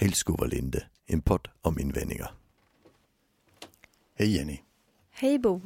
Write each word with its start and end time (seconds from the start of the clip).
Hej 0.00 0.12
Linde, 0.50 0.86
en 1.06 1.20
podd 1.20 1.48
om 1.60 1.78
invändningar. 1.78 2.34
Hej 4.14 4.36
Jenny. 4.36 4.60
Hej 5.10 5.38
Bo. 5.38 5.60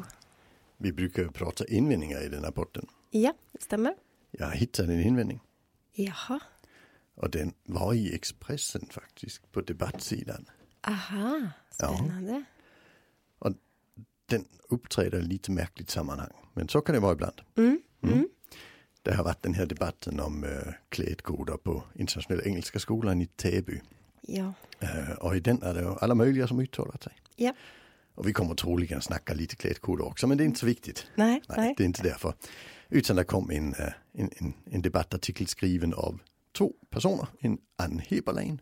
Vi 0.77 0.93
brukar 0.93 1.29
prata 1.29 1.65
invändningar 1.65 2.23
i 2.23 2.29
den 2.29 2.45
här 2.45 2.51
podden. 2.51 2.87
Ja, 3.11 3.35
det 3.53 3.63
stämmer. 3.63 3.95
Jag 4.31 4.47
har 4.47 4.53
hittat 4.53 4.89
en 4.89 5.01
invändning. 5.01 5.41
Jaha. 5.93 6.41
Och 7.15 7.31
den 7.31 7.55
var 7.65 7.95
i 7.95 8.15
Expressen 8.15 8.87
faktiskt, 8.91 9.53
på 9.53 9.61
debattsidan. 9.61 10.45
Aha, 10.81 11.51
spännande. 11.71 12.33
Ja. 12.33 12.43
Och 13.39 13.55
den 14.27 14.45
uppträder 14.69 15.19
i 15.19 15.23
lite 15.23 15.51
märkligt 15.51 15.91
sammanhang, 15.91 16.33
men 16.55 16.69
så 16.69 16.81
kan 16.81 16.95
det 16.95 17.01
vara 17.01 17.13
ibland. 17.13 17.41
Mm. 17.57 17.83
Mm. 18.03 18.15
Mm. 18.15 18.29
Det 19.03 19.15
har 19.15 19.25
varit 19.25 19.43
den 19.43 19.55
här 19.55 19.67
debatten 19.67 20.21
om 20.21 20.45
uh, 20.45 20.73
klädkoder 20.89 21.57
på 21.57 21.85
Internationella 21.95 22.45
Engelska 22.45 22.79
skolan 22.79 23.23
i 23.23 23.27
Täby. 23.27 23.81
Ja. 24.23 24.53
Uh, 24.83 25.13
och 25.21 25.37
i 25.37 25.41
den 25.41 25.63
är 25.63 25.75
det 25.75 25.97
alla 26.01 26.15
möjliga 26.15 26.47
som 26.47 26.61
uttalar 26.61 26.97
sig. 27.01 27.13
Ja. 27.37 27.55
Och 28.15 28.29
vi 28.29 28.33
kommer 28.33 28.55
troligen 28.55 29.03
snacka 29.03 29.35
lite 29.35 29.57
klädkoder 29.57 30.05
också, 30.05 30.27
men 30.27 30.39
det 30.39 30.45
är 30.45 30.47
inte 30.47 30.61
så 30.61 30.67
viktigt. 30.67 31.07
Nej, 31.15 31.43
nej, 31.49 31.59
nej. 31.59 31.75
det 31.77 31.83
är 31.83 31.87
inte 31.87 32.03
därför. 32.03 32.35
Utan 32.89 33.17
det 33.17 33.25
kom 33.25 33.51
en, 33.51 33.75
uh, 33.75 33.89
en, 34.13 34.31
en, 34.37 34.55
en 34.65 34.83
debattartikel 34.83 35.47
skriven 35.47 35.95
av 35.95 36.19
två 36.53 36.73
personer. 36.91 37.27
En 37.41 37.59
Ann 37.77 38.03
Heberlein, 38.09 38.61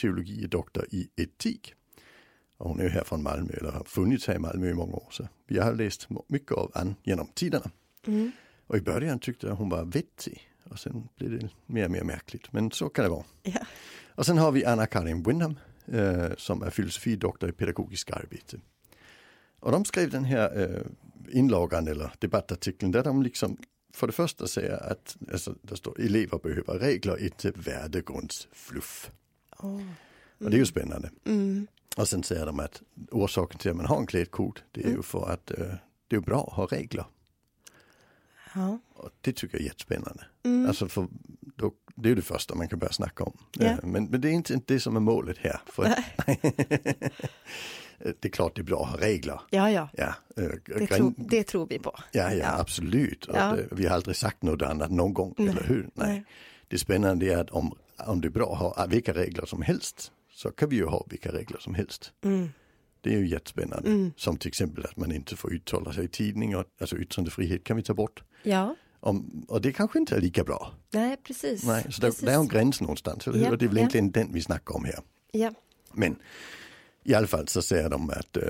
teologi 0.00 0.46
doktor 0.46 0.86
i 0.90 1.08
etik. 1.16 1.74
Och 2.56 2.68
hon 2.68 2.80
är 2.80 2.84
ju 2.84 2.90
här 2.90 3.04
från 3.04 3.22
Malmö, 3.22 3.52
eller 3.52 3.70
har 3.70 3.84
funnits 3.84 4.26
här 4.26 4.34
i 4.34 4.38
Malmö 4.38 4.70
i 4.70 4.74
många 4.74 4.92
år. 4.92 5.08
Så 5.10 5.28
vi 5.46 5.58
har 5.58 5.74
läst 5.74 6.08
mycket 6.26 6.52
av 6.52 6.70
Ann 6.74 6.94
genom 7.02 7.26
tiderna. 7.26 7.70
Mm. 8.06 8.32
Och 8.66 8.76
i 8.76 8.80
början 8.80 9.18
tyckte 9.18 9.46
jag 9.46 9.54
hon 9.54 9.68
var 9.68 9.84
vettig. 9.84 10.49
Och 10.70 10.78
sen 10.78 11.08
blev 11.16 11.30
det 11.30 11.48
mer 11.66 11.84
och 11.84 11.90
mer 11.90 12.02
märkligt. 12.02 12.52
Men 12.52 12.70
så 12.70 12.88
kan 12.88 13.04
det 13.04 13.10
vara. 13.10 13.24
Ja. 13.42 13.60
Och 14.14 14.26
sen 14.26 14.38
har 14.38 14.52
vi 14.52 14.64
Anna-Karin 14.64 15.22
Windham 15.22 15.58
eh, 15.86 16.30
som 16.36 16.62
är 16.62 16.70
filosofidoktor 16.70 17.50
i 17.50 17.52
pedagogisk 17.52 18.10
arbete. 18.10 18.60
Och 19.60 19.72
de 19.72 19.84
skrev 19.84 20.10
den 20.10 20.24
här 20.24 20.62
eh, 20.62 20.82
inlagan 21.38 21.88
eller 21.88 22.12
debattartikeln 22.18 22.92
där 22.92 23.04
de 23.04 23.22
liksom 23.22 23.56
för 23.92 24.06
det 24.06 24.12
första 24.12 24.46
säger 24.46 24.92
att 24.92 25.16
alltså, 25.32 25.54
det 25.62 25.76
står 25.76 26.00
elever 26.00 26.38
behöver 26.38 26.78
regler, 26.78 27.24
inte 27.24 27.50
värdegrundsfluff. 27.50 29.10
Oh. 29.58 29.70
Mm. 29.70 29.94
Och 30.38 30.50
det 30.50 30.56
är 30.56 30.58
ju 30.58 30.66
spännande. 30.66 31.10
Mm. 31.24 31.66
Och 31.96 32.08
sen 32.08 32.22
säger 32.22 32.46
de 32.46 32.60
att 32.60 32.82
orsaken 33.10 33.58
till 33.58 33.70
att 33.70 33.76
man 33.76 33.86
har 33.86 33.98
en 33.98 34.06
klädkod 34.06 34.60
det 34.72 34.80
är 34.80 34.84
mm. 34.84 34.96
ju 34.96 35.02
för 35.02 35.30
att 35.30 35.50
uh, 35.58 35.74
det 36.08 36.16
är 36.16 36.20
bra 36.20 36.46
att 36.46 36.52
ha 36.52 36.66
regler. 36.66 37.04
Ja. 38.54 38.78
Och 38.94 39.10
det 39.20 39.32
tycker 39.32 39.56
jag 39.56 39.62
är 39.62 39.66
jättespännande. 39.66 40.24
Mm. 40.42 40.66
Alltså 40.66 40.88
för 40.88 41.08
då, 41.56 41.72
det 41.94 42.10
är 42.10 42.14
det 42.14 42.22
första 42.22 42.54
man 42.54 42.68
kan 42.68 42.78
börja 42.78 42.92
snacka 42.92 43.24
om. 43.24 43.36
Ja. 43.52 43.70
Uh, 43.70 43.78
men, 43.82 44.04
men, 44.04 44.20
det 44.20 44.28
är 44.28 44.32
inte 44.32 44.60
det 44.66 44.80
som 44.80 44.96
är 44.96 45.00
målet 45.00 45.38
här. 45.38 45.60
Det 48.20 48.28
är 48.28 48.32
klart 48.32 48.54
det 48.54 48.60
är 48.60 48.64
bra 48.64 48.82
att 48.82 48.90
ha 48.90 48.96
regler. 48.96 49.40
Ja, 49.50 49.70
ja. 49.70 49.88
ja 49.92 50.14
uh, 50.38 50.50
det, 50.64 50.86
tro, 50.86 51.14
det, 51.16 51.42
tror 51.42 51.66
vi 51.66 51.78
på. 51.78 51.94
Ja, 52.12 52.32
ja, 52.32 52.32
ja. 52.32 52.58
absolut. 52.60 53.28
Ja. 53.32 53.56
Det, 53.56 53.68
vi 53.70 53.86
har 53.86 53.94
aldrig 53.94 54.16
sagt 54.16 54.42
något 54.42 54.62
annat 54.62 54.90
någon 54.90 55.14
gång, 55.14 55.34
Nej. 55.38 55.48
eller 55.48 55.62
hur? 55.62 55.90
Nej. 55.94 56.08
Nej. 56.08 56.24
Det 56.68 56.78
spännande 56.78 57.32
är 57.32 57.36
att 57.36 57.50
om, 57.50 57.74
om 58.06 58.20
det 58.20 58.28
är 58.28 58.30
bra 58.30 58.52
att 58.52 58.76
ha 58.76 58.86
vilka 58.86 59.12
regler 59.12 59.46
som 59.46 59.62
helst 59.62 60.12
så 60.32 60.50
kan 60.50 60.68
vi 60.68 60.76
ju 60.76 60.86
ha 60.86 61.06
vilka 61.10 61.32
regler 61.32 61.58
som 61.58 61.74
helst. 61.74 62.12
Mm. 62.24 62.48
Det 63.00 63.14
är 63.14 63.18
ju 63.18 63.28
jättespännande. 63.28 63.88
Mm. 63.88 64.12
Som 64.16 64.36
till 64.36 64.48
exempel 64.48 64.84
att 64.84 64.96
man 64.96 65.12
inte 65.12 65.36
får 65.36 65.54
uttala 65.54 65.92
sig 65.92 66.04
i 66.04 66.08
tidningar, 66.08 66.64
alltså 66.80 66.96
yttrandefrihet 66.96 67.64
kan 67.64 67.76
vi 67.76 67.82
ta 67.82 67.94
bort. 67.94 68.22
Ja. 68.42 68.76
Om, 69.00 69.44
och 69.48 69.60
det 69.60 69.72
kanske 69.72 69.98
inte 69.98 70.16
är 70.16 70.20
lika 70.20 70.44
bra. 70.44 70.72
Nej, 70.90 71.16
precis. 71.16 71.64
Nej, 71.64 71.82
så 71.90 72.00
precis. 72.00 72.20
Det, 72.20 72.32
är 72.32 72.38
en 72.38 72.48
gräns 72.48 72.80
någonstans, 72.80 73.26
ja. 73.26 73.32
och 73.32 73.58
det 73.58 73.64
är 73.64 73.68
väl 73.68 73.78
egentligen 73.78 74.10
den 74.10 74.32
vi 74.32 74.42
snackar 74.42 74.74
om 74.74 74.84
här. 74.84 74.98
Ja. 75.32 75.52
Men 75.92 76.16
i 77.04 77.14
alla 77.14 77.26
fall 77.26 77.48
så 77.48 77.62
säger 77.62 77.88
de 77.88 78.10
att 78.10 78.36
uh, 78.36 78.42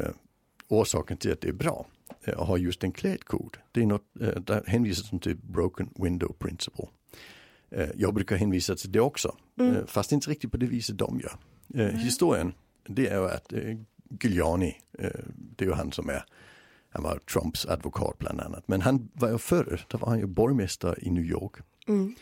orsaken 0.68 1.16
till 1.16 1.32
att 1.32 1.40
det 1.40 1.48
är 1.48 1.52
bra 1.52 1.86
uh, 2.28 2.40
att 2.40 2.48
ha 2.48 2.58
just 2.58 2.84
en 2.84 2.92
klädkod, 2.92 3.56
det 3.72 3.82
är 3.82 3.86
något, 3.86 4.04
uh, 4.20 4.28
där 4.28 4.64
hänvisas 4.66 5.10
de 5.10 5.20
till 5.20 5.36
broken 5.36 5.90
window 5.94 6.32
principle. 6.38 6.86
Jag 7.94 8.14
brukar 8.14 8.36
hänvisa 8.36 8.76
till 8.76 8.92
det 8.92 9.00
också, 9.00 9.36
mm. 9.60 9.86
fast 9.86 10.12
inte 10.12 10.30
riktigt 10.30 10.50
på 10.50 10.56
det 10.56 10.66
viset 10.66 10.98
de 10.98 11.20
gör. 11.20 11.36
Mm. 11.74 11.96
Historien, 11.96 12.52
det 12.88 13.06
är 13.06 13.20
ju 13.20 13.28
att 13.28 13.52
Giuliani, 14.22 14.76
det 15.36 15.64
är 15.64 15.68
ju 15.68 15.72
han 15.72 15.92
som 15.92 16.08
är, 16.08 16.24
han 16.88 17.02
var 17.02 17.18
Trumps 17.18 17.66
advokat 17.66 18.18
bland 18.18 18.40
annat, 18.40 18.68
men 18.68 18.80
han 18.80 19.10
var 19.12 19.30
ju 19.30 19.38
förr, 19.38 19.86
då 19.88 19.98
var 19.98 20.08
han 20.08 20.18
ju 20.18 20.26
borgmästare 20.26 20.94
i 21.02 21.10
New 21.10 21.24
York. 21.24 21.54
Mm. 21.88 22.14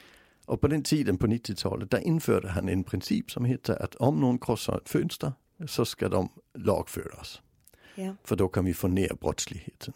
Och 0.45 0.61
på 0.61 0.69
den 0.69 0.83
tiden 0.83 1.19
på 1.19 1.27
90-talet, 1.27 1.91
där 1.91 1.99
införde 1.99 2.49
han 2.49 2.69
en 2.69 2.85
princip 2.85 3.31
som 3.31 3.45
heter 3.45 3.83
att 3.83 3.95
om 3.95 4.21
någon 4.21 4.39
krossar 4.39 4.77
ett 4.77 4.89
fönster 4.89 5.33
så 5.67 5.85
ska 5.85 6.09
de 6.09 6.29
lagföras. 6.55 7.41
Ja. 7.95 8.17
För 8.25 8.37
då 8.37 8.49
kan 8.49 8.65
vi 8.65 8.75
få 8.75 8.89
ner 8.89 9.17
brottsligheten. 9.21 9.95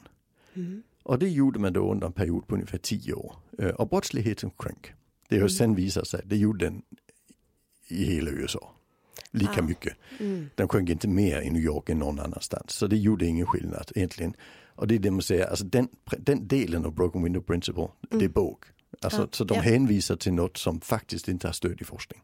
Mm. 0.54 0.82
Och 1.02 1.18
det 1.18 1.28
gjorde 1.28 1.58
man 1.58 1.72
då 1.72 1.92
under 1.92 2.06
en 2.06 2.12
period 2.12 2.46
på 2.46 2.54
ungefär 2.54 2.78
tio 2.78 3.12
år. 3.12 3.36
Och 3.74 3.88
brottsligheten 3.88 4.50
sjönk. 4.50 4.92
Det 5.28 5.34
har 5.34 5.40
mm. 5.40 5.50
sen 5.50 5.74
visat 5.74 6.08
sig, 6.08 6.20
det 6.24 6.36
gjorde 6.36 6.64
den 6.64 6.82
i 7.88 8.04
hela 8.04 8.30
USA. 8.30 8.74
Lika 9.30 9.60
ah. 9.60 9.62
mycket. 9.62 9.96
Mm. 10.20 10.50
Den 10.54 10.68
sjönk 10.68 10.90
inte 10.90 11.08
mer 11.08 11.40
i 11.40 11.50
New 11.50 11.62
York 11.62 11.88
än 11.88 11.98
någon 11.98 12.20
annanstans. 12.20 12.72
Så 12.72 12.86
det 12.86 12.96
gjorde 12.96 13.26
ingen 13.26 13.46
skillnad 13.46 13.92
egentligen. 13.94 14.34
Och 14.74 14.88
det 14.88 14.94
är 14.94 14.98
det 14.98 15.10
man 15.10 15.22
säger, 15.22 15.46
alltså 15.46 15.64
den, 15.64 15.88
den 16.18 16.48
delen 16.48 16.84
av 16.84 16.94
Broken 16.94 17.22
Window 17.22 17.42
Principle, 17.42 17.88
det 18.10 18.16
är 18.16 18.20
Mm. 18.20 18.32
båg. 18.32 18.58
Alltså, 19.00 19.20
Ja. 19.22 19.28
Så 19.32 19.44
de 19.44 19.54
Ja. 19.54 19.60
hänvisar 19.60 20.16
till 20.16 20.32
något 20.32 20.56
som 20.56 20.80
faktiskt 20.80 21.28
inte 21.28 21.48
har 21.48 21.52
stöd 21.52 21.80
i 21.80 21.84
forskning. 21.84 22.20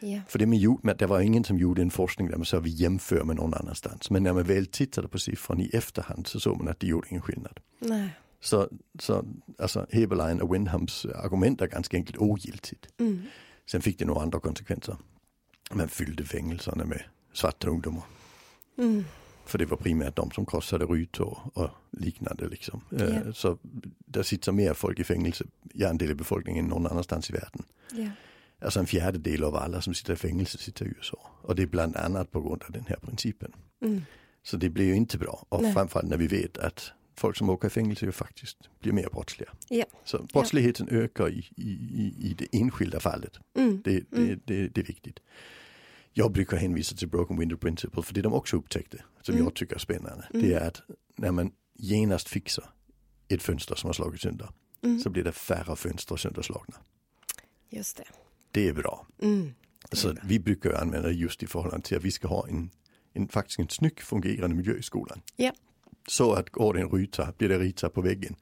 Ja. 0.00 0.20
För 0.28 0.38
det, 0.38 0.56
gjorde, 0.56 0.94
det 0.94 1.06
var 1.06 1.20
ingen 1.20 1.44
som 1.44 1.58
gjorde 1.58 1.82
en 1.82 1.90
forskning 1.90 2.28
där 2.28 2.36
man 2.36 2.44
sa 2.46 2.58
vi 2.60 2.70
jämför 2.70 3.24
med 3.24 3.36
någon 3.36 3.54
annanstans. 3.54 4.10
Men 4.10 4.22
när 4.22 4.32
man 4.32 4.44
väl 4.44 4.66
tittade 4.66 5.08
på 5.08 5.18
siffran 5.18 5.60
i 5.60 5.70
efterhand 5.72 6.26
så 6.26 6.40
såg 6.40 6.56
man 6.58 6.68
att 6.68 6.80
det 6.80 6.86
gjorde 6.86 7.08
ingen 7.10 7.22
skillnad. 7.22 7.60
Nej. 7.78 8.08
Så, 8.40 8.68
så 8.98 9.24
alltså 9.58 9.86
Heberlein 9.92 10.40
och 10.40 10.54
Windhams 10.54 11.04
argument 11.06 11.60
är 11.60 11.66
ganska 11.66 11.96
enkelt 11.96 12.18
ogiltigt. 12.18 12.88
Mm. 13.00 13.22
Sen 13.70 13.82
fick 13.82 13.98
det 13.98 14.04
några 14.04 14.22
andra 14.22 14.40
konsekvenser. 14.40 14.96
Man 15.72 15.88
fyllde 15.88 16.24
fängelserna 16.24 16.84
med 16.84 17.02
svarta 17.32 17.68
ungdomar. 17.68 18.04
Mm. 18.78 19.04
För 19.44 19.58
det 19.58 19.64
var 19.64 19.76
primärt 19.76 20.16
de 20.16 20.30
som 20.30 20.46
krossade 20.46 20.84
rutor 20.84 21.38
och 21.54 21.70
liknande. 21.90 22.48
Liksom. 22.48 22.80
Ja. 22.90 23.32
Så 23.32 23.58
där 24.06 24.22
sitter 24.22 24.52
mer 24.52 24.74
folk 24.74 25.00
i 25.00 25.04
fängelse, 25.04 25.44
ja, 25.74 25.88
en 25.88 25.98
del 25.98 26.10
av 26.10 26.16
befolkningen 26.16 26.64
än 26.64 26.70
någon 26.70 26.86
annanstans 26.86 27.30
i 27.30 27.32
världen. 27.32 27.62
Ja. 27.92 28.08
Alltså 28.60 28.80
en 28.80 28.86
fjärdedel 28.86 29.44
av 29.44 29.56
alla 29.56 29.80
som 29.80 29.94
sitter 29.94 30.12
i 30.12 30.16
fängelse 30.16 30.58
sitter 30.58 30.84
i 30.84 30.88
USA. 30.88 31.18
Och 31.42 31.56
det 31.56 31.62
är 31.62 31.66
bland 31.66 31.96
annat 31.96 32.30
på 32.30 32.40
grund 32.40 32.62
av 32.62 32.72
den 32.72 32.86
här 32.88 32.96
principen. 32.96 33.52
Mm. 33.82 34.02
Så 34.42 34.56
det 34.56 34.68
blir 34.68 34.84
ju 34.84 34.94
inte 34.94 35.18
bra. 35.18 35.46
Och 35.48 35.62
Nej. 35.62 35.72
framförallt 35.72 36.08
när 36.08 36.16
vi 36.16 36.26
vet 36.26 36.58
att 36.58 36.92
folk 37.16 37.36
som 37.36 37.50
åker 37.50 37.66
i 37.68 37.70
fängelse 37.70 38.06
ju 38.06 38.12
faktiskt 38.12 38.56
blir 38.80 38.92
mer 38.92 39.08
brottsliga. 39.12 39.50
Ja. 39.68 39.84
Så 40.04 40.22
brottsligheten 40.32 40.88
ökar 40.90 41.28
i, 41.28 41.48
i, 41.56 41.70
i, 42.30 42.34
det 42.38 42.46
enskilda 42.52 43.00
fallet. 43.00 43.38
Mm. 43.58 43.82
Det, 43.84 43.90
det, 44.10 44.16
Mm. 44.16 44.40
det, 44.44 44.68
det 44.68 44.80
är 44.80 44.84
viktigt. 44.84 45.18
Jag 46.12 46.32
brukar 46.32 46.56
hänvisa 46.56 46.96
till 46.96 47.08
Broken 47.08 47.38
Window 47.38 47.56
Principle 47.58 48.02
för 48.02 48.14
det 48.14 48.20
de 48.22 48.32
också 48.32 48.56
upptäckte, 48.56 49.02
som 49.22 49.34
Mm. 49.34 49.44
jag 49.44 49.54
tycker 49.54 49.74
är 49.74 49.78
spännande, 49.78 50.28
Mm. 50.34 50.46
det 50.46 50.54
är 50.54 50.68
att 50.68 50.82
när 51.16 51.30
man 51.32 51.52
genast 51.74 52.28
fixar 52.28 52.64
ett 53.28 53.42
fönster 53.42 53.74
som 53.74 53.88
har 53.88 53.92
slagit 53.92 54.20
sönder 54.20 54.48
Mm. 54.82 54.98
så 55.00 55.10
blir 55.10 55.24
det 55.24 55.32
färre 55.32 55.76
fönster 55.76 56.16
sönderslagna. 56.16 56.76
Just 57.70 57.96
det. 57.96 58.04
Det 58.50 58.68
är 58.68 58.72
bra. 58.72 59.06
Mm. 59.22 59.54
Så 59.92 60.12
bra. 60.12 60.22
vi 60.26 60.38
brukar 60.40 60.72
använda 60.72 61.08
det 61.08 61.14
just 61.14 61.42
i 61.42 61.46
förhållande 61.46 61.86
till 61.86 61.96
att 61.96 62.04
vi 62.04 62.10
ska 62.10 62.28
ha 62.28 62.48
en, 62.48 62.70
en 63.12 63.28
faktiskt 63.28 63.58
en 63.58 63.68
snygg 63.68 64.00
fungerande 64.00 64.56
miljö 64.56 64.74
i 64.76 64.82
skolan. 64.82 65.22
Ja. 65.36 65.52
Så 66.08 66.32
att 66.32 66.50
går 66.50 66.74
det 66.74 66.80
en 66.80 66.88
ruta, 66.88 67.32
blir 67.38 67.48
det 67.48 67.58
ritat 67.58 67.94
på 67.94 68.00
väggen, 68.00 68.36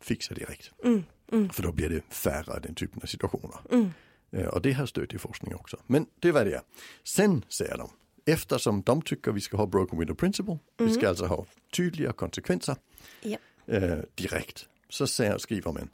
fixa 0.00 0.34
direkt. 0.34 0.70
Mm. 0.84 1.04
Mm. 1.32 1.50
För 1.50 1.62
då 1.62 1.72
blir 1.72 1.88
det 1.88 2.14
färre 2.14 2.60
den 2.60 2.74
typen 2.74 3.00
av 3.02 3.06
situationer. 3.06 3.60
Mm. 3.72 3.90
Eh, 4.32 4.46
Och 4.46 4.62
det 4.62 4.72
har 4.72 4.86
stöd 4.86 5.12
i 5.14 5.18
forskning 5.18 5.54
också. 5.54 5.76
Men 5.86 6.06
det 6.20 6.32
var 6.32 6.44
det. 6.44 6.62
Sen 7.04 7.44
säger 7.48 7.78
de, 7.78 7.90
eftersom 8.26 8.82
de 8.82 9.02
tycker 9.02 9.32
vi 9.32 9.40
ska 9.40 9.56
ha 9.56 9.66
broken 9.66 9.98
window 9.98 10.14
principle, 10.16 10.58
vi 10.78 10.90
ska 10.94 11.08
alltså 11.08 11.26
ha 11.26 11.46
tydliga 11.72 12.12
konsekvenser 12.12 12.76
Ja. 13.22 13.38
eh, 13.66 13.98
direkt, 14.14 14.68
så 14.88 15.06
säger, 15.06 15.38
skriver 15.38 15.72
man, 15.72 15.88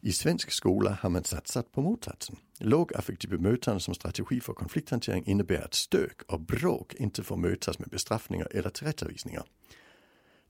i 0.00 0.12
svensk 0.12 0.50
skola 0.50 0.98
har 1.00 1.10
man 1.10 1.24
satsat 1.24 1.72
på 1.72 1.80
motsatsen. 1.82 2.36
Lågaffektivt 2.58 3.30
bemötande 3.30 3.80
som 3.80 3.94
strategi 3.94 4.40
för 4.40 4.52
konflikthantering 4.52 5.24
innebär 5.26 5.62
att 5.64 5.74
stök 5.74 6.22
och 6.26 6.40
bråk 6.40 6.94
inte 6.94 7.22
får 7.22 7.36
mötas 7.36 7.78
med 7.78 7.88
bestraffningar 7.88 8.48
eller 8.50 8.70
tillrättavisningar. 8.70 9.44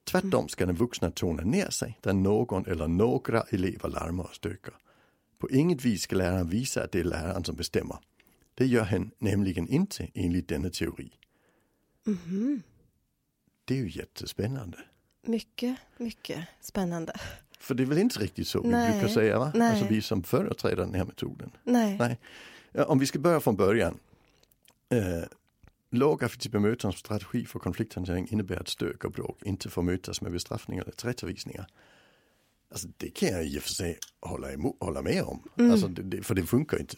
Tvärtom 0.04 0.49
ska 0.49 0.66
den 0.66 0.76
vuxna 0.76 1.10
tona 1.10 1.43
ner 1.43 1.70
sig 1.70 1.99
där 2.00 2.12
någon 2.12 2.66
eller 2.66 2.88
några 2.88 3.43
elever 3.43 3.88
larmar 3.88 4.25
och 4.25 4.34
stökar. 4.34 4.75
På 5.38 5.50
inget 5.50 5.84
vis 5.84 6.02
ska 6.02 6.16
läraren 6.16 6.49
visa 6.49 6.84
att 6.84 6.93
det 6.93 7.00
är 7.00 7.04
läraren 7.04 7.44
som 7.44 7.56
bestämmer. 7.56 7.96
Det 8.54 8.66
gör 8.66 8.84
han 8.84 9.10
nämligen 9.19 9.69
inte 9.69 10.08
enligt 10.14 10.49
denna 10.49 10.70
teori. 10.70 11.10
Mhm. 12.04 12.62
Det 13.64 13.75
är 13.75 13.78
ju 13.78 13.90
jättespännande. 13.90 14.78
Mycket, 15.26 15.76
mycket 15.96 16.49
spännande. 16.60 17.12
För 17.58 17.75
det 17.75 17.82
är 17.82 17.87
väl 17.87 17.99
inte 17.99 18.20
riktigt 18.20 18.49
så 18.49 18.62
vi 18.62 18.69
Nej. 18.69 18.93
brukar 18.93 19.08
säga 19.14 19.38
va? 19.38 19.52
Nej. 19.54 19.70
Alltså 19.70 19.87
vi 19.87 20.02
som 20.02 20.22
företräder 20.22 20.76
den 20.76 20.94
här 20.94 21.04
metoden. 21.04 21.50
Nej. 21.64 21.99
Nej. 21.99 22.19
Om 22.87 22.99
vi 22.99 23.06
ska 23.06 23.19
börja 23.19 23.40
från 23.40 23.56
början. 23.56 23.99
Lågaffektivt 25.94 26.52
bemötande 26.52 26.80
som 26.80 26.92
strategi 26.92 27.44
för 27.46 27.58
konflikthantering 27.58 28.28
innebär 28.30 28.56
att 28.60 28.68
stök 28.68 29.04
och 29.04 29.12
bråk 29.12 29.42
inte 29.44 29.70
får 29.70 29.82
mötas 29.82 30.20
med 30.20 30.32
bestraffning 30.32 30.78
eller 30.78 30.92
tillrättavisningar. 30.92 31.66
Alltså 32.70 32.88
det 32.96 33.10
kan 33.10 33.28
jag 33.28 33.46
i 33.46 33.58
och 33.58 33.62
för 33.62 33.70
sig 33.70 33.98
hålla, 34.20 34.52
emot, 34.52 34.76
hålla 34.80 35.02
med 35.02 35.22
om. 35.22 35.42
Alltså 35.58 35.88
det, 35.88 36.02
det, 36.02 36.22
för 36.22 36.34
det 36.34 36.42
funkar 36.42 36.80
inte. 36.80 36.96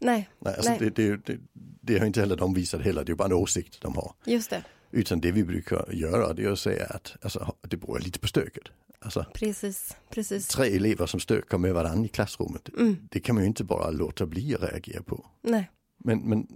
Nej, 0.00 0.28
Nej, 0.38 0.54
alltså 0.54 0.70
Nej. 0.70 0.78
Det, 0.80 0.90
det, 0.90 1.26
det, 1.26 1.38
det 1.80 1.98
har 1.98 2.06
inte 2.06 2.20
heller 2.20 2.36
de 2.36 2.54
visat 2.54 2.82
heller, 2.82 3.04
det 3.04 3.12
är 3.12 3.16
bara 3.16 3.24
en 3.26 3.32
åsikt 3.32 3.80
de 3.80 3.94
har. 3.94 4.14
just 4.24 4.50
det. 4.50 4.64
Utan 4.90 5.20
det 5.20 5.32
vi 5.32 5.44
brukar 5.44 5.92
göra 5.92 6.32
det 6.32 6.44
är 6.44 6.50
att 6.50 6.58
säga 6.58 6.86
att 6.86 7.16
alltså, 7.22 7.54
det 7.60 7.76
beror 7.76 7.98
lite 7.98 8.18
på 8.18 8.26
stöket. 8.28 8.64
Alltså, 8.98 9.26
Precis, 9.34 9.96
precis. 10.10 10.48
tre 10.48 10.76
elever 10.76 11.06
som 11.06 11.20
stökar 11.20 11.58
med 11.58 11.74
varandra 11.74 12.04
i 12.04 12.08
klassrummet, 12.08 12.68
Mm. 12.78 12.96
det 13.10 13.20
kan 13.20 13.34
man 13.34 13.44
ju 13.44 13.48
inte 13.48 13.64
bara 13.64 13.90
låta 13.90 14.26
bli 14.26 14.54
att 14.54 14.62
reagera 14.62 15.02
på. 15.02 15.26
Nej, 15.42 15.70
Men, 15.98 16.18
men 16.18 16.46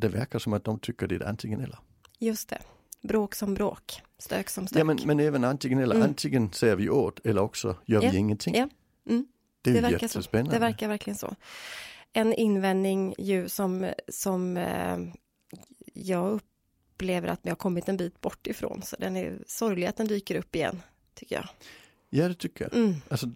det 0.00 0.08
verkar 0.08 0.38
som 0.38 0.52
att 0.52 0.64
de 0.64 0.78
tycker 0.78 1.06
det 1.06 1.14
är 1.14 1.28
antingen 1.28 1.60
eller. 1.60 1.78
just 2.18 2.48
det. 2.48 2.58
Bråk 3.02 3.34
som 3.34 3.54
bråk, 3.54 3.92
stök 4.18 4.50
som 4.50 4.66
stök. 4.66 4.80
Ja 4.80 4.84
men, 4.84 4.98
men 5.04 5.20
även 5.20 5.44
antingen 5.44 5.78
eller, 5.78 5.94
Mm. 5.94 6.08
antingen 6.08 6.52
säger 6.52 6.76
vi 6.76 6.90
åt 6.90 7.26
eller 7.26 7.42
också 7.42 7.76
gör 7.84 8.00
vi 8.00 8.16
ingenting. 8.16 8.54
ja. 8.54 8.68
Mm. 9.08 9.26
Det 9.62 9.70
är 9.70 9.74
Det 9.74 9.80
verkar 9.80 9.98
så. 9.98 10.04
jättespännande. 10.04 10.52
Det 10.56 10.58
verkar 10.60 10.88
verkligen 10.88 11.16
så. 11.16 11.34
En 12.12 12.32
invändning 12.34 13.14
ju 13.18 13.48
som, 13.48 13.90
som 14.08 14.56
eh, 14.56 14.98
jag 15.94 16.32
upplever 16.32 17.28
att 17.28 17.40
vi 17.42 17.48
har 17.48 17.56
kommit 17.56 17.88
en 17.88 17.96
bit 17.96 18.20
bort 18.20 18.46
ifrån. 18.46 18.82
Så 18.82 18.96
den 18.98 19.16
är 19.16 19.38
sorglig 19.46 19.86
att 19.86 19.96
den 19.96 20.06
dyker 20.06 20.34
upp 20.36 20.56
igen, 20.56 20.82
tycker 21.14 21.36
jag. 21.36 21.48
Ja 22.16 22.28
det 22.28 22.34
tycker 22.34 22.64
jag. 22.70 22.80
Mm. 22.80 22.94
Alltså, 23.08 23.26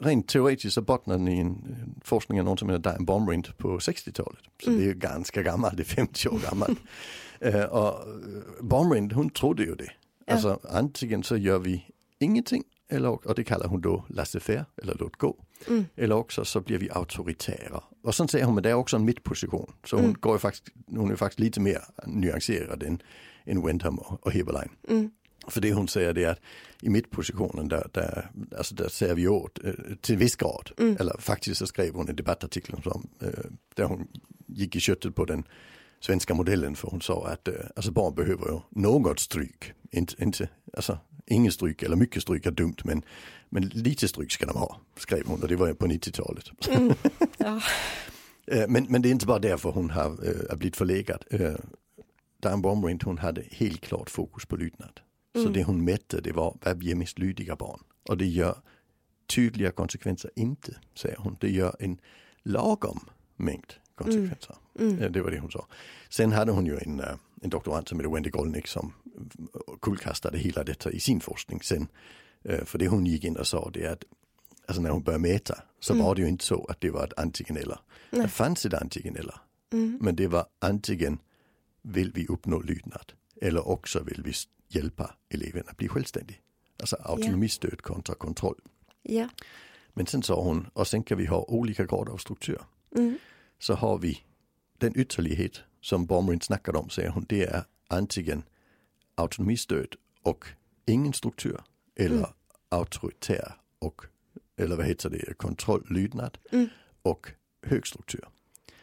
rent 0.00 0.28
teoretiskt 0.28 0.74
så 0.74 0.82
bottnar 0.82 1.18
den 1.18 1.28
i 1.28 1.38
en, 1.38 1.64
forskning 2.04 2.38
av 2.40 2.44
någon 2.44 2.58
som 2.58 2.70
heter 2.70 2.82
Diane 2.90 3.04
Baumrind 3.04 3.56
på 3.58 3.78
60-talet. 3.78 4.38
Så 4.64 4.70
Mm. 4.70 4.82
det 4.82 4.90
är 4.90 4.94
ganska 4.94 5.42
gammalt, 5.42 5.76
det 5.76 5.82
är 5.82 5.84
50 5.84 6.28
år 6.28 6.38
gammalt. 6.50 6.78
Eh, 7.42 7.62
och 7.64 7.88
eh, 7.88 8.62
Baumrind 8.62 9.12
hon 9.12 9.30
trodde 9.30 9.62
ju 9.62 9.74
det. 9.74 9.90
Ja. 10.26 10.32
Alltså 10.32 10.60
antingen 10.70 11.22
så 11.22 11.36
gör 11.36 11.58
vi 11.58 11.84
ingenting, 12.18 12.62
eller, 12.88 13.26
och 13.28 13.34
det 13.34 13.44
kallar 13.44 13.66
hon 13.68 13.80
då 13.80 14.04
laissez-faire, 14.08 14.64
eller 14.82 14.96
låt 15.00 15.16
gå. 15.16 15.36
Mm. 15.68 15.84
Eller 15.96 16.14
också 16.16 16.44
så 16.44 16.60
blir 16.60 16.78
vi 16.78 16.90
auktoritära. 16.90 17.82
Och 18.02 18.14
sen 18.14 18.28
säger 18.28 18.44
hon, 18.44 18.54
men 18.54 18.62
det 18.62 18.70
är 18.70 18.74
också 18.74 18.96
en 18.96 19.04
mittposition. 19.04 19.72
Så 19.84 19.96
hon, 19.96 20.04
Mm. 20.04 20.16
går 20.20 20.32
ju 20.34 20.38
faktiskt, 20.38 20.64
hon 20.86 21.10
är 21.10 21.16
faktiskt 21.16 21.40
lite 21.40 21.60
mer 21.60 21.80
nyanserad 22.06 22.82
än, 22.82 23.02
än 23.44 23.62
Wentham 23.66 23.98
och, 23.98 24.26
och 24.26 24.32
Heberlein. 24.32 24.70
För 25.50 25.60
det 25.60 25.72
hon 25.72 25.88
säger 25.88 26.12
det 26.12 26.24
är 26.24 26.30
att 26.30 26.40
i 26.82 26.88
mittpositionen 26.88 27.68
där, 27.68 27.88
där, 27.92 28.30
alltså 28.58 28.74
där 28.74 28.88
ser 28.88 29.14
vi 29.14 29.28
åt 29.28 29.64
eh, 29.64 29.72
till 30.00 30.16
viss 30.16 30.36
grad. 30.36 30.70
Mm. 30.78 30.96
Eller 31.00 31.16
faktiskt 31.18 31.58
så 31.58 31.66
skrev 31.66 31.94
hon 31.94 32.08
en 32.08 32.16
debattartikel 32.16 32.82
som, 32.82 33.08
eh, 33.22 33.28
där 33.74 33.84
hon 33.84 34.08
gick 34.46 34.76
i 34.76 34.80
köttet 34.80 35.14
på 35.14 35.24
den 35.24 35.44
svenska 36.00 36.34
modellen 36.34 36.76
för 36.76 36.88
hon 36.88 37.00
sa 37.00 37.26
att 37.26 37.48
eh, 37.48 37.54
alltså 37.76 37.92
barn 37.92 38.14
behöver 38.14 38.46
ju 38.46 38.60
något 38.70 39.20
stryk. 39.20 39.72
Inte, 39.90 40.24
inte, 40.24 40.48
alltså, 40.72 40.98
ingen 41.26 41.52
stryk 41.52 41.82
eller 41.82 41.96
mycket 41.96 42.22
stryk 42.22 42.46
är 42.46 42.50
dumt 42.50 42.76
men, 42.84 43.02
men 43.48 43.62
lite 43.62 44.08
stryk 44.08 44.32
ska 44.32 44.46
de 44.46 44.56
ha, 44.56 44.80
skrev 44.96 45.26
hon 45.26 45.42
och 45.42 45.48
det 45.48 45.56
var 45.56 45.66
ju 45.66 45.74
på 45.74 45.86
90-talet. 45.86 46.68
Mm. 46.68 46.94
Ja. 47.38 47.60
Men, 48.68 48.86
men 48.88 49.02
det 49.02 49.08
är 49.08 49.10
inte 49.10 49.26
bara 49.26 49.38
därför 49.38 49.70
hon 49.70 49.90
har 49.90 50.10
äh, 50.50 50.56
blivit 50.56 50.76
förlegad. 50.76 51.24
Äh, 51.30 51.54
Diane 52.42 52.62
Baumrind 52.62 53.02
hon 53.02 53.18
hade 53.18 53.44
helt 53.50 53.80
klart 53.80 54.10
fokus 54.10 54.46
på 54.46 54.56
lydnad. 54.56 55.00
Så 55.34 55.40
Mm. 55.40 55.52
det 55.52 55.64
hon 55.64 55.84
mätte 55.84 56.20
det 56.20 56.32
var 56.32 56.56
vad 56.62 56.82
ger 56.82 56.94
mest 56.94 57.18
lydiga 57.18 57.56
barn. 57.56 57.80
Och 58.02 58.16
det 58.18 58.26
gör 58.26 58.58
tydliga 59.26 59.70
konsekvenser 59.70 60.30
inte, 60.36 60.76
säger 60.94 61.16
hon. 61.16 61.36
Det 61.40 61.50
gör 61.50 61.76
en 61.78 62.00
lagom 62.42 63.00
mängd 63.36 63.72
konsekvenser. 63.94 64.56
Mm. 64.78 64.98
Eh, 64.98 65.10
Det 65.10 65.22
var 65.22 65.30
det 65.30 65.38
hon 65.38 65.50
sa. 65.50 65.66
Sen 66.08 66.32
hade 66.32 66.52
hon 66.52 66.66
ju 66.66 66.78
en, 66.78 67.00
eh, 67.00 67.14
en 67.42 67.50
doktorand 67.50 67.88
som 67.88 68.00
heter 68.00 68.10
Wendy 68.14 68.30
Golnick 68.30 68.66
som 68.66 68.92
kullkastade 69.80 70.38
hela 70.38 70.64
detta 70.64 70.90
i 70.90 71.00
sin 71.00 71.20
forskning 71.20 71.62
sen. 71.62 71.88
Eh, 72.44 72.64
För 72.64 72.78
det 72.78 72.88
hon 72.88 73.06
gick 73.06 73.24
in 73.24 73.36
och 73.36 73.46
sa 73.46 73.70
det 73.72 73.84
är 73.84 73.92
att 73.92 74.04
alltså 74.66 74.82
när 74.82 74.90
hon 74.90 75.02
började 75.02 75.22
mäta 75.22 75.62
så 75.80 75.92
Mm. 75.92 76.06
var 76.06 76.14
det 76.14 76.22
ju 76.22 76.28
inte 76.28 76.44
så 76.44 76.64
att 76.64 76.80
det 76.80 76.90
var 76.90 77.04
ett 77.04 77.18
antingen 77.18 77.56
eller. 77.62 77.78
Nej. 78.10 78.22
Det 78.22 78.28
fanns 78.28 78.66
ett 78.66 78.74
antingen 78.74 79.16
eller. 79.16 79.34
Mm. 79.72 79.98
Men 80.00 80.16
det 80.16 80.26
var 80.26 80.46
antingen 80.58 81.18
vill 81.82 82.12
vi 82.12 82.26
uppnå 82.26 82.60
lydnad 82.60 83.12
eller 83.42 83.68
också 83.68 84.02
vill 84.02 84.22
vi 84.24 84.32
hjälpa 84.74 85.14
eleven 85.28 85.64
att 85.68 85.76
bli 85.76 85.88
självständig. 85.88 86.40
Alltså 86.80 86.96
autonomistöd 87.04 87.82
kontra 87.82 88.14
kontroll. 88.14 88.60
Ja. 89.02 89.28
Men 89.94 90.06
sen 90.06 90.22
sa 90.22 90.42
hon, 90.42 90.70
och 90.72 90.86
sen 90.86 91.02
kan 91.02 91.18
vi 91.18 91.26
ha 91.26 91.44
olika 91.48 91.84
grader 91.84 92.12
av 92.12 92.16
struktur. 92.16 92.60
Mm. 92.96 93.18
Så 93.58 93.74
har 93.74 93.98
vi 93.98 94.24
den 94.78 94.98
ytterlighet 94.98 95.60
som 95.80 96.06
Baumrind 96.06 96.42
snackade 96.42 96.78
om, 96.78 96.90
säger 96.90 97.08
hon, 97.10 97.26
det 97.28 97.42
är 97.44 97.64
antingen 97.88 98.42
autonomistöd 99.14 99.94
och 100.22 100.44
ingen 100.86 101.12
struktur 101.12 101.60
eller 101.96 102.16
Mm. 102.16 102.30
auktoritär 102.68 103.52
och, 103.78 104.02
eller 104.56 104.76
vad 104.76 104.86
heter 104.86 105.10
det, 105.10 105.34
kontroll, 105.38 105.86
lydnad 105.90 106.38
Mm. 106.52 106.68
och 107.02 107.30
hög 107.62 107.86
struktur. 107.86 108.24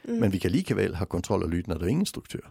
Mm. 0.03 0.19
Men 0.19 0.29
vi 0.31 0.39
kan 0.39 0.51
lika 0.51 0.75
väl 0.75 0.95
ha 0.95 1.05
kontroll 1.05 1.43
och 1.43 1.49
lydnad 1.49 1.81
och 1.81 1.89
ingen 1.89 2.05
struktur. 2.05 2.45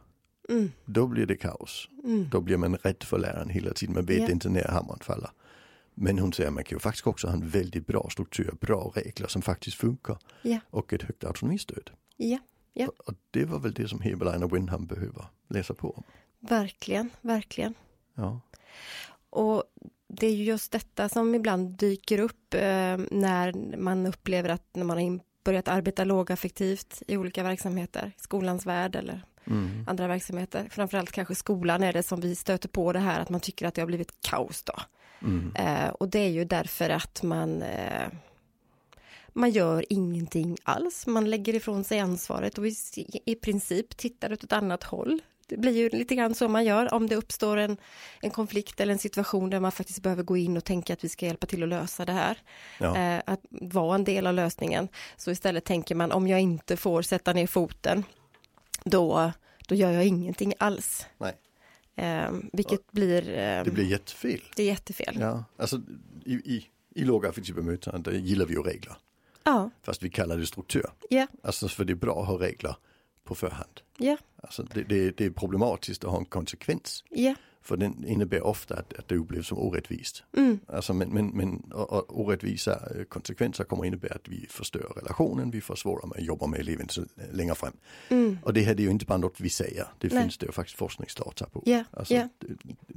Mm. 0.49 0.73
Då 0.85 1.07
blir 1.07 1.27
det 1.27 1.37
kaos. 1.37 1.89
Mm. 2.05 2.29
Då 2.31 2.41
blir 2.41 2.57
man 2.57 2.77
rädd 2.77 3.03
för 3.03 3.19
läraren 3.19 3.49
hela 3.49 3.73
tiden. 3.73 3.95
Man 3.95 4.05
vet 4.05 4.19
Ja. 4.23 4.31
inte 4.31 4.49
när 4.49 4.69
hammaren 4.69 5.01
faller. 5.01 5.31
Men 5.95 6.19
hon 6.19 6.33
säger 6.33 6.49
att 6.49 6.55
man 6.55 6.65
kan 6.65 6.77
ju 6.77 6.81
faktiskt 6.81 7.07
också 7.07 7.27
ha 7.27 7.35
en 7.35 7.49
väldigt 7.49 7.87
bra 7.87 8.09
struktur, 8.13 8.55
bra 8.61 8.93
regler 8.95 9.27
som 9.29 9.43
faktiskt 9.43 9.77
funkar. 9.77 10.19
Ja. 10.43 10.59
Och 10.71 10.93
ett 10.93 11.03
högt 11.03 11.25
autonomistöd. 11.25 11.91
Ja, 12.17 12.39
Ja. 12.79 12.87
Och, 12.89 13.09
och 13.09 13.15
det 13.31 13.45
var 13.45 13.59
väl 13.59 13.73
det 13.73 13.89
som 13.89 14.01
Heberlein 14.01 14.43
och 14.43 14.57
Windham 14.57 14.87
behöver 14.87 15.25
läsa 15.49 15.75
på 15.75 15.91
om. 15.91 16.03
verkligen, 16.41 17.11
verkligen. 17.21 17.75
Ja. 18.15 18.41
Och 19.31 19.65
det 20.09 20.27
är 20.27 20.35
ju 20.35 20.45
just 20.45 20.73
detta 20.73 21.09
som 21.09 21.35
ibland 21.35 21.77
dyker 21.79 22.19
upp 22.19 22.55
eh, 22.55 22.97
när 23.11 23.77
man 23.77 24.07
upplever 24.07 24.49
att 24.49 24.67
när 24.73 24.85
man 24.85 24.99
har 24.99 25.21
börjat 25.45 25.69
arbeta 25.69 26.05
lågaffektivt 26.05 27.03
i 27.09 27.17
olika 27.17 27.43
verksamheter, 27.43 28.13
skolans 28.17 28.67
värld 28.67 28.97
eller 28.97 29.23
Mm. 29.47 29.85
andra 29.89 30.07
verksamheter. 30.07 30.69
Framförallt 30.71 31.13
kanske 31.13 31.35
skolan 31.35 31.83
är 31.83 31.93
det 31.93 32.03
som 32.03 32.21
vi 32.21 32.35
stöter 32.35 32.69
på 32.69 32.93
det 32.93 32.99
här 32.99 33.21
att 33.21 33.29
man 33.29 33.41
tycker 33.41 33.67
att 33.67 33.75
det 33.75 33.83
har 33.83 33.87
blivit 33.87 34.21
kaos 34.21 34.63
då. 34.63 34.75
Mm. 35.23 35.53
Eh, 35.57 35.89
och 35.89 36.09
det 36.09 36.19
är 36.19 36.29
ju 36.29 36.45
därför 36.45 36.91
att 36.91 37.23
man 37.23 37.63
eh, 37.63 38.09
man 39.29 39.51
gör 39.51 39.85
ingenting 39.89 40.57
alls. 40.63 41.07
Man 41.07 41.31
lägger 41.31 41.55
ifrån 41.55 41.85
sig 41.85 42.01
ansvaret 42.01 42.59
och 42.59 42.67
i, 42.67 42.75
i 43.25 43.35
princip 43.35 43.97
tittar 43.97 44.33
åt 44.33 44.45
ett 44.45 44.53
annat 44.53 44.85
håll. 44.85 45.21
Det 45.49 45.57
blir 45.57 45.73
ju 45.73 45.89
lite 45.89 46.15
grann 46.15 46.35
så 46.35 46.49
man 46.49 46.65
gör 46.65 46.95
om 46.95 47.07
det 47.07 47.17
uppstår 47.17 47.57
en, 47.57 47.77
en 48.21 48.31
konflikt 48.31 48.81
eller 48.81 48.93
en 48.93 48.99
situation 48.99 49.51
där 49.51 49.61
man 49.61 49.73
faktiskt 49.73 50.03
behöver 50.03 50.23
gå 50.23 50.37
in 50.37 50.57
och 50.57 50.65
tänka 50.65 50.93
att 50.93 51.05
vi 51.05 51.09
ska 51.09 51.27
hjälpa 51.27 51.47
till 51.47 51.63
att 51.63 51.69
lösa 51.69 52.05
det 52.05 52.13
här. 52.13 52.39
Ja. 52.81 52.97
Eh, 52.97 53.23
att 53.27 53.41
vara 53.51 53.95
en 53.95 54.05
del 54.05 54.27
av 54.27 54.35
lösningen. 54.35 54.89
Så 55.17 55.31
istället 55.31 55.65
tänker 55.65 55.95
man 55.95 56.13
om 56.13 56.29
jag 56.29 56.41
inte 56.41 56.77
får 56.77 57.03
sätta 57.03 57.33
ner 57.33 57.47
foten 57.47 58.05
då, 58.85 59.33
då 59.67 59.75
gör 59.75 59.91
jag 59.93 60.07
ingenting 60.07 60.55
alls. 60.59 61.07
Nej. 61.19 61.33
Eh, 61.97 62.31
vilket 62.53 62.93
blir, 62.93 63.29
eh, 63.29 63.65
Det 63.65 63.71
blir 63.71 63.85
jättefel. 63.85 64.41
det 64.57 64.63
är 64.63 64.67
jättefel. 64.67 65.17
Ja, 65.21 65.45
alltså 65.57 65.81
i, 66.25 66.33
i, 66.35 66.67
i 66.95 67.05
där 68.03 68.13
gillar 68.13 68.47
vi 68.47 68.55
ju 68.55 68.63
regler. 68.63 68.97
Ja, 69.45 69.71
Fast 69.83 70.03
vi 70.03 70.11
kallar 70.11 70.37
det 70.39 70.47
struktur. 70.47 70.87
ja, 71.11 71.27
Alltså 71.43 71.69
för 71.69 71.85
det 71.85 71.93
är 71.93 71.95
bra 71.95 72.21
att 72.21 72.27
ha 72.29 72.41
regler 72.41 72.77
på 73.25 73.35
förhand. 73.35 73.81
ja, 73.99 74.17
Alltså 74.43 74.63
det, 74.63 74.83
det, 74.83 75.11
det 75.17 75.25
är 75.25 75.31
problematiskt 75.31 76.05
att 76.05 76.11
ha 76.11 76.19
en 76.19 76.25
konsekvens. 76.25 77.05
ja. 77.11 77.35
För 77.67 77.77
den 77.77 78.05
innebär 78.07 78.43
ofta 78.47 78.75
att, 78.75 78.93
att 78.99 79.09
det 79.09 79.17
upplevs 79.17 79.47
som 79.47 79.59
orättvist. 79.59 80.25
Mm, 80.37 80.59
Alltså 80.69 80.95
men, 80.95 81.09
men, 81.09 81.27
men 81.29 81.59
och, 81.73 81.93
och 81.93 82.21
orättvisa 82.21 82.73
eh, 82.97 83.05
konsekvenser 83.05 83.65
kommer 83.65 83.85
innebära 83.85 84.15
att 84.15 84.29
vi 84.29 84.47
förstör 84.51 84.93
relationen, 84.97 85.51
vi 85.51 85.61
försvårar 85.61 86.07
med 86.07 86.19
att 86.19 86.25
jobba 86.25 86.47
med 86.47 86.61
eleven 86.61 86.89
längre 87.33 87.55
fram. 87.55 87.73
mm, 88.09 88.39
Och 88.43 88.55
det 88.55 88.61
här 88.63 88.75
är 88.75 88.81
ju 88.81 88.91
inte 88.91 89.05
bara 89.07 89.19
något 89.19 89.41
vi 89.41 89.51
säger, 89.51 89.87
det 89.99 90.13
Nej. 90.13 90.23
finns 90.23 90.39
det 90.39 90.47
ju 90.47 90.53
faktiskt 90.53 90.79
forskningsdata 90.79 91.47
på. 91.47 91.63
Ja, 91.67 91.85
Alltså, 91.91 92.15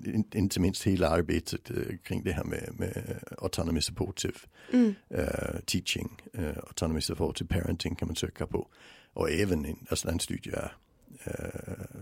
in- 0.06 0.24
Inte 0.34 0.60
minst 0.60 0.84
hela 0.84 1.10
arbetet 1.10 1.70
eh, 1.70 1.98
kring 2.04 2.24
det 2.24 2.32
här 2.32 2.44
med, 2.44 2.70
med 2.78 3.20
autonomy 3.38 3.82
supportive 3.82 4.38
mm, 4.74 4.96
eh, 5.10 5.60
teaching, 5.66 6.22
uh, 6.40 6.48
autonomy 6.68 7.02
supportive 7.02 7.48
parenting 7.48 7.96
kan 7.96 8.08
man 8.08 8.16
söka 8.16 8.48
på. 8.48 8.68
Och 9.14 9.30
även 9.32 9.66
en, 9.66 9.86
alltså 9.90 10.10
en 10.10 10.20
studie 10.20 10.52
uh, 11.28 11.34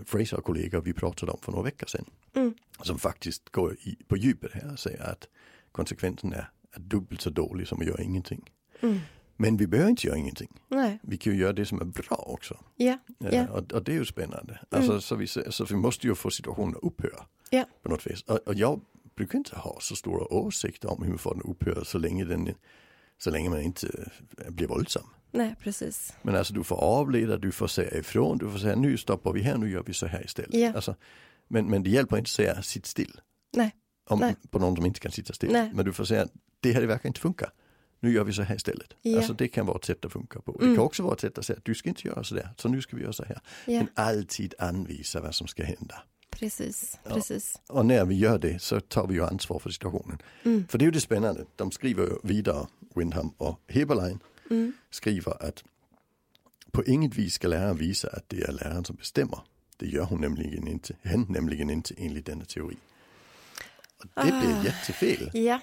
Fraser 0.06 0.38
kollegor 0.38 0.82
vi 0.82 0.94
pratade 0.94 1.32
om 1.32 1.40
för 1.42 1.52
några 1.52 1.64
veckor 1.64 1.88
sedan. 1.88 2.06
Mm. 2.36 2.54
Som 2.82 3.00
faktiskt 3.00 3.50
går 3.50 3.74
i, 3.74 3.98
på 4.08 4.18
djupet 4.18 4.52
här 4.54 4.72
och 4.72 4.80
säger 4.80 5.12
att 5.12 5.28
konsekvensen 5.72 6.34
är, 6.34 6.50
är 6.72 6.80
dubbelt 6.80 7.22
så 7.22 7.30
dålig 7.30 7.68
som 7.68 7.80
att 7.82 7.88
göra 7.88 8.02
ingenting. 8.04 8.52
mm. 8.82 9.00
Men 9.40 9.58
vi 9.58 9.68
behöver 9.68 9.90
inte 9.90 10.08
göra 10.08 10.18
ingenting. 10.18 10.60
Nej, 10.68 11.00
Vi 11.04 11.18
kan 11.18 11.34
ju 11.34 11.40
göra 11.40 11.54
det 11.54 11.66
som 11.66 11.82
är 11.82 11.86
bra 11.86 12.24
också. 12.28 12.64
ja, 12.76 12.98
Eh, 13.26 13.36
ja, 13.36 13.48
Och, 13.48 13.72
och 13.74 13.84
det 13.84 13.92
är 13.92 13.96
ju 13.96 14.06
spännande. 14.06 14.60
Alltså, 14.70 15.02
så, 15.02 15.16
vi, 15.16 15.28
så 15.28 15.66
vi 15.70 15.76
måste 15.76 16.08
ju 16.08 16.16
få 16.16 16.30
situationen 16.30 16.76
att 16.76 16.84
upphöra. 16.84 17.26
Ja. 17.50 17.66
På 17.84 17.90
något 17.90 18.08
vis. 18.08 18.22
Och, 18.22 18.38
och 18.38 18.56
jag 18.56 18.82
brukar 19.16 19.38
inte 19.38 19.56
ha 19.56 19.78
så 19.82 19.96
stora 19.96 20.34
åsikter 20.34 20.90
om 20.92 21.04
hur 21.04 21.10
man 21.10 21.18
får 21.18 21.34
den 21.34 21.44
att 21.44 21.50
upphöra 21.50 21.86
så 21.86 21.98
länge, 21.98 22.26
den, 22.26 22.50
så 23.18 23.32
länge 23.32 23.50
man 23.50 23.62
inte 23.62 24.10
blir 24.50 24.68
våldsam. 24.68 25.08
Nej, 25.32 25.56
precis. 25.60 26.14
Men 26.22 26.36
alltså 26.36 26.54
du 26.54 26.64
får 26.64 26.76
avleda, 26.76 27.38
du 27.38 27.52
får 27.52 27.68
säga 27.68 27.98
ifrån, 27.98 28.38
du 28.38 28.50
får 28.52 28.60
säga 28.60 28.76
nu 28.76 28.98
stoppar 28.98 29.34
vi 29.34 29.42
här, 29.42 29.58
nu 29.58 29.70
gör 29.72 29.84
vi 29.86 29.94
så 29.94 30.06
här 30.08 30.26
istället. 30.26 30.54
Ja. 30.54 30.74
Alltså, 30.76 30.96
men, 31.48 31.66
men 31.70 31.84
det 31.84 31.90
hjälper 31.90 32.18
inte 32.18 32.28
att 32.28 32.32
säga 32.32 32.62
sitt 32.62 32.86
still. 32.86 33.20
Nej. 33.56 33.76
Om, 34.10 34.20
Nej. 34.20 34.36
På 34.50 34.60
någon 34.60 34.76
som 34.76 34.86
inte 34.86 35.00
kan 35.00 35.12
sitta 35.12 35.34
still. 35.34 35.52
Nej. 35.52 35.72
Men 35.74 35.86
du 35.86 35.94
får 35.94 36.06
säga 36.06 36.28
det 36.60 36.72
här 36.74 36.82
det 36.82 36.88
verkar 36.88 37.08
inte 37.10 37.20
funka. 37.20 37.52
Nu 38.00 38.12
gör 38.12 38.24
vi 38.24 38.34
så 38.34 38.42
här 38.42 38.56
istället. 38.56 38.94
Ja. 39.02 39.18
Alltså 39.18 39.34
det 39.34 39.48
kan 39.48 39.66
vara 39.66 39.78
ett 39.78 39.86
sätt 39.86 40.06
att 40.06 40.12
funka 40.12 40.42
på. 40.42 40.52
Det 40.52 40.64
Mm. 40.66 40.76
kan 40.76 40.86
också 40.86 41.04
vara 41.04 41.14
ett 41.14 41.20
sätt 41.22 41.38
att 41.38 41.46
säga 41.46 41.60
du 41.64 41.76
ska 41.76 41.90
inte 41.90 42.08
göra 42.08 42.24
så 42.24 42.36
där, 42.36 42.50
så 42.58 42.70
nu 42.70 42.82
ska 42.82 42.96
vi 42.96 43.02
göra 43.02 43.14
så 43.14 43.24
här. 43.24 43.40
Ja, 43.66 43.74
Men 43.80 43.88
alltid 43.96 44.54
anvisa 44.60 45.22
vad 45.22 45.36
som 45.36 45.48
ska 45.48 45.64
hända. 45.64 46.04
precis, 46.30 47.00
Ja. 47.04 47.14
precis. 47.16 47.62
Och 47.70 47.86
när 47.86 48.06
vi 48.06 48.16
gör 48.16 48.38
det 48.40 48.62
så 48.62 48.80
tar 48.80 49.08
vi 49.08 49.14
ju 49.14 49.24
ansvar 49.26 49.60
för 49.60 49.70
situationen. 49.70 50.18
Mm. 50.44 50.68
För 50.68 50.78
det 50.78 50.84
är 50.84 50.86
ju 50.88 50.92
det 50.92 51.02
spännande. 51.02 51.46
De 51.56 51.72
skriver 51.72 52.04
ju 52.04 52.14
vidare, 52.24 52.68
Windham 52.96 53.30
och 53.38 53.60
Heberlein 53.68 54.20
Mm. 54.50 54.74
skriver 54.90 55.44
att 55.48 55.64
på 56.72 56.86
inget 56.86 57.16
vis 57.16 57.34
ska 57.34 57.48
läraren 57.48 57.78
visa 57.78 58.08
att 58.10 58.30
det 58.30 58.42
är 58.42 58.52
läraren 58.52 58.86
som 58.86 58.96
bestämmer. 58.96 59.40
Det 59.78 59.86
gör 59.88 60.04
hon 60.04 60.22
nämligen 60.22 60.68
inte, 60.68 60.96
hen 61.04 61.26
nämligen 61.30 61.70
inte 61.70 61.94
enligt 61.98 62.26
denna 62.26 62.46
teori. 62.46 62.78
Och 63.98 64.06
det 64.26 64.32
blir 64.42 64.56
Ah. 64.60 64.64
jättefel. 64.66 65.30
Ja, 65.34 65.60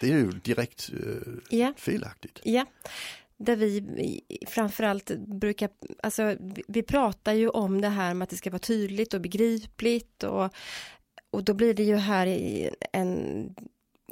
Det 0.00 0.06
är 0.12 0.16
ju 0.16 0.30
direkt 0.32 0.90
eh, 0.92 1.32
ja. 1.58 1.74
felaktigt. 1.76 2.40
Ja, 2.44 2.66
där 3.36 3.56
vi 3.56 4.20
framförallt 4.48 5.10
brukar, 5.18 5.68
alltså 6.02 6.36
vi- 6.68 6.82
pratar 6.82 7.32
ju 7.32 7.48
om 7.48 7.80
det 7.80 7.88
här 7.88 8.14
med 8.14 8.24
att 8.24 8.30
det 8.30 8.36
ska 8.36 8.50
vara 8.50 8.58
tydligt 8.58 9.14
och 9.14 9.20
begripligt 9.20 10.22
och, 10.22 10.54
och 11.30 11.44
då 11.44 11.54
blir 11.54 11.74
det 11.74 11.82
ju 11.84 11.96
här 11.96 12.26
i 12.26 12.70
en 12.92 13.54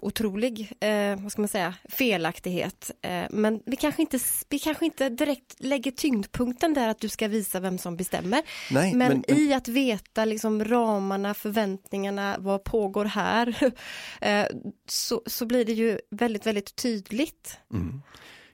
otrolig, 0.02 0.73
eh, 0.80 1.16
vad 1.16 1.33
ska 1.33 1.42
man 1.42 1.49
säga, 1.49 1.75
felaktighet. 1.88 2.90
Eh, 3.02 3.25
men 3.30 3.62
vi 3.66 3.76
kanske, 3.76 4.02
inte, 4.02 4.19
vi 4.49 4.59
kanske 4.59 4.85
inte 4.85 5.09
direkt 5.09 5.54
lägger 5.59 5.90
tyngdpunkten 5.90 6.75
där 6.75 6.88
att 6.88 7.00
du 7.00 7.09
ska 7.09 7.28
visa 7.28 7.61
vem 7.61 7.78
som 7.78 7.97
bestämmer. 7.97 8.42
Nej, 8.71 8.95
Men, 8.95 9.09
men, 9.09 9.25
men 9.28 9.38
i 9.38 9.52
att 9.54 9.69
veta 9.69 10.25
liksom 10.25 10.64
ramarna, 10.64 11.35
förväntningarna, 11.35 12.37
vad 12.38 12.64
pågår 12.64 13.04
här, 13.04 13.73
eh, 14.21 14.47
så, 14.88 15.23
så 15.26 15.47
blir 15.47 15.64
det 15.64 15.73
ju 15.73 15.99
väldigt, 16.11 16.47
väldigt 16.47 16.76
tydligt. 16.76 17.59
mm. 17.73 18.02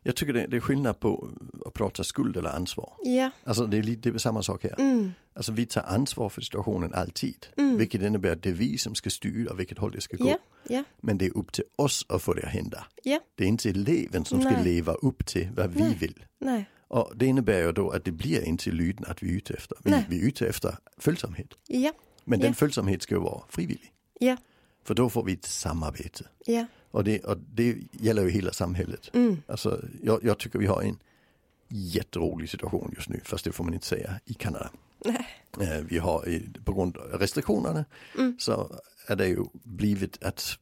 Jag 0.07 0.17
tycker 0.17 0.33
det, 0.33 0.47
det 0.47 0.57
är 0.57 0.61
skillnad 0.61 1.01
på 1.01 1.29
att 1.67 1.75
prata 1.75 2.05
skuld 2.05 2.37
eller 2.37 2.51
ansvar. 2.51 2.93
Ja, 3.03 3.31
Alltså 3.45 3.67
det 3.67 3.77
är 3.79 3.83
det 3.83 4.07
är 4.09 4.19
samma 4.19 4.43
sak 4.43 4.63
här. 4.65 4.75
mm, 4.81 5.13
Alltså 5.35 5.53
vi 5.53 5.67
tar 5.67 5.83
ansvar 5.83 6.29
för 6.29 6.41
situationen 6.41 6.95
alltid. 6.95 7.47
Mm. 7.57 7.77
Vilket 7.79 8.03
innebär 8.03 8.33
att 8.33 8.43
det 8.43 8.49
är 8.49 8.55
vi 8.55 8.79
som 8.79 8.95
ska 8.95 9.11
styra 9.11 9.55
vilket 9.55 9.79
håll 9.79 9.93
det 9.93 10.01
ska 10.01 10.17
gå. 10.17 10.29
ja, 10.29 10.39
ja, 10.69 10.85
Men 11.01 11.19
det 11.19 11.27
är 11.27 11.37
upp 11.37 11.53
till 11.53 11.65
oss 11.77 12.07
att 12.09 12.23
få 12.23 12.35
det 12.35 12.43
att 12.43 12.53
hända. 12.53 12.87
ja, 13.03 13.21
Det 13.35 13.45
är 13.45 13.49
inte 13.49 13.71
eleven 13.71 14.25
som 14.25 14.41
ska 14.41 14.51
Nej. 14.51 14.65
leva 14.65 14.93
upp 14.95 15.27
till 15.27 15.49
vad 15.57 15.71
vi 15.71 15.81
Nej. 15.81 15.97
vill. 16.01 16.25
nej, 16.39 16.71
Och 16.89 17.13
det 17.17 17.27
innebär 17.27 17.59
ju 17.63 17.73
då 17.73 17.91
att 17.91 18.05
det 18.05 18.13
blir 18.13 18.43
inte 18.45 18.71
lydnad 18.71 19.19
vi 19.21 19.33
är 19.33 19.37
ute 19.37 19.55
efter. 19.55 19.79
Vi, 19.85 20.05
vi 20.09 20.23
är 20.23 20.27
ute 20.29 20.49
efter 20.49 20.77
följsamhet. 20.99 21.49
ja, 21.67 21.93
Men 22.25 22.41
den 22.41 22.55
följsamhet 22.55 23.03
ska 23.03 23.15
ju 23.15 23.21
vara 23.21 23.43
frivillig. 23.49 23.93
ja, 24.21 24.37
För 24.85 24.95
då 24.95 25.11
får 25.11 25.25
vi 25.25 25.33
ett 25.33 25.45
samarbete. 25.45 26.25
Och 26.97 27.05
det, 27.05 27.25
och 27.25 27.39
det 27.39 27.77
gäller 27.93 28.23
ju 28.23 28.31
hela 28.31 28.53
samhället. 28.53 29.11
mm, 29.15 29.43
Alltså, 29.47 29.81
jag, 30.03 30.25
jag 30.25 30.39
tycker 30.39 30.59
vi 30.59 30.67
har 30.67 30.83
en 30.83 30.99
jätterolig 31.69 32.51
situation 32.51 32.93
just 32.97 33.09
nu, 33.09 33.21
fast 33.25 33.45
det 33.45 33.53
får 33.53 33.65
man 33.65 33.75
inte 33.75 33.87
säga, 33.87 34.21
i 34.25 34.35
Kanada. 34.35 34.71
nej, 35.05 35.27
Eh, 35.61 35.81
Vi 35.85 35.99
har 35.99 36.43
på 36.65 36.73
grund 36.75 36.97
av 36.97 37.05
restriktionerna 37.21 37.85
Mm. 38.19 38.37
så 38.39 38.71
är 39.07 39.17
det 39.17 39.27
ju 39.29 39.45
blivit 39.53 40.25
att 40.25 40.59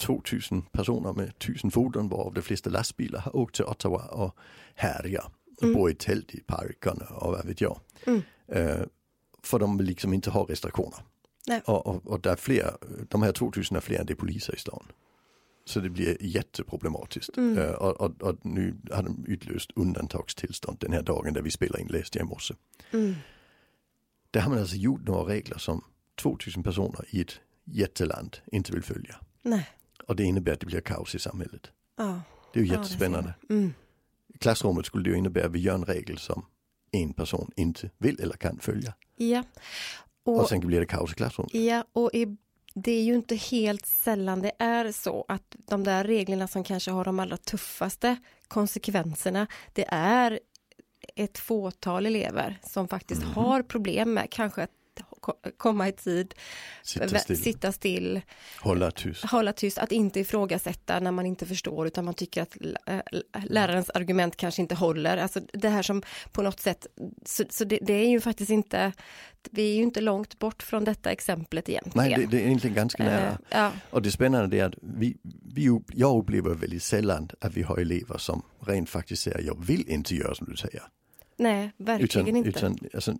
2000 0.00 0.62
personer 0.62 1.12
med 1.12 1.28
1000 1.28 1.70
fordon 1.70 2.08
varav 2.08 2.34
de 2.34 2.42
flesta 2.42 2.70
lastbilar 2.70 3.20
har 3.20 3.36
åkt 3.36 3.54
till 3.54 3.64
Ottawa 3.64 3.98
och 4.04 4.36
härjar. 4.74 5.32
Mm. 5.62 5.74
bor 5.74 5.90
i 5.90 5.94
tält 5.94 6.34
i 6.34 6.40
parkerna 6.40 7.06
och 7.06 7.32
vad 7.32 7.46
vet 7.46 7.60
jag. 7.60 7.80
Mm. 8.06 8.22
Eh, 8.48 8.80
för 9.42 9.58
de 9.58 9.76
vill 9.76 9.86
liksom 9.86 10.12
inte 10.12 10.30
ha 10.30 10.42
restriktioner. 10.48 10.98
Och, 11.64 11.86
och, 11.86 12.06
och 12.06 12.20
där 12.20 12.32
är 12.32 12.36
fler, 12.36 12.70
de 13.08 13.22
här 13.22 13.32
2000 13.32 13.76
är 13.76 13.80
fler 13.80 13.98
än 14.00 14.06
det 14.06 14.12
är 14.12 14.14
poliser 14.14 14.54
i 14.54 14.58
stan. 14.58 14.86
Så 15.70 15.80
det 15.80 15.90
blir 15.90 16.16
jätteproblematiskt. 16.20 17.36
Mm. 17.36 17.58
Eh, 17.58 17.70
och, 17.70 18.22
och, 18.22 18.36
nu 18.46 18.76
har 18.92 19.02
de 19.02 19.24
utlöst 19.28 19.70
undantagstillstånd 19.76 20.78
den 20.80 20.92
här 20.92 21.02
dagen 21.02 21.34
där 21.34 21.42
vi 21.42 21.50
spelar 21.50 21.80
in 21.80 21.86
läste 21.86 22.18
jag 22.18 22.26
i 22.26 22.28
morse. 22.28 22.54
mm, 22.92 23.14
Där 24.30 24.40
har 24.40 24.50
man 24.50 24.58
alltså 24.58 24.76
gjort 24.76 25.06
några 25.06 25.32
regler 25.34 25.58
som 25.58 25.84
2000 26.22 26.62
personer 26.62 27.04
i 27.10 27.20
ett 27.20 27.40
jätteland 27.64 28.36
inte 28.52 28.72
vill 28.72 28.82
följa. 28.82 29.16
nej, 29.42 29.68
Och 30.08 30.16
det 30.16 30.24
innebär 30.24 30.52
att 30.52 30.60
det 30.60 30.66
blir 30.66 30.80
kaos 30.80 31.14
i 31.14 31.18
samhället. 31.18 31.70
ja, 31.96 32.20
Det 32.52 32.60
är 32.60 32.64
ju 32.64 32.68
ja, 32.70 32.76
jättespännande. 32.80 33.34
jag. 33.48 33.56
Mm, 33.56 33.72
I 34.34 34.38
klassrummet 34.38 34.86
skulle 34.86 35.04
det 35.04 35.10
ju 35.10 35.16
innebära 35.16 35.46
att 35.46 35.52
vi 35.52 35.58
gör 35.60 35.74
en 35.74 35.84
regel 35.84 36.18
som 36.18 36.46
en 36.92 37.12
person 37.12 37.50
inte 37.56 37.90
vill 37.98 38.20
eller 38.20 38.34
kan 38.36 38.58
följa. 38.58 38.94
ja. 39.16 39.44
Och, 40.22 40.40
Och, 40.40 40.48
sen 40.48 40.60
blir 40.60 40.80
det 40.80 40.86
kaos 40.86 41.12
i 41.12 41.14
klassrummet. 41.14 41.54
ja, 41.54 41.84
och 41.92 42.10
i, 42.14 42.36
det 42.74 42.92
är 42.92 43.02
ju 43.02 43.14
inte 43.14 43.36
helt 43.36 43.86
sällan 43.86 44.40
det 44.42 44.52
är 44.58 44.92
så 44.92 45.24
att 45.28 45.56
de 45.68 45.84
där 45.84 46.04
reglerna 46.04 46.48
som 46.48 46.64
kanske 46.64 46.90
har 46.90 47.04
de 47.04 47.20
allra 47.20 47.36
tuffaste 47.36 48.16
konsekvenserna, 48.48 49.46
det 49.72 49.84
är 49.88 50.40
ett 51.16 51.38
fåtal 51.38 52.06
elever 52.06 52.58
som 52.62 52.88
faktiskt 52.88 53.22
Mhm. 53.22 53.32
har 53.32 53.62
problem 53.62 54.14
med 54.14 54.30
kanske 54.30 54.62
att 54.62 54.70
komma 55.56 55.88
i 55.88 55.92
tid, 55.92 56.34
Sitta 56.82 57.18
still, 57.18 57.42
sitta 57.42 57.72
still, 57.72 58.20
hålla 58.60 58.90
tyst. 58.90 59.24
hålla 59.24 59.52
tyst, 59.52 59.78
att 59.78 59.92
inte 59.92 60.20
ifrågasätta 60.20 61.00
när 61.00 61.10
man 61.12 61.26
inte 61.26 61.46
förstår 61.46 61.86
utan 61.86 62.04
man 62.04 62.14
tycker 62.14 62.42
att 62.42 62.56
äh, 62.86 62.98
lärarens 63.44 63.90
argument 63.90 64.36
kanske 64.36 64.62
inte 64.62 64.74
håller. 64.74 65.16
Alltså 65.16 65.40
det 65.52 65.68
här 65.68 65.82
som 65.82 66.02
på 66.32 66.42
något 66.42 66.60
sätt, 66.60 66.86
så, 67.24 67.44
så 67.50 67.64
det, 67.64 67.78
det 67.82 67.92
är 67.92 68.08
ju 68.08 68.20
faktiskt 68.20 68.50
inte, 68.50 68.92
vi 69.50 69.72
är 69.72 69.76
ju 69.76 69.82
inte 69.82 70.00
långt 70.00 70.38
bort 70.38 70.62
från 70.62 70.84
detta 70.84 71.10
exemplet 71.10 71.68
egentligen. 71.68 72.10
Nej, 72.10 72.18
det, 72.18 72.26
det 72.36 72.42
är 72.42 72.46
egentligen 72.46 72.76
ganska 72.76 73.04
nära. 73.04 73.28
Eh, 73.30 73.36
ja, 73.50 73.72
Och 73.90 74.02
det 74.02 74.10
spännande 74.10 74.56
är 74.58 74.64
att 74.64 74.74
vi, 74.82 75.16
vi, 75.54 75.80
jag 75.92 76.18
upplever 76.18 76.54
väldigt 76.54 76.82
sällan 76.82 77.28
att 77.40 77.54
vi 77.56 77.62
har 77.62 77.78
elever 77.78 78.18
som 78.18 78.42
rent 78.66 78.90
faktiskt 78.90 79.22
säger 79.22 79.40
jag 79.42 79.64
vill 79.66 79.88
inte 79.88 80.14
göra 80.14 80.34
som 80.34 80.46
du 80.50 80.56
säger. 80.56 80.82
nej, 81.36 81.72
verkligen 81.76 82.26
Utan, 82.26 82.36
inte. 82.36 82.48
utan 82.48 82.78
alltså, 82.94 83.14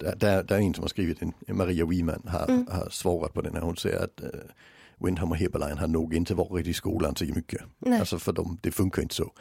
där, 0.00 0.42
där, 0.42 0.56
är 0.56 0.60
en 0.60 0.74
som 0.74 0.82
har 0.84 0.88
skrivit, 0.88 1.22
en, 1.22 1.32
Maria 1.56 1.86
Wiman 1.86 2.22
har, 2.28 2.44
Mm. 2.48 2.66
har 2.70 2.88
svarat 2.90 3.32
på 3.32 3.40
den 3.42 3.54
här. 3.54 3.60
Hon 3.60 3.76
säger 3.76 4.04
att 4.04 4.20
uh, 4.22 4.28
Windham 4.98 5.30
och 5.30 5.36
Heberlein 5.36 5.78
har 5.78 5.88
nog 5.88 6.14
inte 6.14 6.34
varit 6.34 6.66
i 6.66 6.74
skolan 6.74 7.16
så 7.16 7.24
mycket. 7.24 7.62
Nej. 7.78 8.00
Alltså 8.00 8.18
för 8.18 8.32
dem, 8.32 8.58
det 8.62 8.70
funkar 8.70 9.02
inte 9.02 9.14
så. 9.14 9.32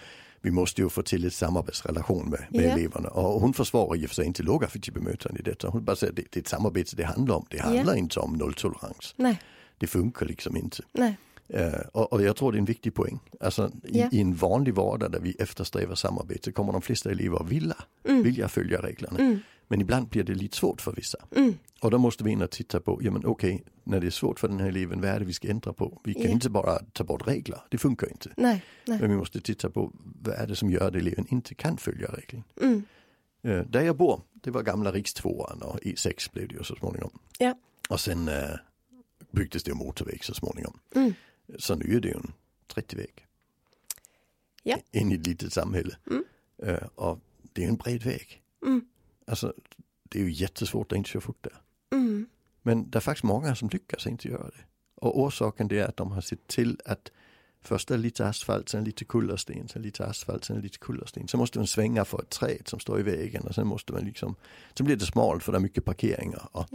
Vi 0.41 0.51
måste 0.51 0.81
ju 0.81 0.89
få 0.89 1.01
till 1.01 1.25
ett 1.27 1.33
samarbetsrelation 1.33 2.29
med, 2.29 2.45
med 2.49 2.65
Ja. 2.65 2.71
eleverna. 2.71 3.09
Och 3.09 3.41
hon 3.41 3.53
försvarar 3.53 3.95
i 3.97 4.05
och 4.05 4.09
för 4.09 4.15
sig 4.15 4.25
inte 4.25 4.43
lågaffektivt 4.43 4.93
bemötande 4.95 5.39
i 5.39 5.43
detta. 5.43 5.67
Hon 5.69 5.83
bara 5.85 5.95
säger 5.95 6.11
att 6.11 6.17
det, 6.17 6.23
det 6.31 6.37
är 6.37 6.41
ett 6.41 6.47
samarbete 6.47 6.95
det 6.95 7.03
handlar 7.03 7.35
om. 7.35 7.45
Det 7.49 7.59
handlar 7.59 7.95
inte 7.95 8.19
om 8.19 8.33
nolltolerans. 8.33 9.13
Nej, 9.17 9.39
Det 9.77 9.87
funkar 9.87 10.25
liksom 10.25 10.57
inte. 10.57 10.83
nej, 10.93 11.17
Eh, 11.47 11.73
och, 11.93 12.13
och 12.13 12.23
jag 12.23 12.35
tror 12.35 12.51
det 12.51 12.57
är 12.57 12.59
en 12.59 12.65
viktig 12.65 12.93
poäng. 12.93 13.19
Alltså 13.39 13.71
i, 13.83 13.99
Ja. 13.99 14.09
i 14.11 14.21
en 14.21 14.35
vanlig 14.35 14.73
vardag 14.73 15.11
där 15.11 15.19
vi 15.19 15.31
eftersträvar 15.39 15.95
samarbete 15.95 16.51
kommer 16.51 16.73
de 16.73 16.81
flesta 16.81 17.11
elever 17.11 17.43
vilja, 17.43 17.75
Mm. 18.09 18.23
vilja 18.23 18.47
följa 18.47 18.81
reglerna. 18.81 19.19
mm, 19.19 19.39
Men 19.67 19.81
ibland 19.81 20.07
blir 20.09 20.23
det 20.23 20.35
lite 20.35 20.57
svårt 20.57 20.81
för 20.81 20.91
vissa. 20.91 21.17
mm, 21.35 21.53
Och 21.81 21.91
då 21.91 21.97
måste 21.97 22.23
vi 22.23 22.31
in 22.31 22.41
och 22.41 22.51
titta 22.51 22.79
på, 22.79 22.99
ja 23.03 23.11
men 23.11 23.25
okej, 23.25 23.63
när 23.83 23.99
det 24.01 24.07
är 24.07 24.11
svårt 24.11 24.39
för 24.39 24.47
den 24.47 24.59
här 24.59 24.67
eleven, 24.67 25.01
vad 25.01 25.09
är 25.09 25.19
det 25.19 25.25
vi 25.25 25.33
ska 25.33 25.47
ändra 25.49 25.73
på? 25.73 26.01
Vi 26.03 26.13
kan 26.13 26.23
Ja. 26.23 26.29
inte 26.29 26.49
bara 26.49 26.79
ta 26.79 27.03
bort 27.03 27.27
regler, 27.27 27.59
det 27.69 27.77
funkar 27.77 28.07
inte. 28.11 28.31
nej, 28.37 28.63
nej, 28.85 28.99
Men 28.99 29.09
vi 29.11 29.17
måste 29.17 29.41
titta 29.41 29.69
på, 29.69 29.91
vad 30.21 30.35
är 30.35 30.47
det 30.47 30.55
som 30.55 30.71
gör 30.71 30.87
att 30.87 30.95
eleven 30.95 31.25
inte 31.29 31.55
kan 31.55 31.77
följa 31.77 32.07
regeln? 32.07 32.43
mm, 32.61 32.83
Eh, 33.41 33.61
där 33.65 33.81
jag 33.81 33.97
bor, 33.97 34.21
det 34.33 34.51
var 34.51 34.63
gamla 34.63 34.91
rikstvåan 34.91 35.61
och 35.61 35.79
E6 35.79 36.31
blev 36.33 36.47
det 36.47 36.53
ju 36.55 36.63
så 36.63 36.75
småningom. 36.75 37.19
Ja. 37.39 37.55
Och 37.89 37.99
sen 37.99 38.27
eh, 38.27 38.49
byggdes 39.31 39.63
det 39.63 39.73
motorväg 39.73 40.23
så 40.23 40.33
småningom. 40.33 40.79
mm, 40.95 41.13
Så 41.59 41.75
nu 41.75 41.95
är 41.95 41.99
det 41.99 42.07
ju 42.07 42.13
en 42.13 42.31
30-väg. 42.73 43.25
Ja. 44.63 44.77
In 44.91 45.11
i 45.11 45.15
ett 45.15 45.27
litet 45.27 45.53
samhälle. 45.53 45.95
Mm. 46.11 46.23
Eh, 46.63 46.87
och 46.95 47.19
det 47.53 47.63
är 47.63 47.67
en 47.67 47.75
bred 47.75 48.03
väg. 48.03 48.41
mm, 48.65 48.85
Alltså, 49.25 49.53
det 50.03 50.19
är 50.19 50.23
ju 50.23 50.31
jättesvårt 50.31 50.91
att 50.91 50.97
inte 50.97 51.09
köra 51.09 51.21
fort 51.21 51.43
där. 51.43 51.53
mm, 51.97 52.27
Men 52.61 52.89
det 52.89 52.97
är 52.97 53.01
faktiskt 53.01 53.23
många 53.23 53.55
som 53.55 53.69
lyckas 53.69 54.07
inte 54.07 54.27
göra 54.27 54.43
det. 54.43 54.63
Och 54.95 55.19
orsaken 55.21 55.67
det 55.67 55.79
är 55.79 55.87
att 55.87 55.97
de 55.97 56.11
har 56.11 56.21
sett 56.21 56.47
till 56.47 56.79
att 56.85 57.11
först 57.61 57.91
är 57.91 57.95
det 57.97 58.01
lite 58.01 58.27
asfalt, 58.27 58.69
sen 58.69 58.83
lite 58.83 59.05
kullersten, 59.05 59.67
sen 59.67 59.81
lite 59.81 60.05
asfalt, 60.05 60.45
sen 60.45 60.61
lite 60.61 60.77
kullersten. 60.77 61.27
Sen 61.27 61.37
måste 61.37 61.59
man 61.59 61.67
svänga 61.67 62.05
för 62.05 62.21
ett 62.21 62.29
träd 62.29 62.61
som 62.67 62.79
står 62.79 62.99
i 62.99 63.03
vägen 63.03 63.43
och 63.47 63.55
sen 63.55 63.67
måste 63.67 63.93
man 63.93 64.01
liksom, 64.05 64.35
sen 64.77 64.85
blir 64.85 64.95
det 64.95 65.05
smalt 65.05 65.43
för 65.43 65.51
det 65.51 65.57
är 65.57 65.59
mycket 65.59 65.85
parkeringar. 65.85 66.47
Och, 66.51 66.73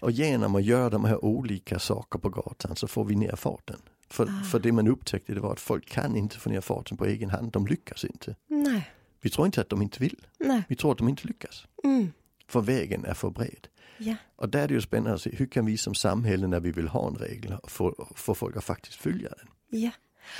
och 0.00 0.10
genom 0.10 0.54
att 0.54 0.64
göra 0.64 0.90
de 0.90 1.04
här 1.04 1.24
olika 1.24 1.78
saker 1.78 2.18
på 2.18 2.28
gatan 2.28 2.76
så 2.76 2.88
får 2.88 3.04
vi 3.04 3.14
ner 3.16 3.36
farten. 3.36 3.80
För, 4.08 4.24
Ah. 4.24 4.44
för 4.44 4.58
det 4.58 4.72
man 4.72 4.88
upptäckte 4.88 5.34
det 5.34 5.40
var 5.40 5.52
att 5.52 5.60
folk 5.60 5.86
kan 5.88 6.16
inte 6.16 6.38
få 6.38 6.50
ner 6.50 6.60
farten 6.60 6.96
på 6.96 7.06
egen 7.06 7.30
hand, 7.30 7.52
de 7.52 7.66
lyckas 7.66 8.04
inte. 8.04 8.36
Nej, 8.48 8.90
Vi 9.22 9.30
tror 9.30 9.46
inte 9.46 9.60
att 9.60 9.68
de 9.68 9.82
inte 9.82 9.98
vill, 10.00 10.16
nej, 10.38 10.62
vi 10.68 10.76
tror 10.76 10.92
att 10.92 10.98
de 10.98 11.08
inte 11.08 11.26
lyckas. 11.28 11.66
mm, 11.84 12.12
För 12.48 12.60
vägen 12.60 13.04
är 13.04 13.14
för 13.14 13.30
bred. 13.30 13.68
ja, 13.98 14.14
Och 14.36 14.48
där 14.48 14.62
är 14.62 14.68
det 14.68 14.74
ju 14.74 14.80
spännande 14.80 15.14
att 15.14 15.20
se 15.22 15.30
hur 15.36 15.46
kan 15.46 15.66
vi 15.66 15.76
som 15.78 15.94
samhälle 15.94 16.46
när 16.46 16.60
vi 16.60 16.70
vill 16.72 16.88
ha 16.88 17.08
en 17.08 17.14
regel 17.14 17.56
få, 17.64 18.08
få 18.14 18.34
folk 18.34 18.56
att 18.56 18.64
faktiskt 18.64 18.94
följa 18.96 19.28
den. 19.28 19.80
ja, 19.80 19.90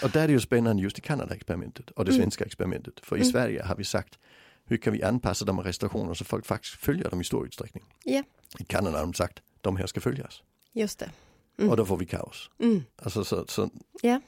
Och 0.03 0.11
där 0.11 0.23
är 0.23 0.27
det 0.27 0.33
ju 0.33 0.41
spännande 0.41 0.83
just 0.83 0.99
i 0.99 1.01
Kanada-experimentet 1.01 1.91
och 1.91 2.05
det 2.05 2.11
Mm. 2.11 2.23
svenska 2.23 2.45
experimentet. 2.45 3.01
För 3.01 3.17
i 3.17 3.25
Sverige 3.25 3.63
har 3.63 3.77
vi 3.77 3.85
sagt 3.85 4.19
hur 4.65 4.77
kan 4.77 4.93
vi 4.93 5.03
anpassa 5.03 5.45
de 5.45 5.59
här 5.59 5.65
restriktionerna 5.65 6.15
så 6.15 6.25
folk 6.25 6.47
faktiskt 6.47 6.75
följer 6.75 7.11
dem 7.11 7.21
i 7.21 7.25
stor 7.25 7.47
utsträckning. 7.47 7.85
Ja. 8.05 8.23
I 8.59 8.65
Kanada 8.65 8.97
har 8.99 9.05
de 9.05 9.15
sagt 9.15 9.43
de 9.61 9.77
här 9.77 9.87
ska 9.87 10.01
följas 10.01 10.43
Just 10.73 10.99
det. 10.99 11.11
Mm. 11.59 11.71
och 11.71 11.77
då 11.77 11.85
får 11.87 11.97
vi 11.97 12.07
kaos. 12.07 12.51
Mm. 12.59 12.83
Alltså, 13.03 13.25
så, 13.25 13.45
så, 13.49 13.71
Ja. 14.03 14.21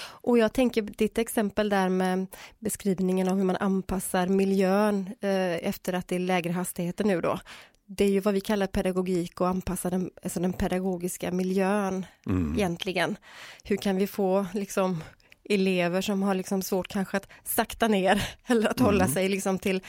Och 0.00 0.38
jag 0.38 0.52
tänker 0.52 0.82
ditt 0.82 1.18
exempel 1.18 1.68
där 1.68 1.88
med 1.88 2.26
beskrivningen 2.58 3.28
av 3.28 3.36
hur 3.36 3.44
man 3.44 3.56
anpassar 3.56 4.26
miljön 4.26 5.10
eh, 5.20 5.68
efter 5.68 5.92
att 5.92 6.08
det 6.08 6.14
är 6.14 6.18
lägre 6.20 6.52
hastigheter 6.52 7.04
nu 7.04 7.20
då. 7.20 7.40
Det 7.86 8.04
är 8.04 8.08
ju 8.08 8.20
vad 8.20 8.34
vi 8.34 8.40
kallar 8.40 8.66
pedagogik 8.66 9.40
och 9.40 9.48
anpassa 9.48 9.90
den, 9.90 10.10
alltså 10.22 10.40
den 10.40 10.52
pedagogiska 10.52 11.32
miljön 11.32 12.06
mm, 12.26 12.54
egentligen. 12.54 13.16
Hur 13.64 13.76
kan 13.76 13.96
vi 13.96 14.06
få 14.06 14.46
liksom 14.54 15.02
elever 15.50 16.00
som 16.00 16.22
har 16.22 16.34
liksom 16.34 16.62
svårt 16.62 16.88
kanske 16.88 17.16
att 17.16 17.28
sakta 17.44 17.88
ner 17.88 18.22
eller 18.46 18.68
att 18.70 18.80
hålla 18.80 19.04
Mm. 19.04 19.14
sig 19.14 19.28
liksom 19.28 19.58
till 19.58 19.80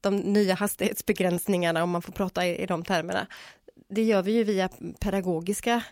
de 0.00 0.16
nya 0.16 0.54
hastighetsbegränsningarna 0.54 1.82
om 1.82 1.90
man 1.90 2.02
får 2.02 2.12
prata 2.12 2.46
i, 2.46 2.62
i 2.62 2.66
de 2.66 2.84
termerna. 2.84 3.26
Det 3.88 4.02
gör 4.02 4.22
vi 4.22 4.32
ju 4.32 4.44
via 4.44 4.68
pedagogiska 5.00 5.82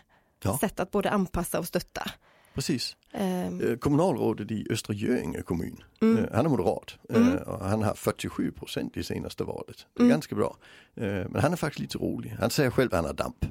Ja. 0.43 0.57
sätt 0.57 0.79
att 0.79 0.91
både 0.91 1.09
anpassa 1.09 1.59
och 1.59 1.67
stötta. 1.67 2.11
Precis. 2.53 2.97
Eh, 3.11 3.75
Kommunalrådet 3.79 4.51
i 4.51 4.67
Östra 4.69 4.93
Göinge 4.93 5.41
kommun, 5.41 5.83
Mm. 6.01 6.17
eh, 6.17 6.29
han 6.33 6.45
är 6.45 6.49
moderat 6.49 6.97
Mm. 7.09 7.27
eh, 7.33 7.41
och 7.41 7.65
han 7.65 7.83
har 7.83 7.93
47 7.93 8.51
procent 8.51 8.97
i 8.97 9.03
senaste 9.03 9.43
valet. 9.43 9.85
Det 9.93 9.99
är 10.01 10.03
Mm. 10.05 10.09
ganska 10.09 10.35
bra. 10.35 10.57
Men 10.95 11.35
han 11.35 11.51
är 11.51 11.55
faktiskt 11.55 11.79
lite 11.79 11.97
rolig. 11.97 12.35
Han 12.39 12.49
säger 12.49 12.69
själv 12.69 12.87
att 12.93 12.95
han 12.95 13.05
har 13.05 13.13
damp. 13.13 13.45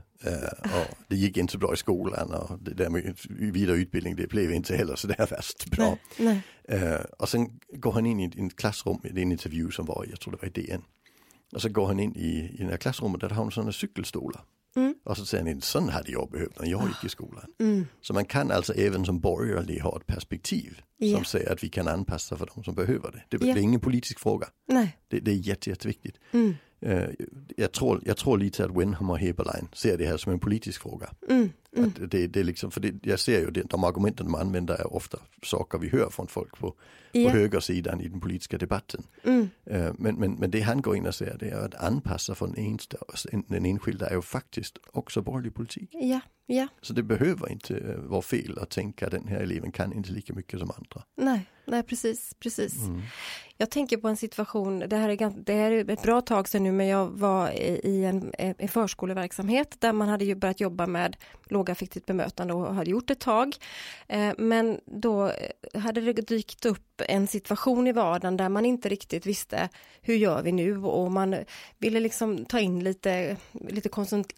Och 0.62 0.96
det 1.08 1.16
gick 1.16 1.36
inte 1.36 1.52
så 1.52 1.58
bra 1.58 1.72
i 1.74 1.76
skolan 1.76 2.30
och 2.34 2.58
det 2.58 2.74
där 2.74 2.88
med 2.90 3.16
vidare 3.52 3.76
utbildning 3.76 4.16
det 4.16 4.26
blev 4.28 4.52
inte 4.52 4.76
heller 4.76 4.96
så 4.96 5.06
där 5.06 5.26
värst 5.30 5.70
bra. 5.70 5.96
nej, 6.18 6.40
nej. 6.68 7.04
Och 7.18 7.28
sen 7.28 7.60
går 7.72 7.92
han 7.92 8.06
in 8.06 8.20
i 8.20 8.24
ett- 8.46 8.56
klassrum, 8.56 8.98
det 9.02 9.08
är 9.20 9.22
en 9.22 9.32
intervju 9.32 9.70
som 9.70 9.86
var, 9.86 10.06
jag 10.10 10.20
tror 10.20 10.32
det 10.32 10.38
var 10.42 10.48
i 10.48 10.62
DN. 10.62 10.82
Och 11.54 11.62
så 11.62 11.68
går 11.68 11.86
han 11.86 12.00
in 12.00 12.16
i, 12.16 12.56
i 12.58 12.64
det 12.64 12.70
här 12.70 12.76
klassrummet 12.76 13.20
där 13.20 13.28
de 13.28 13.34
har 13.34 13.50
sådana 13.50 13.72
cykelstolar. 13.72 14.42
Mm. 14.76 14.94
Och 15.04 15.16
så 15.16 15.26
säger 15.26 15.44
han, 15.44 15.60
sån 15.60 15.88
hade 15.88 16.12
jag 16.12 16.30
behövt 16.30 16.60
när 16.60 16.66
jag 16.68 16.88
gick 16.88 17.04
i 17.04 17.08
skolan. 17.08 17.44
Mm. 17.60 17.86
Så 18.00 18.14
man 18.14 18.24
kan 18.24 18.50
alltså 18.50 18.74
även 18.74 19.04
som 19.04 19.20
borgerlig 19.20 19.78
ha 19.80 19.96
ett 19.96 20.06
perspektiv 20.06 20.80
Ja. 20.96 21.16
som 21.16 21.24
säger 21.24 21.52
att 21.52 21.64
vi 21.64 21.68
kan 21.68 21.88
anpassa 21.88 22.36
för 22.36 22.48
de 22.54 22.64
som 22.64 22.74
behöver 22.74 23.12
det. 23.12 23.22
Det, 23.38 23.46
Ja. 23.46 23.54
det 23.54 23.60
är 23.60 23.62
ingen 23.62 23.80
politisk 23.80 24.18
fråga, 24.18 24.46
nej. 24.68 24.98
det, 25.08 25.20
det 25.20 25.30
är 25.30 25.34
jätte, 25.34 25.70
jätteviktigt. 25.70 26.16
Mm. 26.32 26.54
Eh, 26.82 27.04
jag, 27.56 27.72
tror, 27.72 28.00
jag 28.04 28.16
tror 28.16 28.38
lite 28.38 28.64
att 28.64 28.76
Wenham 28.76 29.10
och 29.10 29.18
Heberlein 29.18 29.68
ser 29.72 29.98
det 29.98 30.06
här 30.06 30.16
som 30.16 30.32
en 30.32 30.38
politisk 30.38 30.80
fråga. 30.82 31.10
Mm. 31.28 31.50
Mm. 31.76 31.92
Det, 32.10 32.26
det 32.26 32.40
är 32.40 32.44
liksom, 32.44 32.70
för 32.70 32.80
det, 32.80 32.94
jag 33.02 33.20
ser 33.20 33.40
ju 33.40 33.50
det, 33.50 33.62
de 33.62 33.84
argumenten 33.84 34.26
de 34.26 34.34
använder 34.34 34.74
är 34.74 34.94
ofta 34.94 35.18
saker 35.42 35.78
vi 35.78 35.88
hör 35.88 36.10
från 36.10 36.26
folk 36.26 36.58
på, 36.58 36.70
på 36.70 36.76
Ja. 37.12 37.30
högersidan 37.30 38.00
i 38.00 38.08
den 38.08 38.20
politiska 38.20 38.58
debatten. 38.58 39.02
Mm. 39.24 39.48
Eh, 39.66 39.92
Men, 39.98 40.14
men, 40.16 40.32
men 40.32 40.50
det 40.50 40.60
han 40.60 40.82
går 40.82 40.96
in 40.96 41.06
och 41.06 41.14
säger 41.14 41.38
det 41.38 41.48
är 41.50 41.56
att 41.64 41.74
anpassa 41.74 42.34
för 42.34 42.46
den, 42.46 42.56
ensta, 42.56 42.96
den 43.48 43.66
enskilda 43.66 44.08
är 44.10 44.14
ju 44.14 44.22
faktiskt 44.22 44.78
också 44.92 45.22
borgerlig 45.22 45.54
politik. 45.54 45.88
Ja, 45.92 46.20
ja, 46.46 46.68
Så 46.82 46.92
det 46.92 47.02
behöver 47.02 47.52
inte 47.52 47.76
eh, 47.76 47.96
vara 47.96 48.22
fel 48.22 48.58
att 48.58 48.70
tänka 48.70 49.06
att 49.06 49.12
den 49.12 49.28
här 49.28 49.40
eleven 49.40 49.72
kan 49.72 49.92
inte 49.92 50.12
lika 50.12 50.34
mycket 50.34 50.60
som 50.60 50.70
andra. 50.70 51.02
nej, 51.16 51.46
nej 51.66 51.82
precis, 51.82 52.34
precis. 52.40 52.74
Jag 53.62 53.70
tänker 53.70 53.96
på 53.96 54.08
en 54.08 54.16
situation, 54.16 54.78
det 54.78 54.96
här 54.96 55.08
är, 55.08 55.14
ganska, 55.14 55.40
det 55.40 55.52
här 55.52 55.70
är 55.70 55.90
ett 55.90 56.02
bra 56.02 56.20
tag 56.20 56.48
sedan 56.48 56.62
nu, 56.62 56.72
men 56.72 56.86
jag 56.86 57.06
var 57.06 57.50
i 57.86 58.04
en, 58.04 58.32
eh, 58.38 58.54
en 58.58 58.68
förskoleverksamhet 58.68 59.76
där 59.78 59.92
man 59.92 60.08
hade 60.08 60.24
ju 60.24 60.34
börjat 60.34 60.60
jobba 60.60 60.86
med 60.86 61.16
lågaffektivt 61.48 62.06
bemötande 62.06 62.54
och 62.54 62.74
hade 62.74 62.90
gjort 62.90 63.10
ett 63.10 63.20
tag. 63.20 63.56
Eh, 64.08 64.32
men 64.38 64.80
då 64.84 65.26
eh, 65.26 65.80
hade 65.80 66.00
det 66.00 66.12
dykt 66.12 66.64
upp 66.64 67.02
en 67.08 67.26
situation 67.26 67.86
i 67.86 67.92
vardagen 67.92 68.36
där 68.36 68.48
man 68.48 68.64
inte 68.64 68.88
riktigt 68.88 69.26
visste 69.26 69.68
hur 70.00 70.14
gör 70.14 70.42
vi 70.42 70.52
nu 70.52 70.78
och 70.78 71.12
man 71.12 71.36
ville 71.78 72.00
liksom 72.00 72.44
ta 72.44 72.60
in 72.60 72.84
lite, 72.84 73.36
lite 73.52 73.88
konsult, 73.88 74.32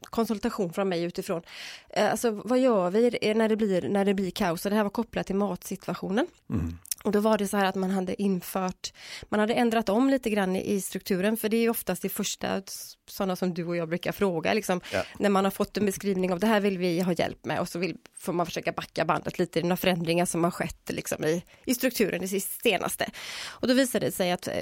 konsultation 0.00 0.72
från 0.72 0.88
mig 0.88 1.02
utifrån. 1.02 1.42
Alltså 1.96 2.30
vad 2.30 2.58
gör 2.58 2.90
vi 2.90 3.34
när 3.34 3.48
det 3.48 3.56
blir, 3.56 3.88
när 3.88 4.04
det 4.04 4.14
blir 4.14 4.30
kaos? 4.30 4.64
Och 4.64 4.70
det 4.70 4.76
här 4.76 4.84
var 4.84 4.90
kopplat 4.90 5.26
till 5.26 5.36
matsituationen. 5.36 6.26
Mm. 6.50 6.78
Och 7.06 7.12
då 7.12 7.20
var 7.20 7.38
det 7.38 7.48
så 7.48 7.56
här 7.56 7.64
att 7.64 7.74
man 7.74 7.90
hade 7.90 8.22
infört, 8.22 8.92
man 9.28 9.40
hade 9.40 9.54
ändrat 9.54 9.88
om 9.88 10.10
lite 10.10 10.30
grann 10.30 10.56
i, 10.56 10.72
i 10.74 10.80
strukturen, 10.80 11.36
för 11.36 11.48
det 11.48 11.56
är 11.56 11.70
oftast 11.70 12.02
det 12.02 12.08
första 12.08 12.62
sådana 13.08 13.36
som 13.36 13.54
du 13.54 13.64
och 13.64 13.76
jag 13.76 13.88
brukar 13.88 14.12
fråga, 14.12 14.54
liksom, 14.54 14.80
Ja. 14.92 15.02
när 15.18 15.30
man 15.30 15.44
har 15.44 15.50
fått 15.50 15.76
en 15.76 15.86
beskrivning 15.86 16.32
av 16.32 16.40
det 16.40 16.46
här 16.46 16.60
vill 16.60 16.78
vi 16.78 17.00
ha 17.00 17.12
hjälp 17.12 17.44
med. 17.44 17.60
Och 17.60 17.68
så 17.68 17.78
vill, 17.78 17.96
får 18.18 18.32
man 18.32 18.46
försöka 18.46 18.72
backa 18.72 19.04
bandet 19.04 19.38
lite, 19.38 19.62
några 19.62 19.76
förändringar 19.76 20.24
som 20.24 20.44
har 20.44 20.50
skett 20.50 20.90
liksom, 20.92 21.24
i, 21.24 21.44
i 21.64 21.74
strukturen 21.74 22.20
det 22.20 22.28
sist- 22.28 22.62
senaste. 22.62 23.10
Och 23.46 23.68
då 23.68 23.74
visade 23.74 24.06
det 24.06 24.12
sig 24.12 24.32
att 24.32 24.48
eh, 24.48 24.54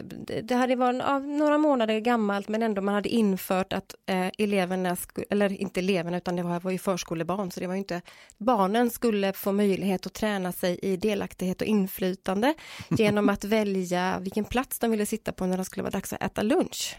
det- 0.43 0.55
hade 0.55 0.77
varit 0.77 0.99
ja, 0.99 1.19
några 1.19 1.59
månader 1.59 1.99
gammalt 1.99 2.49
men 2.49 2.63
ändå 2.63 2.83
man 2.83 2.95
hade 2.95 3.09
infört 3.09 3.73
att 3.73 3.95
eh, 4.07 4.29
eleverna, 4.39 4.97
eller 5.31 5.61
inte 5.61 5.81
eleverna 5.81 6.17
utan 6.17 6.37
det 6.37 6.43
var, 6.43 6.61
var 6.61 6.71
ju 6.71 6.79
förskolebarn. 6.79 7.51
Så 7.51 7.61
det 7.61 7.67
var 7.67 7.75
ju 7.75 7.79
inte, 7.79 8.01
barnen 8.39 8.91
skulle 8.91 9.33
få 9.33 9.53
möjlighet 9.53 10.07
att 10.07 10.13
träna 10.15 10.53
sig 10.53 10.79
i 10.83 10.97
delaktighet 10.97 11.61
och 11.61 11.67
inflytande 11.67 12.34
genom 12.91 13.29
att 13.29 13.45
välja 13.45 14.19
vilken 14.19 14.45
plats 14.45 14.79
de 14.79 14.91
ville 14.91 15.07
sitta 15.07 15.33
på 15.33 15.47
när 15.47 15.59
det 15.59 15.65
skulle 15.65 15.83
vara 15.83 15.91
dags 15.91 16.13
att 16.13 16.23
äta 16.23 16.43
lunch. 16.43 16.97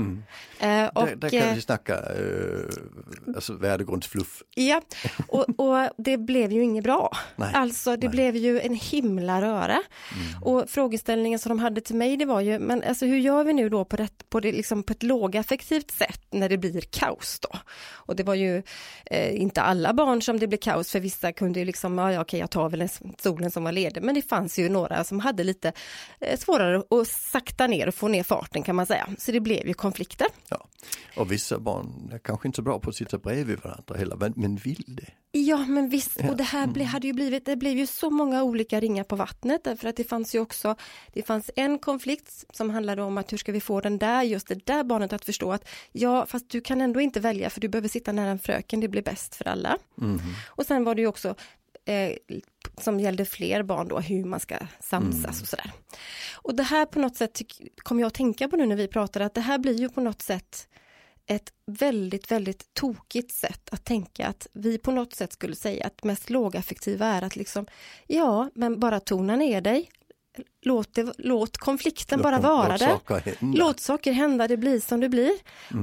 Mm. 0.00 0.22
Eh, 0.58 0.88
och, 0.88 1.06
där, 1.06 1.16
där 1.16 1.28
kan 1.28 1.48
eh, 1.48 1.54
vi 1.54 1.60
snacka 1.60 1.94
eh, 1.94 3.34
alltså 3.34 3.52
värdegrundsfluff. 3.52 4.42
Ja, 4.54 4.82
och, 5.28 5.60
och 5.60 5.88
det 5.98 6.18
blev 6.18 6.52
ju 6.52 6.62
inget 6.62 6.84
bra. 6.84 7.16
Nej. 7.36 7.50
Alltså 7.54 7.96
det 7.96 8.06
nej. 8.06 8.10
blev 8.10 8.36
ju 8.36 8.60
en 8.60 8.74
himla 8.74 9.42
röra. 9.42 9.64
Mm. 9.72 10.42
Och 10.42 10.70
frågeställningen 10.70 11.38
som 11.38 11.48
de 11.50 11.58
hade 11.58 11.80
till 11.80 11.96
mig 11.96 12.16
det 12.16 12.24
var 12.24 12.40
ju, 12.40 12.58
men 12.58 12.82
alltså 12.82 13.06
hur 13.06 13.18
gör 13.18 13.44
vi 13.44 13.52
nu 13.52 13.68
då 13.68 13.84
på, 13.84 13.96
det, 13.96 14.08
på, 14.30 14.40
det, 14.40 14.52
liksom 14.52 14.82
på 14.82 14.92
ett 14.92 15.02
lågaffektivt 15.02 15.90
sätt 15.90 16.26
när 16.30 16.48
det 16.48 16.58
blir 16.58 16.80
kaos 16.80 17.40
då? 17.40 17.58
Och 18.10 18.16
det 18.16 18.22
var 18.22 18.34
ju 18.34 18.62
eh, 19.06 19.40
inte 19.40 19.62
alla 19.62 19.92
barn 19.92 20.22
som 20.22 20.38
det 20.38 20.46
blev 20.46 20.58
kaos, 20.58 20.92
för 20.92 21.00
vissa 21.00 21.32
kunde 21.32 21.58
ju 21.58 21.64
liksom, 21.64 21.98
ja, 21.98 22.12
ja 22.12 22.20
okej 22.20 22.40
jag 22.40 22.50
tar 22.50 22.68
väl 22.68 22.80
en 22.80 22.88
stolen 23.18 23.50
som 23.50 23.64
var 23.64 23.72
ledig, 23.72 24.02
men 24.02 24.14
det 24.14 24.22
fanns 24.22 24.58
ju 24.58 24.68
några 24.68 25.04
som 25.04 25.20
hade 25.20 25.44
lite 25.44 25.72
eh, 26.20 26.38
svårare 26.38 26.82
att 27.00 27.08
sakta 27.08 27.66
ner 27.66 27.88
och 27.88 27.94
få 27.94 28.08
ner 28.08 28.22
farten 28.22 28.62
kan 28.62 28.76
man 28.76 28.86
säga. 28.86 29.08
Så 29.18 29.32
det 29.32 29.40
blev 29.40 29.66
ju 29.66 29.74
konflikter. 29.90 30.26
Ja. 30.48 30.68
Och 31.16 31.32
vissa 31.32 31.58
barn 31.58 32.10
är 32.12 32.18
kanske 32.18 32.48
inte 32.48 32.56
så 32.56 32.62
bra 32.62 32.78
på 32.78 32.90
att 32.90 32.96
sitta 32.96 33.18
bredvid 33.18 33.58
varandra 33.62 33.96
heller, 33.96 34.32
men, 34.36 34.56
vill 34.56 34.84
det. 34.86 35.12
Ja 35.32 35.56
men 35.56 35.88
visst, 35.88 36.16
och 36.28 36.36
det 36.36 36.44
här 36.44 36.66
ble, 36.66 36.84
hade 36.84 37.06
ju 37.06 37.12
blivit, 37.12 37.46
det 37.46 37.56
blev 37.56 37.78
ju 37.78 37.86
så 37.86 38.10
många 38.10 38.42
olika 38.42 38.80
ringar 38.80 39.04
på 39.04 39.16
vattnet 39.16 39.64
därför 39.64 39.88
att 39.88 39.96
det 39.96 40.04
fanns 40.04 40.34
ju 40.34 40.40
också, 40.40 40.74
det 41.12 41.22
fanns 41.22 41.50
en 41.56 41.78
konflikt 41.78 42.44
som 42.52 42.70
handlade 42.70 43.02
om 43.02 43.18
att 43.18 43.32
hur 43.32 43.38
ska 43.38 43.52
vi 43.52 43.60
få 43.60 43.80
den 43.80 43.98
där, 43.98 44.22
just 44.22 44.48
det 44.48 44.66
där 44.66 44.84
barnet 44.84 45.12
att 45.12 45.24
förstå 45.24 45.52
att 45.52 45.68
ja 45.92 46.26
fast 46.26 46.50
du 46.50 46.60
kan 46.60 46.80
ändå 46.80 47.00
inte 47.00 47.20
välja 47.20 47.50
för 47.50 47.60
du 47.60 47.68
behöver 47.68 47.88
sitta 47.88 48.12
nära 48.12 48.30
en 48.30 48.38
fröken, 48.38 48.80
det 48.80 48.88
blir 48.88 49.02
bäst 49.02 49.34
för 49.34 49.48
alla. 49.48 49.78
Mhm. 49.94 50.20
Och 50.48 50.66
sen 50.66 50.84
var 50.84 50.94
det 50.94 51.02
ju 51.02 51.08
också 51.08 51.34
eh, 51.90 52.12
som 52.80 53.00
gällde 53.00 53.24
fler 53.24 53.62
barn 53.62 53.88
då, 53.88 53.98
hur 54.00 54.24
man 54.24 54.40
ska 54.40 54.56
samsas 54.80 55.42
och 55.42 55.48
sådär. 55.48 55.72
Och 56.34 56.54
det 56.54 56.62
här 56.62 56.86
på 56.86 56.98
något 56.98 57.16
sätt 57.16 57.40
kommer 57.76 58.00
jag 58.02 58.06
att 58.06 58.14
tänka 58.14 58.48
på 58.48 58.56
nu 58.56 58.66
när 58.66 58.76
vi 58.76 58.88
pratar, 58.88 59.20
att 59.20 59.34
det 59.34 59.40
här 59.40 59.58
blir 59.58 59.74
ju 59.80 59.88
på 59.88 60.00
något 60.00 60.22
sätt 60.22 60.66
ett 61.26 61.52
väldigt, 61.66 62.30
väldigt 62.30 62.74
tokigt 62.74 63.32
sätt 63.32 63.68
att 63.72 63.84
tänka 63.84 64.26
att 64.26 64.46
vi 64.52 64.78
på 64.78 64.90
något 64.90 65.14
sätt 65.14 65.32
skulle 65.32 65.56
säga 65.56 65.86
att 65.86 66.04
mest 66.04 66.30
lågaffektiva 66.30 67.06
är 67.06 67.22
att 67.22 67.36
liksom, 67.36 67.66
ja, 68.06 68.50
men 68.54 68.80
bara 68.80 69.00
tona 69.00 69.36
ner 69.36 69.60
dig. 69.60 69.90
Låt, 70.62 70.94
det, 70.94 71.12
låt 71.18 71.56
konflikten 71.58 72.18
Låt 72.18 72.22
bara 72.24 72.38
vara 72.38 72.68
låt 72.68 72.78
där. 72.80 72.86
saker 72.88 73.20
hända. 73.40 73.58
Låt 73.58 73.80
saker 73.80 74.12
hända, 74.12 74.48
det 74.48 74.56
blir 74.56 74.80
som 74.80 75.00
det 75.00 75.08
blir. 75.08 75.32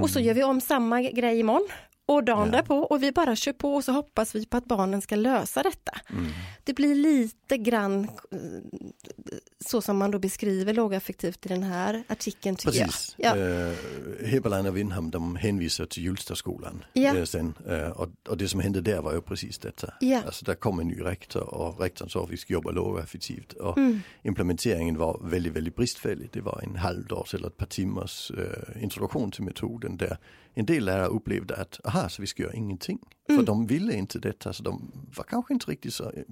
Och 0.01 0.09
så 0.09 0.19
Mm. 0.19 0.27
gör 0.27 0.33
vi 0.33 0.43
om 0.43 0.61
samma 0.61 1.01
grej 1.01 1.39
imorgon 1.39 1.67
och 2.07 2.23
dagen 2.23 2.45
Ja. 2.45 2.51
därpå 2.51 2.75
och 2.77 3.03
vi 3.03 3.11
bara 3.11 3.35
kör 3.35 3.53
på 3.53 3.75
och 3.75 3.83
så 3.83 3.91
hoppas 3.91 4.35
vi 4.35 4.45
på 4.45 4.57
att 4.57 4.65
barnen 4.65 5.01
ska 5.01 5.15
lösa 5.15 5.63
detta. 5.63 5.91
Mm. 6.09 6.25
Det 6.63 6.73
blir 6.73 6.95
lite 6.95 7.57
grann 7.57 8.03
eh, 8.31 8.37
så 9.65 9.81
som 9.81 9.97
man 9.97 10.11
då 10.11 10.19
beskriver 10.19 10.73
lågaffektivt 10.73 11.45
i 11.45 11.49
den 11.49 11.63
här 11.63 12.03
artikeln 12.07 12.55
Precis. 12.55 13.15
jag. 13.17 13.37
Ja. 13.37 13.43
Eh, 13.43 13.73
Heberlein 14.27 14.65
och 14.65 14.77
Windham 14.77 15.11
de 15.11 15.35
hänvisar 15.35 15.85
till 15.85 16.03
Hjulstaskolan 16.03 16.83
Ja. 16.93 17.15
eh, 17.17 17.23
sen. 17.23 17.53
Eh, 17.69 17.89
och, 17.89 18.09
och 18.29 18.37
det 18.37 18.47
som 18.47 18.59
hände 18.59 18.81
där 18.81 19.01
var 19.01 19.13
ju 19.13 19.21
precis 19.21 19.57
detta. 19.59 19.93
Ja. 19.99 20.21
Alltså 20.25 20.45
där 20.45 20.55
kom 20.55 20.79
en 20.79 20.87
ny 20.87 21.01
rektor 21.01 21.53
och 21.53 21.79
rektorn 21.81 22.09
sa 22.09 22.23
att 22.23 22.29
vi 22.29 22.37
ska 22.37 22.53
jobba 22.53 22.71
lågaffektivt. 22.71 23.53
Och 23.53 23.77
Mm. 23.77 23.99
implementeringen 24.23 24.97
var 24.97 25.19
väldigt, 25.23 25.53
väldigt 25.53 25.75
bristfällig. 25.75 26.29
Det 26.33 26.41
var 26.41 26.61
en 26.63 26.75
halvdags 26.75 27.33
eller 27.33 27.47
ett 27.47 27.57
par 27.57 27.65
timmars 27.65 28.31
eh, 28.31 28.83
introduktion 28.83 29.31
till 29.31 29.43
metoden 29.43 29.97
där 29.97 30.17
en 30.59 30.65
del 30.65 30.85
lärare 30.85 31.07
upplevde 31.07 31.55
att, 31.55 31.79
aha, 31.85 32.09
så 32.09 32.21
vi 32.21 32.27
ska 32.27 32.43
göra 32.43 32.53
ingenting. 32.53 32.99
Mm. 33.29 33.39
För 33.41 33.45
de 33.45 33.67
ville 33.67 33.93
inte 33.93 34.19
detta, 34.19 34.53
så 34.53 34.63
de 34.63 34.91
var 35.15 35.23
kanske 35.23 35.53
inte 35.53 35.71
riktigt 35.71 35.93
så 35.93 36.03
eh, 36.03 36.23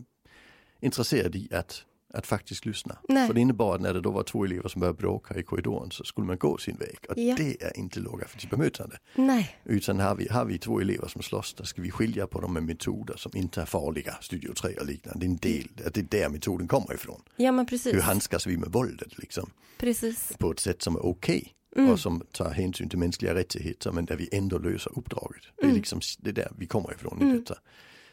intresserade 0.81 1.37
i 1.37 1.49
att, 1.53 1.83
att 2.13 2.27
faktiskt 2.27 2.65
lyssna. 2.65 2.97
Nej. 3.09 3.27
För 3.27 3.33
det 3.33 3.41
innebar 3.41 3.75
att 3.75 3.81
när 3.81 3.93
det 3.93 4.01
då 4.01 4.11
var 4.11 4.23
två 4.23 4.45
elever 4.45 4.69
som 4.69 4.79
började 4.79 4.97
bråka 4.97 5.39
i 5.39 5.43
korridoren 5.43 5.91
så 5.91 6.03
skulle 6.03 6.27
man 6.27 6.37
gå 6.37 6.57
sin 6.57 6.75
väg. 6.77 6.97
Och 7.09 7.17
Ja. 7.17 7.35
det 7.37 7.63
är 7.63 7.77
inte 7.77 7.99
lågaffektivt 7.99 8.49
bemötande. 8.49 8.97
Nej, 9.15 9.55
Utan 9.63 9.99
har 9.99 10.15
vi, 10.15 10.27
har 10.27 10.45
vi 10.45 10.57
två 10.57 10.79
elever 10.81 11.07
som 11.07 11.21
slåss, 11.21 11.53
då 11.53 11.63
ska 11.63 11.81
vi 11.81 11.91
skilja 11.91 12.27
på 12.27 12.41
dem 12.41 12.53
med 12.53 12.63
metoder 12.63 13.15
som 13.17 13.31
inte 13.35 13.61
är 13.61 13.65
farliga, 13.65 14.17
Studio 14.21 14.53
3 14.53 14.75
och 14.79 14.85
liknande. 14.85 15.19
Det 15.19 15.25
är 15.25 15.29
en 15.29 15.37
del, 15.37 15.67
det 15.93 15.97
är 15.97 16.03
där 16.21 16.29
metoden 16.29 16.67
kommer 16.67 16.93
ifrån. 16.93 17.21
ja 17.35 17.51
men 17.51 17.59
Hur 17.59 17.65
precis. 17.69 18.01
handskas 18.01 18.47
vi 18.47 18.57
med 18.57 18.71
våldet 18.71 19.17
liksom? 19.17 19.49
Precis. 19.77 20.31
På 20.37 20.51
ett 20.51 20.59
sätt 20.59 20.81
som 20.81 20.95
är 20.95 21.05
okej. 21.05 21.54
Mm. 21.75 21.89
Och 21.91 21.99
som 21.99 22.21
tar 22.31 22.49
hänsyn 22.51 22.89
till 22.89 22.99
mänskliga 22.99 23.33
rättigheter 23.35 23.91
men 23.91 24.05
där 24.05 24.15
vi 24.15 24.29
ändå 24.31 24.57
löser 24.57 24.99
uppdraget. 24.99 25.41
Det 25.55 25.61
är 25.61 25.65
Mm. 25.65 25.75
liksom 25.77 25.99
det 26.19 26.29
är 26.29 26.33
där 26.33 26.51
vi 26.57 26.65
kommer 26.67 26.93
ifrån 26.93 27.21
i 27.21 27.37
detta. 27.39 27.57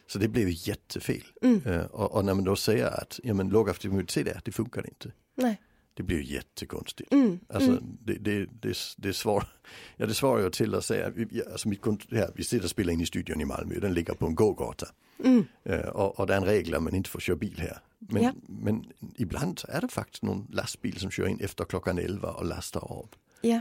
Så 0.07 0.18
det 0.18 0.29
blev 0.29 0.48
jättefel. 0.51 1.22
Mm. 1.42 1.61
Eh, 1.66 1.85
och, 1.85 2.12
och 2.14 2.25
när 2.25 2.35
man 2.35 2.44
då 2.44 2.57
säger 2.57 2.87
att 2.87 3.20
ja, 3.22 3.35
men 3.35 3.48
bemötande, 3.48 4.05
se 4.12 4.22
där, 4.22 4.40
det 4.44 4.53
funkar 4.53 4.87
inte. 4.88 5.12
Nej. 5.35 5.61
Det 5.94 6.03
blir 6.03 6.20
jättekonstigt. 6.20 7.12
Mm. 7.12 7.40
Alltså 7.48 7.70
mm. 7.70 7.85
det, 8.01 8.14
det, 8.14 8.46
det, 8.61 8.79
det, 8.96 9.12
svar, 9.12 9.44
ja, 9.96 10.07
det 10.07 10.14
svarar 10.14 10.42
jag 10.42 10.53
till 10.53 10.75
att 10.75 10.85
säga, 10.85 11.12
alltså 11.53 11.68
mitt 11.68 11.81
kont- 11.81 12.14
här, 12.16 12.31
vi 12.35 12.44
sitter 12.44 12.64
och 12.64 12.70
spelar 12.70 12.92
in 12.92 13.01
i 13.01 13.07
studion 13.07 13.40
i 13.40 13.44
Malmö, 13.44 13.79
den 13.81 13.94
ligger 13.94 14.14
på 14.14 14.27
en 14.27 14.35
gågata. 14.35 14.87
Mm. 15.25 15.44
Och, 15.92 16.20
och 16.20 16.27
det 16.27 16.33
är 16.35 16.37
en 16.37 16.44
regel 16.44 16.75
att 16.75 16.83
man 16.83 16.94
inte 16.94 17.11
får 17.11 17.20
köra 17.20 17.37
bil 17.37 17.55
här. 17.59 17.79
Men, 17.98 18.22
Ja. 18.22 18.33
men 18.46 18.85
ibland 19.16 19.61
är 19.68 19.81
det 19.81 19.88
faktiskt 19.88 20.22
någon 20.22 20.46
lastbil 20.51 20.98
som 20.98 21.11
kör 21.11 21.27
in 21.27 21.40
efter 21.40 21.64
klockan 21.64 21.98
11 21.98 22.31
och 22.31 22.44
lastar 22.44 22.81
av. 22.81 23.09
Ja, 23.42 23.61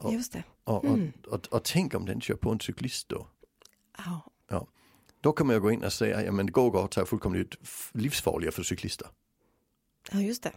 och, 0.00 0.12
just 0.12 0.32
det. 0.32 0.44
och, 0.64 0.84
Mm. 0.84 1.12
och, 1.26 1.32
och, 1.32 1.46
och 1.52 1.64
tänk 1.64 1.94
om 1.94 2.04
den 2.06 2.20
kör 2.20 2.34
på 2.34 2.50
en 2.50 2.60
cyklist 2.60 3.08
då. 3.08 3.26
Ja. 4.48 4.66
Då 5.20 5.32
kan 5.32 5.46
man 5.46 5.56
ju 5.56 5.60
gå 5.60 5.70
in 5.70 5.84
och 5.84 5.92
säga, 5.92 6.22
ja 6.24 6.32
men 6.32 6.52
gågator 6.52 7.02
är 7.02 7.06
fullkomligt 7.06 7.54
livsfarliga 7.92 8.52
för 8.52 8.62
cyklister. 8.62 9.08
ja, 10.12 10.20
just 10.20 10.42
det. 10.42 10.52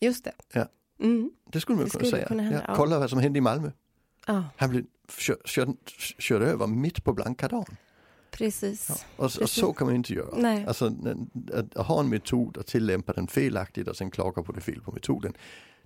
Just 0.00 0.24
det. 0.24 0.32
Ja. 0.52 0.66
Mm. 1.00 1.30
Det 1.52 1.60
skulle 1.60 1.76
man 1.76 1.84
Det 1.84 1.90
kunna 1.90 2.00
skulle 2.04 2.10
säga. 2.16 2.28
kunna 2.28 2.42
hända, 2.42 2.64
ja, 2.68 2.74
kolla 2.76 2.98
vad 2.98 3.10
som 3.10 3.18
hände 3.18 3.38
i 3.38 3.40
Malmö. 3.42 3.70
Ja, 4.26 4.44
Han 4.56 4.70
blev 4.70 4.84
kör, 5.18 5.36
kör, 5.44 5.68
körd 6.18 6.42
över 6.42 6.66
mitt 6.66 7.04
på 7.04 7.12
blanka 7.12 7.48
dagen. 7.48 7.76
precis. 8.30 8.86
Ja. 8.88 8.94
Och, 9.16 9.24
och 9.24 9.30
Precis. 9.32 9.50
så 9.50 9.72
kan 9.72 9.86
man 9.86 9.96
inte 9.96 10.14
göra. 10.14 10.34
Nej. 10.36 10.66
Alltså, 10.66 10.94
att, 11.54 11.76
att 11.76 11.86
ha 11.86 12.00
en 12.00 12.08
metod 12.08 12.56
och 12.56 12.66
tillämpa 12.66 13.12
den 13.12 13.26
felaktigt 13.26 13.88
och 13.88 13.96
sen 13.96 14.10
klaga 14.10 14.42
på 14.42 14.52
det 14.52 14.60
fel 14.60 14.80
på 14.80 14.92
metoden. 14.92 15.34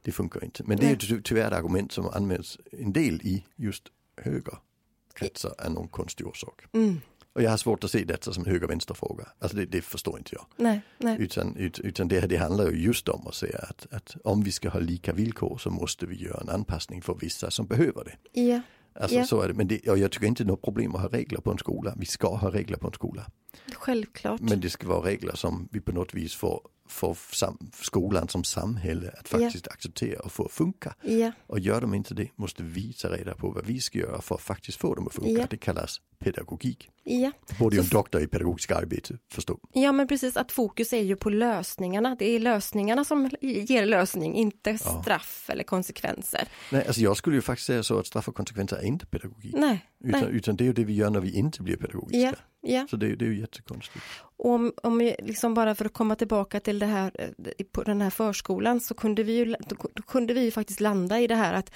Det 0.04 0.12
funkar 0.12 0.44
inte. 0.44 0.62
Men 0.66 0.76
det 0.78 0.86
är 0.86 0.90
ju 0.90 0.96
ty- 0.96 1.20
tyvärr 1.22 1.46
ett 1.46 1.52
argument 1.52 1.92
som 1.92 2.06
används 2.08 2.58
en 2.72 2.92
del 2.92 3.14
i 3.22 3.44
just 3.56 3.82
högerkretsar 4.16 5.54
är 5.58 5.70
någon 5.70 5.88
konstig 5.88 6.26
orsak. 6.26 6.62
Mm. 6.72 7.00
Och 7.32 7.42
jag 7.42 7.50
har 7.50 7.56
svårt 7.56 7.84
att 7.84 7.90
se 7.90 8.04
detta 8.04 8.32
som 8.32 8.44
en 8.44 8.50
höger-vänster 8.50 8.94
fråga. 8.94 9.28
Alltså 9.38 9.56
det, 9.56 9.66
det 9.66 9.82
förstår 9.82 10.18
inte 10.18 10.30
jag. 10.34 10.46
Nej, 10.56 10.80
nej. 10.98 11.16
Utan, 11.20 11.56
ut, 11.56 11.78
utan 11.78 12.08
det, 12.08 12.20
det 12.20 12.36
handlar 12.36 12.70
ju 12.70 12.76
just 12.82 13.08
om 13.08 13.26
att 13.26 13.34
säga 13.34 13.58
att, 13.58 13.86
att 13.92 14.16
om 14.24 14.42
vi 14.42 14.52
ska 14.52 14.68
ha 14.68 14.80
lika 14.80 15.12
villkor 15.12 15.58
så 15.58 15.70
måste 15.70 16.06
vi 16.06 16.16
göra 16.16 16.40
en 16.40 16.48
anpassning 16.48 17.02
för 17.02 17.14
vissa 17.20 17.50
som 17.50 17.66
behöver 17.66 18.04
det. 18.04 18.40
Ja, 18.40 18.60
Alltså 19.00 19.16
Ja. 19.16 19.26
så 19.26 19.40
är 19.40 19.48
det. 19.48 19.54
Men 19.54 19.68
det, 19.68 19.88
och 19.88 19.98
jag 19.98 20.10
tycker 20.12 20.26
inte 20.26 20.44
det 20.44 20.46
är 20.46 20.50
något 20.50 20.62
problem 20.62 20.94
att 20.94 21.00
ha 21.00 21.08
regler 21.08 21.40
på 21.40 21.50
en 21.50 21.58
skola. 21.58 21.94
Vi 21.98 22.06
ska 22.06 22.34
ha 22.36 22.50
regler 22.50 22.76
på 22.76 22.86
en 22.86 22.92
skola. 22.92 23.26
Självklart. 23.74 24.40
Men 24.40 24.60
det 24.60 24.70
ska 24.70 24.88
vara 24.88 25.06
regler 25.06 25.34
som 25.34 25.68
vi 25.72 25.80
på 25.80 25.92
något 25.92 26.14
vis 26.14 26.34
får, 26.34 26.60
får 26.88 27.14
sam, 27.32 27.58
skolan 27.80 28.28
som 28.28 28.44
samhälle 28.44 29.10
att 29.20 29.28
faktiskt 29.28 29.68
acceptera 29.68 30.20
och 30.20 30.32
få 30.32 30.48
funka. 30.48 30.94
Ja, 31.02 31.32
Och 31.46 31.58
gör 31.60 31.80
de 31.80 31.94
inte 31.94 32.14
det 32.14 32.28
måste 32.36 32.62
vi 32.62 32.92
ta 32.92 33.08
reda 33.08 33.34
på 33.34 33.50
vad 33.50 33.66
vi 33.66 33.80
ska 33.80 33.98
göra 33.98 34.20
för 34.22 34.34
att 34.34 34.40
faktiskt 34.40 34.78
få 34.80 34.94
dem 34.94 35.06
att 35.06 35.14
funka. 35.14 35.30
Ja. 35.30 35.46
Det 35.50 35.56
kallas 35.56 36.00
pedagogik. 36.18 36.90
ja. 37.04 37.32
Borde 37.58 37.76
ju 37.76 37.82
en 37.82 37.88
doktor 37.88 38.22
i 38.22 38.26
pedagogisk 38.26 38.70
arbete 38.70 39.18
förstå. 39.32 39.58
ja, 39.72 39.92
men 39.92 40.08
precis 40.08 40.36
att 40.36 40.52
fokus 40.52 40.92
är 40.92 41.02
ju 41.02 41.16
på 41.16 41.30
lösningarna. 41.30 42.16
Det 42.18 42.24
är 42.30 42.38
lösningarna 42.40 43.04
som 43.04 43.30
ger 43.40 43.86
lösning, 43.86 44.34
inte 44.34 44.70
Ja. 44.70 45.02
straff 45.02 45.50
eller 45.50 45.64
konsekvenser. 45.64 46.48
Nej, 46.72 46.86
alltså 46.86 47.00
jag 47.02 47.16
skulle 47.16 47.36
ju 47.36 47.42
faktiskt 47.42 47.66
säga 47.66 47.82
så 47.82 47.98
att 47.98 48.06
straff 48.06 48.28
och 48.28 48.34
konsekvenser 48.34 48.76
är 48.76 48.82
inte 48.82 49.06
pedagogik. 49.06 49.54
Nej, 49.58 49.86
Utan, 50.04 50.20
nej. 50.20 50.30
utan 50.32 50.56
det 50.56 50.64
är 50.64 50.66
ju 50.66 50.72
det 50.72 50.84
vi 50.84 50.94
gör 50.94 51.10
när 51.10 51.20
vi 51.20 51.30
inte 51.34 51.62
blir 51.62 51.76
pedagogiska. 51.76 52.34
Ja. 52.64 52.86
Så 52.90 52.96
det, 52.96 53.06
är- 53.06 53.16
det 53.16 53.24
är 53.24 53.28
ju 53.28 53.40
jättekonstigt. 53.40 54.04
Och 54.36 54.50
om, 54.50 54.72
om 54.82 54.98
vi 54.98 55.16
liksom 55.18 55.54
bara 55.54 55.74
för 55.74 55.84
att 55.84 55.92
komma 55.92 56.14
tillbaka 56.16 56.60
till 56.60 56.78
det 56.78 56.86
här 56.86 57.10
eh, 57.18 57.64
på 57.72 57.82
den 57.82 58.00
här 58.00 58.10
förskolan 58.10 58.80
så 58.80 58.94
kunde 58.94 59.22
vi 59.22 59.32
ju, 59.36 59.44
då 59.44 59.76
då 59.94 60.02
kunde 60.02 60.34
vi 60.34 60.40
ju 60.44 60.50
faktiskt 60.50 60.80
landa 60.80 61.20
i 61.20 61.26
det 61.26 61.34
här 61.34 61.52
att, 61.54 61.70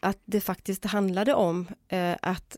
att 0.00 0.18
det 0.24 0.40
faktiskt 0.40 0.84
handlade 0.84 1.34
om 1.34 1.66
eh, 1.88 2.16
att 2.22 2.56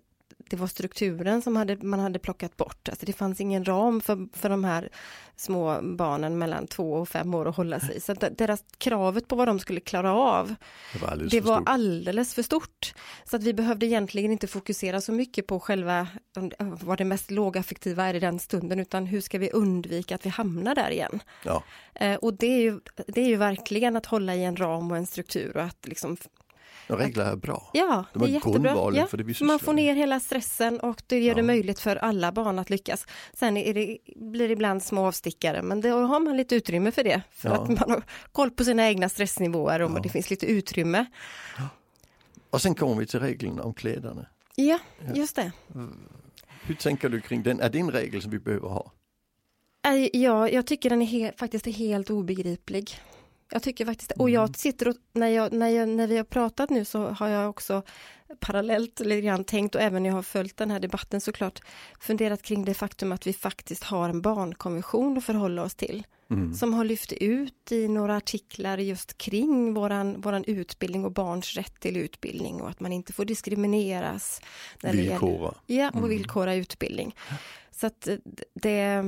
det 0.54 0.60
var 0.60 0.66
strukturen 0.66 1.42
som 1.42 1.56
hade, 1.56 1.76
man 1.76 2.00
hade 2.00 2.18
plockat 2.18 2.56
bort. 2.56 2.88
Alltså 2.88 3.06
det 3.06 3.12
fanns 3.12 3.40
ingen 3.40 3.64
ram 3.64 4.00
för, 4.00 4.38
för 4.38 4.48
de 4.48 4.64
här 4.64 4.88
små 5.36 5.80
barnen 5.82 6.38
mellan 6.38 6.66
två 6.66 6.92
och 6.92 7.08
fem 7.08 7.34
år 7.34 7.48
att 7.48 7.56
hålla 7.56 7.80
sig. 7.80 8.00
Så 8.00 8.14
deras 8.14 8.64
kravet 8.78 9.28
på 9.28 9.36
vad 9.36 9.48
de 9.48 9.58
skulle 9.58 9.80
klara 9.80 10.14
av 10.14 10.54
Det 10.92 10.98
var 10.98 11.08
alldeles 11.08 11.30
det 11.32 11.42
för 11.42 11.48
var 11.48 11.56
stort. 11.56 11.68
alldeles 11.68 12.34
för 12.34 12.42
stort. 12.42 12.94
Så 13.24 13.36
att 13.36 13.42
vi 13.42 13.54
behövde 13.54 13.86
egentligen 13.86 14.32
inte 14.32 14.46
fokusera 14.46 15.00
så 15.00 15.12
mycket 15.12 15.46
på 15.46 15.60
själva 15.60 16.08
vad 16.58 16.98
det 16.98 17.04
mest 17.04 17.30
lågaffektiva 17.30 18.04
är 18.04 18.14
i 18.14 18.20
den 18.20 18.38
stunden, 18.38 18.80
utan 18.80 19.06
hur 19.06 19.20
ska 19.20 19.38
vi 19.38 19.50
undvika 19.50 20.14
att 20.14 20.26
vi 20.26 20.30
hamnar 20.30 20.74
där 20.74 20.90
igen? 20.90 21.22
Ja, 21.44 21.62
Eh, 21.96 22.14
och 22.14 22.34
det 22.34 22.46
är, 22.46 22.60
ju, 22.60 22.80
det 23.06 23.20
är 23.20 23.28
ju 23.28 23.36
verkligen 23.36 23.96
att 23.96 24.06
hålla 24.06 24.34
i 24.34 24.44
en 24.44 24.56
ram 24.56 24.90
och 24.90 24.96
en 24.96 25.06
struktur 25.06 25.56
och 25.56 25.62
att 25.62 25.88
liksom, 25.88 26.16
och 26.88 26.98
regler 26.98 27.24
är 27.24 27.36
bra. 27.36 27.70
ja, 27.72 28.04
De 28.12 28.18
det 28.18 28.24
är 28.24 28.28
jättebra. 28.28 28.90
Ja, 28.94 29.06
för 29.06 29.16
det 29.16 29.40
man 29.40 29.58
får 29.58 29.72
ner 29.72 29.94
hela 29.94 30.20
stressen 30.20 30.80
och 30.80 31.02
det 31.06 31.18
gör 31.18 31.34
det 31.34 31.40
Ja. 31.40 31.46
möjligt 31.46 31.80
för 31.80 31.96
alla 31.96 32.32
barn 32.32 32.58
att 32.58 32.70
lyckas. 32.70 33.06
Sen 33.34 33.54
det, 33.54 33.98
blir 34.16 34.48
det 34.48 34.52
ibland 34.52 34.82
små 34.82 35.06
avstickare, 35.06 35.62
men 35.62 35.80
då 35.80 35.88
har 36.02 36.20
man 36.20 36.36
lite 36.36 36.54
utrymme 36.54 36.90
för 36.90 37.04
det. 37.04 37.22
För 37.30 37.48
Ja. 37.48 37.54
att 37.54 37.68
man 37.68 37.90
har 37.90 38.02
koll 38.32 38.50
på 38.50 38.64
sina 38.64 38.86
egna 38.88 39.08
stressnivåer 39.08 39.82
och 39.82 40.02
det 40.02 40.08
finns 40.08 40.30
lite 40.30 40.46
utrymme. 40.46 41.06
Och 42.50 42.62
sen 42.62 42.74
kommer 42.74 42.94
vi 42.94 43.06
till 43.06 43.20
regeln 43.20 43.60
om 43.60 43.74
kläderna. 43.74 44.26
Ja, 44.56 44.78
just 45.14 45.36
det. 45.36 45.52
Hur 46.66 46.74
tänker 46.74 47.08
du 47.08 47.20
kring 47.20 47.42
den? 47.42 47.60
Är 47.60 47.68
det 47.70 47.78
en 47.78 47.90
regel 47.90 48.22
som 48.22 48.30
vi 48.30 48.38
behöver 48.38 48.68
ha? 48.68 48.92
Nej, 49.84 50.10
Ja, 50.12 50.48
jag 50.48 50.66
tycker 50.66 50.90
den 50.90 51.02
är 51.02 51.06
he- 51.06 51.32
faktiskt 51.38 51.66
är 51.66 51.70
helt 51.72 52.10
obegriplig. 52.10 53.00
Jag 53.50 53.62
tycker 53.62 53.84
faktiskt 53.86 54.12
Och 54.18 54.30
jag 54.30 54.56
sitter 54.56 54.88
och, 54.88 54.94
när, 55.12 55.28
jag, 55.28 55.52
när, 55.52 55.68
jag, 55.68 55.88
när 55.88 56.06
vi 56.06 56.16
har 56.16 56.24
pratat 56.24 56.70
nu 56.70 56.84
så 56.84 57.06
har 57.08 57.28
jag 57.28 57.50
också 57.50 57.82
parallellt 58.40 59.00
lite 59.00 59.20
grann 59.20 59.44
tänkt 59.44 59.74
och 59.74 59.80
även 59.80 60.02
när 60.02 60.10
jag 60.10 60.14
har 60.14 60.22
följt 60.22 60.56
den 60.56 60.70
här 60.70 60.80
debatten 60.80 61.20
såklart 61.20 61.60
funderat 62.00 62.42
kring 62.42 62.64
det 62.64 62.74
faktum 62.74 63.12
att 63.12 63.26
vi 63.26 63.32
faktiskt 63.32 63.84
har 63.84 64.08
en 64.08 64.20
barnkonvention 64.22 65.18
att 65.18 65.24
förhålla 65.24 65.62
oss 65.62 65.74
till. 65.74 66.06
Mm. 66.30 66.54
Som 66.54 66.74
har 66.74 66.84
lyft 66.84 67.12
ut 67.12 67.72
i 67.72 67.88
några 67.88 68.16
artiklar 68.16 68.78
just 68.78 69.18
kring 69.18 69.74
våran, 69.74 70.20
våran 70.20 70.44
utbildning 70.44 71.04
och 71.04 71.12
barns 71.12 71.54
rätt 71.56 71.80
till 71.80 71.96
utbildning 71.96 72.60
och 72.62 72.68
att 72.70 72.80
man 72.80 72.92
inte 72.92 73.12
får 73.12 73.24
diskrimineras. 73.24 74.40
när 74.82 74.92
det 74.92 74.98
gäller- 74.98 75.10
Villkora. 75.10 75.54
Ja, 75.66 75.88
och 75.88 75.96
Mm. 75.96 76.08
villkora 76.08 76.54
utbildning. 76.54 77.14
Så 77.70 77.86
att 77.86 78.06
eh, 78.08 78.16
det, 78.54 79.02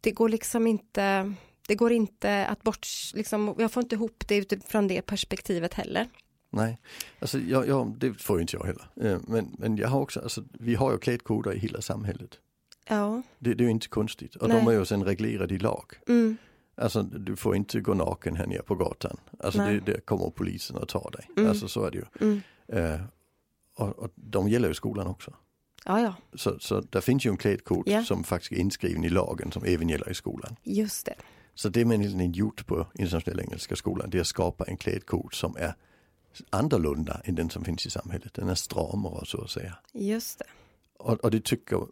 det 0.00 0.10
går 0.10 0.28
liksom 0.28 0.66
inte, 0.66 1.34
det 1.68 1.74
går 1.74 1.92
inte 1.92 2.46
att 2.46 2.62
bort, 2.62 2.86
liksom, 3.14 3.54
jag 3.58 3.72
får 3.72 3.82
inte 3.82 3.94
ihop 3.94 4.24
det 4.28 4.36
utifrån 4.36 4.88
det 4.88 5.02
perspektivet 5.02 5.74
heller. 5.74 6.08
Nej, 6.50 6.78
alltså 7.20 7.38
jag, 7.38 7.68
jag, 7.68 7.98
det 7.98 8.14
får 8.14 8.40
inte 8.40 8.56
jag 8.56 8.64
heller. 8.64 8.88
Eh, 9.14 9.20
Men, 9.26 9.54
men 9.58 9.76
jag 9.76 9.88
har 9.88 10.00
också, 10.00 10.20
alltså, 10.20 10.44
vi 10.52 10.74
har 10.74 10.92
ju 10.92 10.98
klädkoder 10.98 11.52
i 11.52 11.58
hela 11.58 11.80
samhället. 11.82 12.38
Ja, 12.88 13.22
Det, 13.38 13.54
det 13.54 13.62
är 13.62 13.66
ju 13.66 13.70
inte 13.70 13.88
konstigt. 13.88 14.36
Och 14.36 14.48
Nej. 14.48 14.58
de 14.64 14.68
är 14.68 14.72
ju 14.72 14.84
sen 14.84 15.04
reglerade 15.04 15.54
i 15.54 15.58
lag. 15.58 15.84
mm, 16.08 16.36
Alltså 16.74 17.02
du 17.02 17.36
får 17.36 17.56
inte 17.56 17.80
gå 17.80 17.94
naken 17.94 18.36
här 18.36 18.46
nere 18.46 18.62
på 18.62 18.74
gatan. 18.74 19.16
Alltså 19.40 19.58
det, 19.60 19.80
det 19.80 20.00
kommer 20.06 20.30
polisen 20.30 20.76
och 20.76 20.88
tar 20.88 21.10
dig. 21.10 21.28
Mm. 21.36 21.48
Alltså 21.50 21.68
så 21.68 21.84
är 21.84 21.90
det 21.90 21.98
ju. 21.98 22.04
mm. 22.20 22.40
Eh, 22.68 23.00
och, 23.76 23.88
och 23.98 24.10
de 24.14 24.48
gäller 24.48 24.68
ju 24.68 24.74
skolan 24.74 25.06
också. 25.06 25.34
ja, 25.84 26.00
ja, 26.00 26.14
Så, 26.34 26.58
så 26.58 26.80
där 26.80 27.00
finns 27.00 27.26
ju 27.26 27.30
en 27.30 27.36
klädkod 27.36 27.82
Ja. 27.88 28.04
som 28.04 28.24
faktiskt 28.24 28.52
är 28.52 28.56
inskriven 28.56 29.04
i 29.04 29.08
lagen 29.08 29.52
som 29.52 29.64
även 29.64 29.88
gäller 29.88 30.10
i 30.10 30.14
skolan. 30.14 30.56
just 30.62 31.06
det. 31.06 31.14
Så 31.54 31.68
det 31.68 31.84
man 31.84 32.00
egentligen 32.00 32.32
gjort 32.32 32.66
på 32.66 32.86
internationella 32.94 33.42
engelska 33.42 33.76
skolan 33.76 34.10
det 34.10 34.18
är 34.18 34.20
att 34.20 34.26
skapa 34.26 34.64
en 34.64 34.76
klädkod 34.76 35.34
som 35.34 35.56
är 35.56 35.74
annorlunda 36.50 37.20
än 37.24 37.34
den 37.34 37.50
som 37.50 37.64
finns 37.64 37.86
i 37.86 37.90
samhället. 37.90 38.34
Den 38.34 38.48
är 38.48 38.54
stramare 38.54 39.26
så 39.26 39.40
att 39.42 39.50
säga. 39.50 39.78
Just 39.92 40.38
det. 40.38 40.44
Och, 40.98 41.24
och 41.24 41.30
det 41.30 41.44
tycker 41.44 41.86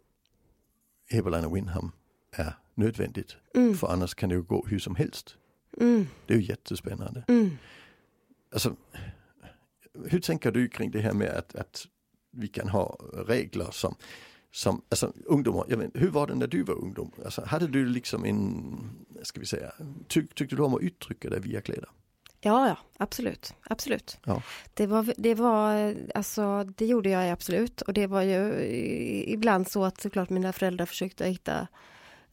Heberlein 1.09 1.45
och 1.45 1.55
Winham 1.55 1.91
är 2.31 2.53
nödvändigt. 2.75 3.35
Mm, 3.55 3.75
För 3.77 3.87
annars 3.87 4.13
kan 4.13 4.29
det 4.29 4.35
ju 4.35 4.41
gå 4.41 4.65
hur 4.67 4.79
som 4.79 4.95
helst. 4.95 5.35
mm, 5.77 6.07
Det 6.27 6.33
är 6.33 6.37
ju 6.37 6.43
jättespännande. 6.43 7.23
mm. 7.27 7.49
Alltså, 8.53 8.75
hur 10.05 10.19
tänker 10.19 10.51
du 10.51 10.67
kring 10.69 10.91
det 10.91 10.99
här 10.99 11.13
med 11.13 11.29
att, 11.29 11.55
att 11.55 11.87
vi 12.31 12.47
kan 12.47 12.67
ha 12.69 12.97
regler 13.27 13.67
som, 13.71 13.95
som 14.51 14.81
alltså 14.89 15.13
ungdomar, 15.25 15.65
jag 15.69 15.77
vet, 15.77 15.91
hur 15.93 16.09
var 16.09 16.27
det 16.27 16.35
när 16.35 16.47
du 16.47 16.63
var 16.63 16.75
ungdom? 16.75 17.11
Alltså, 17.25 17.45
hade 17.45 17.67
du 17.67 17.85
liksom 17.85 18.25
en, 18.25 18.89
ska 19.23 19.39
vi 19.39 19.45
säga, 19.45 19.71
tyck, 20.07 20.35
tyckte 20.35 20.55
du 20.55 20.63
om 20.63 20.75
att 20.75 20.81
uttrycka 20.81 21.29
dig 21.29 21.39
via 21.39 21.61
kläder? 21.61 21.89
Ja, 22.43 22.67
ja, 22.67 22.77
absolut, 22.97 23.53
absolut. 23.63 24.17
Ja. 24.25 24.43
Det 24.73 24.87
var, 24.87 25.13
det 25.17 25.35
var, 25.35 25.95
alltså 26.15 26.63
det 26.63 26.85
gjorde 26.85 27.09
jag 27.09 27.29
absolut 27.29 27.81
och 27.81 27.93
det 27.93 28.07
var 28.07 28.21
ju 28.21 28.65
ibland 29.27 29.71
så 29.71 29.83
att 29.83 30.01
såklart 30.01 30.29
mina 30.29 30.53
föräldrar 30.53 30.85
försökte 30.85 31.25
hitta 31.25 31.67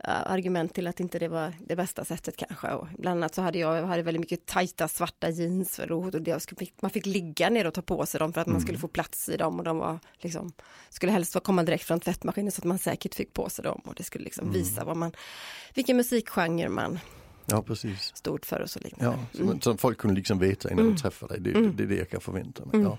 argument 0.05 0.75
till 0.75 0.87
att 0.87 1.01
inte 1.01 1.19
det 1.19 1.29
var 1.29 1.53
det 1.67 1.77
bästa 1.77 2.05
sättet 2.05 2.37
kanske. 2.37 2.69
Och 2.69 2.87
bland 2.99 3.17
annat 3.21 3.35
så 3.35 3.43
hade 3.43 3.59
jag, 3.59 3.77
jag 3.77 3.87
hade 3.87 4.03
väldigt 4.03 4.21
mycket 4.21 4.47
tajta 4.47 4.89
svarta 4.89 5.31
jeans 5.31 5.77
för 5.77 5.93
och 5.93 6.23
det, 6.23 6.51
man 6.83 6.91
fick 6.91 7.07
ligga 7.07 7.51
ner 7.51 7.67
och 7.67 7.75
ta 7.75 7.83
på 7.83 8.07
sig 8.07 8.19
dem 8.19 8.33
för 8.33 8.41
att 8.41 8.47
man 8.47 8.61
skulle 8.61 8.75
Mm. 8.77 8.81
få 8.81 8.89
plats 8.89 9.29
i 9.29 9.37
dem 9.37 9.59
och 9.59 9.65
de 9.65 9.79
var 9.79 9.99
liksom, 10.21 10.53
skulle 10.89 11.13
helst 11.13 11.37
komma 11.43 11.63
direkt 11.63 11.85
från 11.85 12.01
tvättmaskinen 12.01 12.53
så 12.53 12.61
att 12.61 12.65
man 12.65 12.79
säkert 12.79 13.15
fick 13.15 13.33
på 13.33 13.49
sig 13.51 13.63
dem 13.63 13.81
och 13.85 13.95
det 13.95 14.03
skulle 14.03 14.25
liksom 14.25 14.43
Mm. 14.49 14.55
visa 14.55 14.85
vad 14.85 14.97
man, 14.97 15.13
vilken 15.75 15.97
musikgenre 15.97 16.69
man 16.69 16.99
Ja, 17.47 17.63
precis. 17.63 18.13
stod 18.17 18.45
för 18.45 18.61
och 18.61 18.71
så 18.71 18.79
liknande. 18.81 19.19
Ja, 19.33 19.39
så, 19.47 19.59
så 19.61 19.77
folk 19.77 19.99
kunde 19.99 20.17
liksom 20.17 20.39
veta 20.39 20.71
innan 20.71 20.85
Mm. 20.85 20.95
de 20.95 21.01
träffade 21.01 21.35
dig. 21.39 21.43
Det, 21.53 21.59
Mm. 21.59 21.77
det 21.77 21.83
är 21.83 21.87
det 21.87 21.97
jag 21.97 22.11
kan 22.11 22.21
förvänta 22.21 22.65
mig. 22.65 22.75
Mm. 22.75 22.87
Ja. 22.87 22.99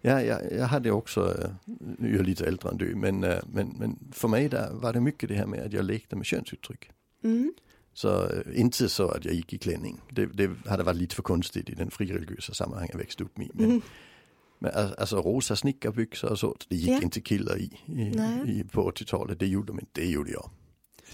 Ja, 0.00 0.22
jag, 0.22 0.52
jag 0.52 0.66
hade 0.66 0.90
också, 0.90 1.34
eh, 1.42 1.50
nu 1.98 2.12
är 2.12 2.16
jag 2.16 2.26
lite 2.26 2.46
äldre 2.46 2.68
än 2.70 2.76
du, 2.76 2.94
men, 2.94 3.24
eh, 3.24 3.38
men, 3.52 3.68
men 3.78 3.98
för 4.12 4.28
mig 4.28 4.48
där 4.48 4.72
var 4.72 4.92
det 4.92 5.00
mycket 5.00 5.28
det 5.28 5.34
här 5.34 5.46
med 5.46 5.60
att 5.66 5.72
jag 5.72 5.84
lekte 5.84 6.16
med 6.16 6.26
könsuttryck. 6.26 6.90
Mm. 7.24 7.52
Så 7.92 8.24
eh, 8.24 8.60
inte 8.60 8.88
så 8.88 9.08
att 9.08 9.24
jag 9.24 9.34
gick 9.34 9.52
i 9.52 9.58
klänning. 9.58 10.00
Det, 10.10 10.26
det 10.26 10.50
hade 10.68 10.82
varit 10.82 10.96
lite 10.96 11.14
för 11.14 11.22
konstigt 11.22 11.70
i 11.70 11.74
den 11.74 11.90
frireligiösa 11.90 12.54
sammanhang 12.54 12.88
jag 12.92 12.98
växte 12.98 13.24
upp 13.24 13.38
i. 13.38 13.50
Men, 13.54 13.64
Mm. 13.66 13.80
men 14.58 14.72
al- 14.74 14.94
alltså 14.98 15.16
rosa 15.16 15.56
snickarbyxor 15.56 16.30
och 16.30 16.38
så, 16.38 16.56
det 16.68 16.76
gick 16.76 16.88
Ja. 16.90 17.02
inte 17.02 17.20
killar 17.20 17.58
i, 17.58 17.70
i, 17.86 18.02
i 18.46 18.64
på 18.72 18.90
80-talet. 18.90 19.38
Det 19.38 19.46
gjorde 19.46 19.66
de 19.66 19.80
inte, 19.80 20.00
det 20.00 20.06
gjorde 20.06 20.30
jag. 20.30 20.50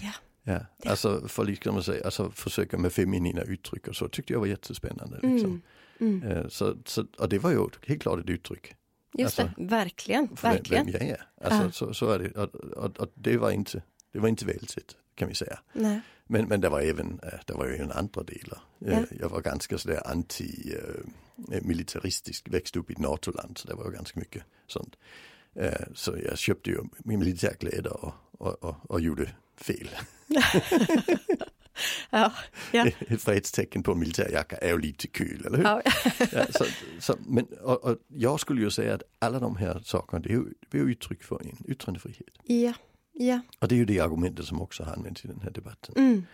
Ja. 0.01 0.13
Ja, 0.47 0.61
alltså 0.91 1.29
för 1.29 1.45
liksom 1.45 1.77
att 1.77 1.85
säga, 1.85 2.05
alltså 2.05 2.31
försöka 2.31 2.79
med 2.79 2.93
feminina 2.93 3.43
uttryck 3.43 3.89
och 3.89 3.97
så 3.97 4.09
tyckte 4.09 4.33
jag 4.33 4.41
var 4.41 4.47
jättespännande. 4.47 5.15
Liksom. 5.23 5.51
Mm. 5.51 5.63
Mm. 6.01 6.23
Eh, 6.23 6.49
Så, 6.49 6.77
så, 6.87 7.05
och 7.19 7.29
det 7.29 7.39
var 7.39 7.51
ju 7.51 7.67
helt 7.87 8.03
klart 8.03 8.21
ett 8.21 8.29
uttryck 8.31 8.75
Just 9.19 9.41
Alltså, 9.41 9.61
det, 9.61 9.67
verkligen, 9.67 10.37
för 10.37 10.49
vem, 10.49 10.57
verkligen. 10.57 10.87
vem 10.87 10.95
jag 10.95 11.03
är. 11.03 11.27
Alltså, 11.41 11.63
Ja. 11.65 11.71
så, 11.73 11.95
så 11.95 12.11
är 12.11 12.19
det. 12.19 12.31
Och, 12.31 12.55
och, 12.55 13.01
och 13.01 13.13
det 13.15 13.37
var 13.37 13.51
inte, 13.51 13.83
det 14.13 14.19
var 14.19 14.29
inte 14.29 14.47
välsett 14.47 14.97
kan 15.15 15.29
vi 15.29 15.35
säga. 15.35 15.59
Nej. 15.73 16.01
Men, 16.27 16.45
men 16.45 16.61
det 16.61 16.69
var 16.69 16.81
även, 16.81 17.21
eh, 17.23 17.39
det 17.47 17.53
var 17.53 17.67
ju 17.67 17.77
en 17.77 17.93
andra 17.93 18.23
delar. 18.23 18.59
Eh, 18.87 18.99
Ja. 19.01 19.05
Jag 19.21 19.29
var 19.29 19.41
ganska 19.41 19.79
sådär 19.79 20.03
anti-militaristisk, 20.07 22.49
växte 22.49 22.79
upp 22.79 22.91
i 22.91 22.93
ett 22.93 22.99
NATO-land 22.99 23.59
så 23.59 23.69
det 23.69 23.75
var 23.75 23.85
ju 23.85 23.91
ganska 23.91 24.21
mycket 24.21 24.43
sånt. 24.67 24.97
Så 25.95 26.17
jag 26.29 26.39
köpte 26.39 26.71
ju 26.71 26.79
militärkläder 26.99 28.05
och, 28.05 28.15
och, 28.39 28.65
och, 28.65 28.91
och 28.91 29.01
gjorde 29.01 29.31
fel. 29.57 29.89
Ja, 32.11 32.33
ja. 32.73 32.87
Ett 33.09 33.23
fredstecken 33.23 33.83
på 33.83 33.93
en 33.93 33.99
militärjacka 33.99 34.57
är 34.57 34.69
ju 34.69 34.79
lite 34.79 35.09
kul, 35.09 35.47
eller 35.47 35.57
hur? 35.57 35.65
ja. 35.65 35.83
Ja, 36.33 36.47
så, 36.51 36.65
så, 37.01 37.17
men, 37.27 37.45
och, 37.45 37.85
och 37.85 37.99
jag 38.09 38.41
skulle 38.41 38.61
ju 38.61 38.71
säga 38.71 38.95
att 38.95 39.03
alla 39.19 39.39
de 39.39 39.57
här 39.57 39.81
sakerna 39.85 40.21
det 40.23 40.29
är 40.29 40.33
ju, 40.33 40.45
det 40.71 40.79
är 40.79 40.83
ju 40.85 40.91
uttryck 40.91 41.23
för 41.23 41.41
en 41.43 41.57
yttrandefrihet. 41.71 42.29
ja. 42.45 42.73
ja. 43.13 43.41
Och 43.61 43.69
det 43.69 43.75
är 43.75 43.77
ju 43.77 43.85
det 43.85 44.01
argumentet 44.01 44.45
som 44.47 44.63
också 44.63 44.83
har 44.85 44.93
använts 44.93 45.25
i 45.25 45.29
den 45.29 45.41
här 45.41 45.51
debatten. 45.51 45.95
Mm. 45.97 46.25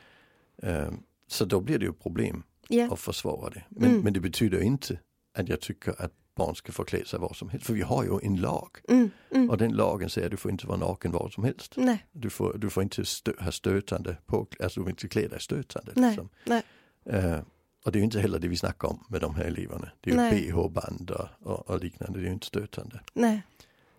Eh, 0.62 0.92
Så 1.26 1.44
då 1.44 1.60
blir 1.60 1.78
det 1.78 1.84
ju 1.84 1.92
problem 1.92 2.42
ja. 2.68 2.92
att 2.92 3.00
försvara 3.00 3.50
det. 3.50 3.62
Men, 3.68 3.90
Mm. 3.90 4.00
men 4.02 4.12
det 4.12 4.20
betyder 4.20 4.60
inte 4.60 4.98
att 5.38 5.48
jag 5.48 5.60
tycker 5.60 6.02
att 6.02 6.12
barn 6.40 6.54
ska 6.54 6.72
få 6.72 6.84
klä 6.84 7.04
sig 7.04 7.18
vad 7.18 7.36
som 7.36 7.48
helst. 7.48 7.66
För 7.66 7.74
vi 7.74 7.82
har 7.82 8.04
ju 8.04 8.18
en 8.22 8.36
lag 8.40 8.70
Mm. 8.88 9.10
Mm. 9.30 9.50
och 9.50 9.58
den 9.58 9.72
lagen 9.72 10.10
säger 10.10 10.26
att 10.26 10.30
du 10.30 10.36
får 10.36 10.50
inte 10.50 10.66
vara 10.66 10.78
naken 10.78 11.12
var 11.12 11.28
som 11.28 11.44
helst. 11.44 11.74
Nej, 11.76 12.06
Du 12.12 12.30
får, 12.30 12.58
du 12.58 12.70
får 12.70 12.82
inte 12.82 13.04
stö, 13.04 13.32
ha 13.40 13.52
stötande 13.52 14.16
på, 14.26 14.46
alltså 14.60 14.80
du 14.80 14.84
får 14.84 14.90
inte 14.90 15.08
klä 15.08 15.28
dig 15.28 15.40
stötande. 15.40 15.92
Nej. 15.96 16.10
Liksom. 16.10 16.28
nej. 16.44 16.62
Eh, 17.04 17.40
och 17.84 17.92
det 17.92 17.96
är 17.96 18.00
ju 18.00 18.04
inte 18.04 18.20
heller 18.20 18.38
det 18.38 18.48
vi 18.48 18.56
snackar 18.56 18.88
om 18.88 19.06
med 19.08 19.20
de 19.20 19.34
här 19.34 19.44
eleverna. 19.44 19.88
Det 20.00 20.10
är 20.10 20.32
ju 20.32 20.52
bh-band 20.52 21.10
och, 21.10 21.28
och, 21.40 21.70
och 21.70 21.80
liknande, 21.84 22.18
det 22.18 22.24
är 22.24 22.26
ju 22.26 22.32
inte 22.32 22.46
stötande. 22.46 23.00
Nej. 23.14 23.42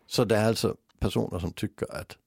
Så 0.07 0.25
det 0.25 0.37
är 0.37 0.47
alltså 0.47 0.75
personer 0.99 1.39
som 1.39 1.51
tycker 1.51 1.95
att 1.95 2.17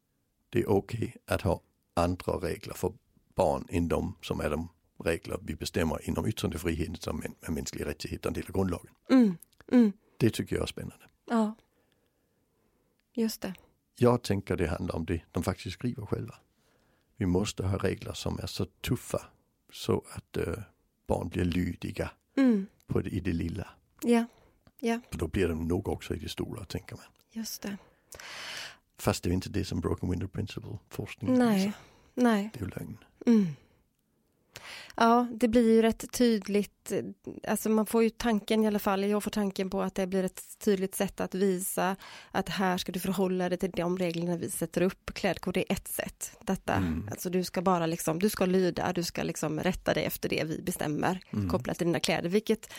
det 0.50 0.58
är 0.60 0.68
okej 0.70 1.16
att 1.26 1.40
ha 1.42 1.60
andra 1.94 2.32
regler 2.32 2.74
för 2.74 2.92
barn 3.36 3.66
än 3.68 3.88
de 3.88 4.14
som 4.22 4.40
är 4.40 4.50
de 4.50 4.68
regler 5.04 5.38
vi 5.42 5.54
bestämmer 5.54 6.08
inom 6.08 6.26
yttrandefriheten 6.26 6.96
som 6.96 7.22
en, 7.22 7.34
en 7.40 7.54
mänsklig 7.54 7.86
rättighet, 7.86 8.26
en 8.26 8.32
del 8.32 8.44
av 8.48 8.52
grundlagen. 8.52 8.90
Mm. 9.10 9.36
Mm. 9.72 9.92
Det 10.16 10.30
tycker 10.30 10.56
jag 10.56 10.62
är 10.62 10.66
spännande. 10.66 11.04
Ja. 11.30 11.54
Just 13.14 13.40
det. 13.40 13.54
Jag 13.96 14.22
tänker 14.22 14.56
det 14.56 14.66
handlar 14.68 14.96
om 14.96 15.04
det 15.04 15.20
de 15.32 15.42
faktiskt 15.42 15.74
skriver 15.74 16.06
själva. 16.06 16.34
Vi 17.16 17.26
måste 17.26 17.66
ha 17.66 17.78
regler 17.78 18.12
som 18.12 18.38
är 18.38 18.46
så 18.46 18.64
tuffa 18.64 19.22
så 19.72 20.02
att 20.14 20.36
eh, 20.36 20.54
barn 21.06 21.28
blir 21.28 21.44
lydiga 21.44 22.10
Mm. 22.36 22.66
på 22.86 23.00
det, 23.00 23.10
i 23.10 23.20
det 23.20 23.32
lilla. 23.32 23.68
Ja, 24.02 24.26
För 25.10 25.18
då 25.18 25.28
blir 25.28 25.48
de 25.48 25.68
nog 25.68 25.88
också 25.88 26.14
i 26.14 26.18
det 26.18 26.28
stora, 26.28 26.64
tänker 26.64 26.96
man. 26.96 27.04
just 27.30 27.62
det. 27.62 27.76
Fast 28.98 29.22
det 29.24 29.30
är 29.30 29.32
inte 29.32 29.48
det 29.48 29.64
som 29.64 29.80
Broken 29.80 30.10
Window 30.10 30.28
Principle 30.28 30.78
forskning 30.88 31.38
Nej, 31.38 31.56
visar. 31.66 31.72
nej. 32.14 32.50
Det 32.52 32.58
är 32.60 32.64
ju 32.64 32.70
lögn. 32.70 32.98
Mm. 33.26 33.46
Ja, 34.96 35.26
det 35.32 35.48
blir 35.48 35.74
ju 35.74 35.82
rätt 35.82 36.12
tydligt, 36.12 36.92
alltså 37.48 37.68
man 37.68 37.86
får 37.86 38.02
ju 38.02 38.10
tanken 38.10 38.64
i 38.64 38.66
alla 38.66 38.78
fall, 38.78 39.04
jag 39.04 39.22
får 39.22 39.30
tanken 39.30 39.70
på 39.70 39.82
att 39.82 39.94
det 39.94 40.06
blir 40.06 40.24
ett 40.24 40.58
tydligt 40.58 40.94
sätt 40.94 41.20
att 41.20 41.34
visa 41.34 41.96
att 42.30 42.48
här 42.48 42.78
ska 42.78 42.92
du 42.92 43.00
förhålla 43.00 43.48
dig 43.48 43.58
till 43.58 43.70
de 43.70 43.98
reglerna 43.98 44.36
vi 44.36 44.50
sätter 44.50 44.80
upp. 44.82 45.10
Klädkod 45.14 45.56
är 45.56 45.64
ett 45.68 45.88
sätt. 45.88 46.36
Detta, 46.40 46.72
Mm. 46.74 47.08
alltså 47.10 47.30
du 47.30 47.44
ska 47.44 47.62
bara 47.62 47.86
liksom, 47.86 48.18
du 48.18 48.28
ska 48.30 48.46
lyda, 48.46 48.92
du 48.92 49.02
ska 49.02 49.22
liksom 49.22 49.60
rätta 49.60 49.94
dig 49.94 50.04
efter 50.04 50.28
det 50.28 50.44
vi 50.44 50.62
bestämmer 50.62 51.20
Mm. 51.32 51.48
kopplat 51.50 51.78
till 51.78 51.86
dina 51.86 52.00
kläder, 52.00 52.28
vilket 52.28 52.72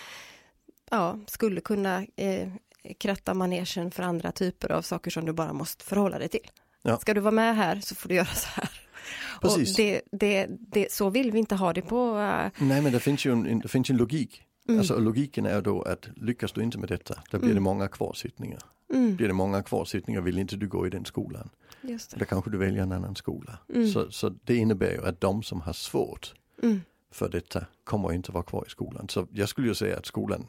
ja, 0.91 1.19
skulle 1.27 1.61
kunna 1.61 2.05
eh, 2.15 2.49
kratta 2.97 3.33
manegen 3.33 3.91
för 3.91 4.03
andra 4.03 4.31
typer 4.31 4.71
av 4.71 4.81
saker 4.81 5.11
som 5.11 5.25
du 5.25 5.33
bara 5.33 5.53
måste 5.53 5.85
förhålla 5.85 6.19
dig 6.19 6.27
till. 6.29 6.47
Ja. 6.81 6.97
Ska 6.97 7.13
du 7.13 7.21
vara 7.21 7.31
med 7.31 7.55
här 7.55 7.79
så 7.79 7.95
får 7.95 8.09
du 8.09 8.15
göra 8.15 8.25
så 8.25 8.47
här. 8.47 8.69
Precis. 9.41 9.71
Och 9.71 9.77
det, 9.77 10.01
det, 10.11 10.47
det, 10.59 10.91
så 10.91 11.09
vill 11.09 11.31
vi 11.31 11.39
inte 11.39 11.55
ha 11.55 11.73
det 11.73 11.81
på... 11.81 12.17
eh, 12.19 12.51
Nej 12.65 12.81
men 12.81 12.91
det 12.91 12.99
finns 12.99 13.25
ju 13.25 13.31
en, 13.31 13.59
det 13.59 13.67
finns 13.67 13.89
en 13.89 13.97
logik. 13.97 14.41
Mm. 14.67 14.79
Alltså 14.79 14.99
logiken 14.99 15.45
är 15.45 15.61
då 15.61 15.81
att 15.81 16.07
lyckas 16.15 16.51
du 16.51 16.63
inte 16.63 16.77
med 16.77 16.89
detta, 16.89 17.13
då 17.31 17.37
blir 17.37 17.45
Mm. 17.49 17.55
det 17.55 17.61
många 17.61 17.87
kvarsittningar. 17.87 18.59
mm, 18.93 19.15
Blir 19.15 19.27
det 19.27 19.33
många 19.33 19.63
kvarsittningar 19.63 20.21
vill 20.21 20.37
inte 20.39 20.55
du 20.55 20.67
gå 20.67 20.87
i 20.87 20.89
den 20.89 21.05
skolan. 21.05 21.49
just 21.81 22.11
det. 22.11 22.19
Då 22.19 22.25
kanske 22.25 22.49
du 22.51 22.57
väljer 22.57 22.83
en 22.83 22.91
annan 22.91 23.15
skola. 23.15 23.57
Mm. 23.73 23.87
Så, 23.87 24.11
så 24.11 24.29
det 24.29 24.55
innebär 24.55 24.91
ju 24.91 25.05
att 25.05 25.21
de 25.21 25.43
som 25.43 25.61
har 25.61 25.73
svårt 25.73 26.33
Mm, 26.63 26.81
för 27.11 27.29
detta 27.29 27.65
kommer 27.83 28.13
inte 28.13 28.31
vara 28.31 28.43
kvar 28.43 28.63
i 28.67 28.69
skolan. 28.69 29.09
Så 29.09 29.27
jag 29.31 29.49
skulle 29.49 29.67
ju 29.67 29.75
säga 29.75 29.97
att 29.97 30.05
skolan, 30.05 30.47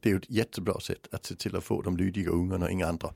det 0.00 0.10
är 0.10 0.16
ett 0.16 0.30
jättebra 0.30 0.80
sätt 0.80 1.08
att 1.12 1.26
se 1.26 1.34
till 1.34 1.56
att 1.56 1.64
få 1.64 1.82
de 1.82 1.96
lydiga 1.96 2.30
ungarna 2.30 2.64
och 2.66 2.72
inga 2.72 2.86
andra. 2.86 3.14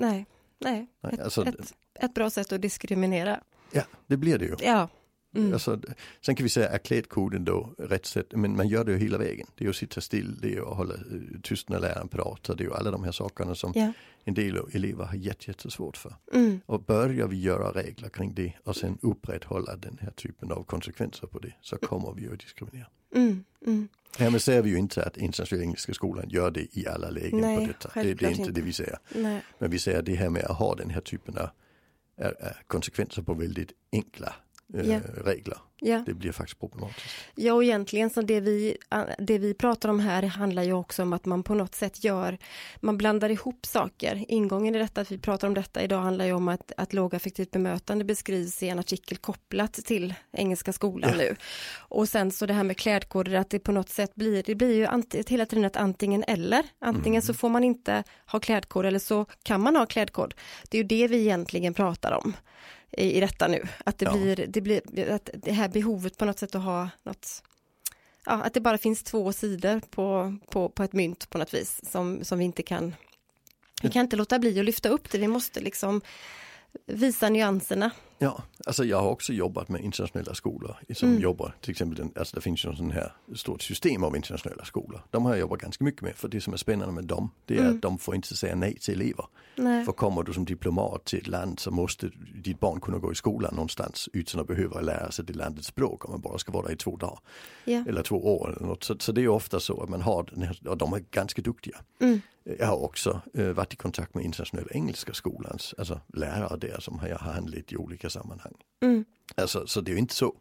nej, 0.00 0.26
nej. 0.58 0.86
Nej, 1.00 1.12
Ett, 1.14 1.20
alltså, 1.20 1.46
ett, 1.46 1.72
ett 1.94 2.14
bra 2.14 2.30
sätt 2.30 2.52
att 2.52 2.62
diskriminera. 2.62 3.40
Ja, 3.72 3.82
det 4.06 4.16
blir 4.16 4.38
det 4.38 4.44
ju. 4.44 4.56
Ja. 4.60 4.88
Mm. 5.36 5.52
Alltså, 5.52 5.80
sen 6.20 6.34
kan 6.36 6.44
vi 6.44 6.50
säga, 6.50 6.68
är 6.68 6.78
klädkoden 6.78 7.44
då 7.44 7.74
rätt 7.78 8.06
sätt? 8.06 8.26
Men 8.30 8.56
man 8.56 8.68
gör 8.68 8.84
det 8.84 8.92
ju 8.92 8.98
hela 8.98 9.18
vägen. 9.18 9.46
Det 9.54 9.62
är 9.62 9.66
ju 9.66 9.70
att 9.70 9.76
sitta 9.76 10.00
still, 10.00 10.38
det 10.40 10.48
är 10.48 10.52
ju 10.52 10.60
att 10.66 10.76
hålla 10.76 10.94
tyst 11.42 11.68
när 11.68 11.78
läraren 11.80 12.08
pratar, 12.08 12.54
det 12.56 12.62
är 12.62 12.66
ju 12.68 12.74
alla 12.74 12.90
de 12.90 13.04
här 13.04 13.12
sakerna 13.12 13.54
som 13.54 13.72
Ja. 13.74 13.92
en 14.24 14.34
del 14.34 14.58
elever 14.72 15.04
har 15.04 15.14
jätte, 15.14 15.50
jättesvårt 15.50 15.96
för. 15.96 16.14
Mm, 16.32 16.60
Och 16.66 16.82
börjar 16.82 17.26
vi 17.28 17.40
göra 17.40 17.70
regler 17.72 18.08
kring 18.08 18.34
det 18.34 18.52
och 18.64 18.76
sen 18.76 18.98
upprätthålla 19.02 19.76
den 19.76 19.98
här 20.00 20.10
typen 20.10 20.52
av 20.52 20.64
konsekvenser 20.64 21.26
på 21.26 21.38
det 21.38 21.52
så 21.60 21.76
kommer 21.76 22.12
vi 22.12 22.22
ju 22.22 22.32
att 22.32 22.40
diskriminera. 22.40 22.86
mm, 23.14 23.44
mm. 23.66 23.88
Härmed 24.18 24.42
säger 24.42 24.62
vi 24.62 24.70
ju 24.70 24.78
inte 24.78 25.04
att 25.04 25.16
internationella 25.16 25.64
engelska 25.64 25.94
skolan 25.94 26.28
gör 26.28 26.50
det 26.50 26.78
i 26.78 26.86
alla 26.86 27.10
lägen 27.10 27.40
Nej, 27.40 27.58
på 27.58 27.66
detta. 27.72 27.90
Det, 28.02 28.14
det 28.14 28.26
är 28.26 28.30
inte. 28.40 28.52
det 28.52 28.60
vi 28.60 28.72
säger. 28.72 28.98
Nej. 29.14 29.42
Men 29.58 29.70
vi 29.70 29.78
säger 29.78 30.02
det 30.02 30.14
här 30.14 30.30
med 30.30 30.44
att 30.44 30.56
ha 30.56 30.74
den 30.74 30.90
här 30.90 31.00
typen 31.00 31.38
av 31.38 31.48
er, 32.18 32.32
er 32.38 32.52
konsekvenser 32.66 33.22
på 33.22 33.34
väldigt 33.34 33.72
enkla 33.92 34.32
eh, 34.74 34.90
Ja. 34.90 35.00
regler. 35.24 35.58
Ja. 35.80 36.02
Det 36.06 36.14
blir 36.14 36.32
faktiskt 36.32 36.60
problematiskt. 36.60 37.06
ja, 37.34 37.52
och 37.52 37.64
egentligen 37.64 38.10
så 38.10 38.22
det 38.22 38.40
vi, 38.40 38.76
det 39.18 39.38
vi 39.38 39.54
pratar 39.54 39.88
om 39.88 40.00
här 40.00 40.22
handlar 40.22 40.62
ju 40.62 40.72
också 40.72 41.02
om 41.02 41.12
att 41.12 41.24
man 41.24 41.42
på 41.42 41.54
något 41.54 41.74
sätt 41.74 42.04
gör, 42.04 42.38
man 42.80 42.98
blandar 42.98 43.30
ihop 43.30 43.66
saker. 43.66 44.24
Ingången 44.28 44.74
i 44.74 44.78
detta, 44.78 45.00
att 45.00 45.10
vi 45.12 45.18
pratar 45.18 45.48
om 45.48 45.54
detta 45.54 45.82
idag, 45.82 46.00
handlar 46.00 46.24
ju 46.24 46.32
om 46.32 46.48
att, 46.48 46.72
att 46.76 46.92
lågaffektivt 46.92 47.50
bemötande 47.50 48.04
beskrivs 48.04 48.62
i 48.62 48.68
en 48.68 48.78
artikel 48.78 49.16
kopplat 49.18 49.72
till 49.72 50.14
Engelska 50.32 50.72
skolan 50.72 51.10
Ja. 51.12 51.16
nu. 51.16 51.36
Och 51.78 52.08
sen 52.08 52.30
så 52.30 52.46
det 52.46 52.52
här 52.54 52.64
med 52.64 52.76
klädkoder, 52.76 53.34
att 53.34 53.50
det 53.50 53.58
på 53.58 53.72
något 53.72 53.88
sätt 53.88 54.14
blir, 54.14 54.42
det 54.42 54.54
blir 54.54 54.74
ju 54.74 54.86
anti, 54.86 55.22
hela 55.28 55.46
tiden 55.46 55.64
ett 55.64 55.76
antingen 55.76 56.24
eller. 56.28 56.62
Antingen 56.78 57.22
så 57.22 57.34
får 57.34 57.48
man 57.48 57.64
inte 57.64 58.04
ha 58.26 58.40
klädkod 58.40 58.86
eller 58.86 58.98
så 58.98 59.24
kan 59.42 59.60
man 59.60 59.76
ha 59.76 59.86
klädkod. 59.86 60.34
Det 60.68 60.78
är 60.78 60.82
ju 60.82 60.88
det 60.88 61.08
vi 61.08 61.20
egentligen 61.20 61.74
pratar 61.74 62.12
om 62.24 62.36
i, 62.92 63.16
i 63.16 63.20
detta 63.20 63.48
nu. 63.48 63.62
Att 63.84 63.98
det 63.98 64.04
Ja. 64.04 64.12
blir, 64.12 64.46
det 64.48 64.60
blir, 64.60 65.10
att 65.10 65.30
det 65.34 65.52
här 65.52 65.68
behovet 65.68 66.16
på 66.18 66.24
något 66.24 66.38
sätt 66.38 66.54
att 66.54 66.62
ha 66.62 66.88
något 67.02 67.42
Ja, 68.26 68.32
att 68.32 68.54
det 68.54 68.60
bara 68.60 68.78
finns 68.78 69.02
två 69.02 69.32
sidor 69.32 69.80
på, 69.90 70.36
på, 70.50 70.68
på 70.68 70.82
ett 70.82 70.92
mynt 70.92 71.30
på 71.30 71.38
något 71.38 71.54
vis 71.54 71.80
som, 71.90 72.24
som 72.24 72.38
vi 72.38 72.44
inte 72.44 72.62
kan 72.62 72.94
Vi 73.82 73.90
kan 73.90 74.00
inte 74.00 74.16
låta 74.16 74.38
bli 74.38 74.58
att 74.58 74.64
lyfta 74.64 74.88
upp 74.88 75.10
det, 75.10 75.18
vi 75.18 75.28
måste 75.28 75.60
liksom 75.60 76.00
visa 76.86 77.28
nyanserna 77.28 77.90
Ja, 78.20 78.42
alltså 78.66 78.84
jag 78.84 79.00
har 79.00 79.08
också 79.10 79.32
jobbat 79.32 79.68
med 79.68 79.80
internationella 79.80 80.34
skolor 80.34 80.76
som 80.94 81.08
Mm. 81.08 81.20
jobbar, 81.22 81.54
till 81.60 81.70
exempel, 81.70 81.96
den, 81.98 82.12
alltså 82.18 82.36
det 82.36 82.42
finns 82.42 82.64
ju 82.64 82.74
sån 82.76 82.90
här 82.90 83.12
stort 83.34 83.62
system 83.62 84.04
av 84.04 84.16
internationella 84.16 84.64
skolor. 84.64 85.00
De 85.10 85.24
har 85.24 85.32
jag 85.32 85.40
jobbat 85.40 85.58
ganska 85.60 85.84
mycket 85.84 86.02
med, 86.02 86.14
för 86.16 86.28
det 86.28 86.40
som 86.40 86.52
är 86.52 86.56
spännande 86.56 86.94
med 86.94 87.04
dem, 87.04 87.30
det 87.46 87.54
är 87.56 87.60
Mm. 87.60 87.76
att 87.76 87.82
de 87.82 87.98
får 87.98 88.14
inte 88.14 88.36
säga 88.36 88.54
nej 88.54 88.74
till 88.80 88.94
elever. 88.94 89.24
Nej. 89.56 89.84
För 89.84 89.92
kommer 89.92 90.22
du 90.22 90.32
som 90.32 90.44
diplomat 90.44 91.04
till 91.04 91.18
ett 91.18 91.26
land 91.26 91.60
så 91.60 91.70
måste 91.70 92.10
ditt 92.34 92.60
barn 92.60 92.80
kunna 92.80 92.98
gå 92.98 93.12
i 93.12 93.14
skolan 93.14 93.54
någonstans 93.54 94.08
utan 94.12 94.40
att 94.40 94.46
behöva 94.46 94.80
lära 94.80 95.10
sig 95.10 95.24
det 95.24 95.32
landets 95.32 95.66
språk 95.68 96.04
om 96.04 96.10
man 96.10 96.20
bara 96.20 96.38
ska 96.38 96.52
vara 96.52 96.66
där 96.66 96.72
i 96.72 96.76
två 96.76 96.96
dagar. 96.96 97.18
Ja. 97.64 97.84
Eller 97.88 98.02
två 98.02 98.38
år 98.40 98.54
eller 98.56 98.66
något. 98.66 98.84
Så, 98.84 98.96
så 98.98 99.12
det 99.12 99.22
är 99.22 99.28
ofta 99.28 99.60
så 99.60 99.82
att 99.82 99.88
man 99.88 100.02
har 100.02 100.30
här, 100.44 100.68
och 100.68 100.76
de 100.78 100.92
är 100.92 101.04
ganska 101.10 101.42
duktiga. 101.42 101.76
Mm. 102.00 102.20
Jag 102.58 102.66
har 102.66 102.76
också 102.84 103.20
eh, 103.34 103.46
varit 103.46 103.72
i 103.72 103.76
kontakt 103.76 104.14
med 104.14 104.24
internationella 104.24 104.68
engelska 104.70 105.12
skolans, 105.14 105.74
alltså 105.78 106.00
lärare 106.14 106.56
där 106.56 106.80
som 106.80 107.00
jag 107.08 107.18
har 107.18 107.32
handlat 107.32 107.72
i 107.72 107.76
olika 107.76 108.07
sammanhang. 108.10 108.54
Mm. 108.80 109.04
Alltså, 109.34 109.66
så 109.66 109.80
det 109.80 109.90
är 109.90 109.92
ju 109.92 109.98
inte 109.98 110.14
så 110.14 110.34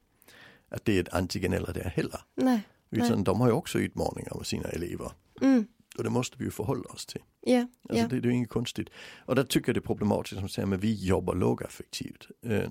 att 0.69 0.85
det 0.85 0.97
är 0.97 1.01
ett 1.01 1.13
antingen 1.13 1.53
eller 1.53 1.73
där 1.73 1.93
heller. 1.95 2.19
Nej. 2.35 2.61
Utan 2.89 3.15
Nej. 3.15 3.23
de 3.23 3.41
har 3.41 3.47
ju 3.47 3.53
också 3.53 3.79
utmaningar 3.79 4.35
med 4.35 4.45
sina 4.45 4.69
elever. 4.69 5.11
Mm. 5.41 5.67
Och 5.97 6.03
det 6.03 6.09
måste 6.09 6.37
vi 6.37 6.45
ju 6.45 6.51
förhålla 6.51 6.89
oss 6.89 7.05
till. 7.05 7.21
Ja. 7.41 7.67
Alltså 7.89 8.03
ja. 8.03 8.07
det, 8.07 8.19
det 8.19 8.27
är 8.27 8.31
inget 8.31 8.49
konstigt. 8.49 8.89
Och 9.25 9.35
där 9.35 9.43
tycker 9.43 9.69
jag 9.69 9.75
det 9.75 9.79
är 9.79 9.87
problematiskt 9.87 10.39
som 10.39 10.49
säger 10.49 10.65
men 10.65 10.79
vi 10.79 10.93
jobbar 10.93 11.35
lågaffektivt. 11.35 12.27
Eh, 12.45 12.69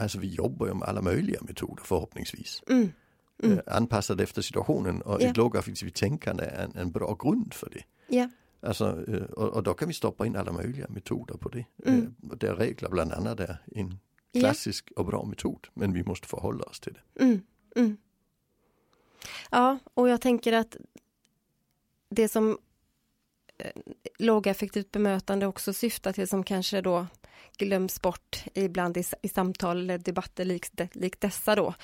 alltså 0.00 0.18
vi 0.18 0.28
jobbar 0.34 0.66
ju 0.66 0.74
med 0.74 0.88
alla 0.88 1.02
möjliga 1.02 1.40
metoder 1.40 1.82
förhoppningsvis. 1.84 2.62
Mm. 2.70 2.92
Mm. 3.42 3.58
Eh, 3.58 3.76
anpassade 3.76 4.22
efter 4.22 4.42
situationen 4.42 5.02
och 5.02 5.22
Ja. 5.22 5.26
ett 5.26 5.36
lågaffektivt 5.36 5.94
tänkande 5.94 6.44
är 6.44 6.64
en, 6.64 6.76
en 6.76 6.92
bra 6.92 7.16
grund 7.20 7.54
för 7.54 7.70
det. 7.70 7.82
Ja. 8.16 8.28
Alltså, 8.60 9.04
eh, 9.08 9.22
och, 9.22 9.48
och 9.48 9.62
då 9.62 9.74
kan 9.74 9.88
vi 9.88 9.94
stoppa 9.94 10.26
in 10.26 10.36
alla 10.36 10.52
möjliga 10.52 10.86
metoder 10.88 11.34
på 11.34 11.48
det. 11.48 11.64
Mm. 11.86 12.14
Där 12.18 12.54
regler 12.54 12.88
bland 12.88 13.12
annat 13.12 13.40
är 13.40 13.58
en. 13.74 13.98
Klassisk 14.32 14.90
och 14.96 15.06
bra 15.06 15.24
metod. 15.24 15.66
Men 15.74 15.92
vi 15.92 16.04
måste 16.04 16.28
förhålla 16.28 16.64
oss 16.64 16.80
till 16.80 16.92
det. 16.92 17.24
Mm, 17.24 17.42
mm. 17.76 17.96
Ja, 19.50 19.78
och 19.94 20.08
jag 20.08 20.20
tänker 20.20 20.52
att 20.52 20.76
det 22.10 22.28
som 22.28 22.58
eh, 23.58 23.82
lågaffektivt 24.18 24.92
bemötande 24.92 25.46
också 25.46 25.72
syftar 25.72 26.12
till 26.12 26.28
som 26.28 26.44
kanske 26.44 26.80
då 26.80 27.06
glöms 27.56 28.02
bort 28.02 28.44
ibland 28.54 28.96
i, 28.96 29.04
i 29.22 29.28
samtal 29.28 29.76
eller 29.78 29.98
debatter 29.98 30.44
likt 30.44 30.72
de, 30.76 30.88
lik 30.92 31.20
dessa 31.20 31.54
då. 31.54 31.74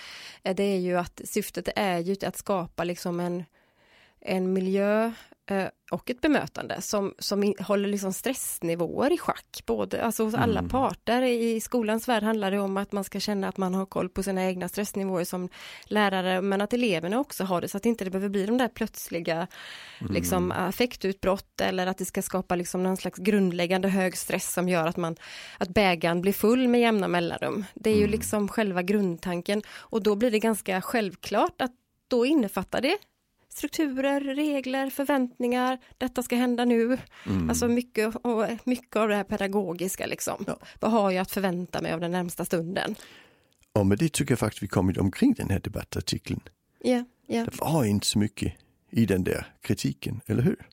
eh, 0.42 0.54
Det 0.54 0.62
är 0.62 0.78
ju 0.78 0.98
att 0.98 1.20
syftet 1.24 1.68
är 1.76 1.98
ju 1.98 2.16
att 2.26 2.36
skapa 2.36 2.84
liksom 2.84 3.20
en, 3.20 3.44
en 4.24 4.52
miljö 4.52 5.12
eh, 5.50 5.66
och 5.90 6.10
ett 6.10 6.20
bemötande 6.20 6.80
som, 6.80 7.14
som 7.18 7.54
håller 7.60 7.88
liksom 7.88 8.12
stressnivåer 8.12 9.12
i 9.12 9.18
schack, 9.18 9.62
både 9.66 10.02
alltså 10.02 10.24
hos 10.24 10.34
alla 10.34 10.58
Mm. 10.60 10.70
parter. 10.70 11.22
I 11.22 11.60
skolans 11.60 12.08
värld 12.08 12.22
handlar 12.22 12.50
det 12.50 12.58
om 12.58 12.76
att 12.76 12.92
man 12.92 13.04
ska 13.04 13.20
känna 13.20 13.48
att 13.48 13.56
man 13.56 13.74
har 13.74 13.86
koll 13.86 14.08
på 14.08 14.22
sina 14.22 14.44
egna 14.44 14.68
stressnivåer 14.68 15.24
som 15.24 15.48
lärare, 15.84 16.40
men 16.42 16.60
att 16.60 16.72
eleverna 16.72 17.20
också 17.20 17.44
har 17.44 17.60
det 17.60 17.68
så 17.68 17.76
att 17.76 17.86
inte 17.86 18.04
det 18.04 18.10
behöver 18.10 18.28
bli 18.28 18.46
de 18.46 18.58
där 18.58 18.68
plötsliga 18.68 19.46
liksom, 20.10 20.52
affektutbrott 20.52 21.60
eller 21.60 21.86
att 21.86 21.98
det 21.98 22.04
ska 22.04 22.22
skapa 22.22 22.54
liksom 22.56 22.82
någon 22.82 22.96
slags 22.96 23.18
grundläggande 23.18 23.88
hög 23.88 24.16
stress 24.16 24.52
som 24.52 24.68
gör 24.68 24.86
att 24.86 24.96
man 24.96 25.16
att 25.58 25.68
bägaren 25.68 26.20
blir 26.20 26.32
full 26.32 26.68
med 26.68 26.80
jämna 26.80 27.08
mellanrum. 27.08 27.64
Det 27.74 27.90
är 27.90 27.94
ju 27.94 28.00
Mm. 28.00 28.10
liksom 28.10 28.48
själva 28.48 28.82
grundtanken 28.82 29.62
och 29.70 30.02
då 30.02 30.14
blir 30.16 30.30
det 30.30 30.38
ganska 30.38 30.80
självklart 30.82 31.60
att 31.62 31.72
då 32.08 32.26
innefattar 32.26 32.80
det 32.80 32.96
strukturer, 33.54 34.20
regler, 34.20 34.90
förväntningar, 34.90 35.78
detta 35.98 36.22
ska 36.22 36.36
hända 36.36 36.64
nu. 36.64 36.98
Mm. 37.26 37.48
Alltså 37.48 37.68
mycket, 37.68 38.16
och 38.16 38.46
mycket 38.64 38.96
av 38.96 39.08
det 39.08 39.16
här 39.16 39.24
pedagogiska 39.24 40.06
liksom. 40.06 40.44
Ja. 40.46 40.58
Vad 40.80 40.90
har 40.90 41.10
jag 41.10 41.22
att 41.22 41.30
förvänta 41.30 41.82
mig 41.82 41.92
av 41.92 42.00
den 42.00 42.10
närmsta 42.10 42.44
stunden? 42.44 42.94
Och 43.72 43.86
med 43.86 43.98
det 43.98 44.12
tycker 44.12 44.32
jag 44.32 44.38
faktiskt 44.38 44.62
vi 44.62 44.68
kommit 44.68 44.98
omkring 44.98 45.34
den 45.34 45.50
här 45.50 45.60
debattartikeln. 45.60 46.40
Ja, 46.80 47.04
ja, 47.26 47.44
Det 47.44 47.60
var 47.60 47.84
inte 47.84 48.06
så 48.06 48.18
mycket 48.18 48.54
i 48.90 49.06
den 49.06 49.24
där 49.24 49.54
kritiken, 49.60 50.20
eller 50.26 50.42
hur? 50.42 50.68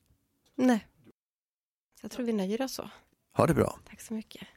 nej. 0.55 0.87
Jag 2.01 2.11
tror 2.11 2.25
vi 2.25 2.33
nöjer 2.33 2.61
oss 2.61 2.73
så. 2.73 2.89
Ha 3.37 3.47
det 3.47 3.53
bra. 3.53 3.79
Tack 3.89 4.01
så 4.01 4.13
mycket. 4.13 4.47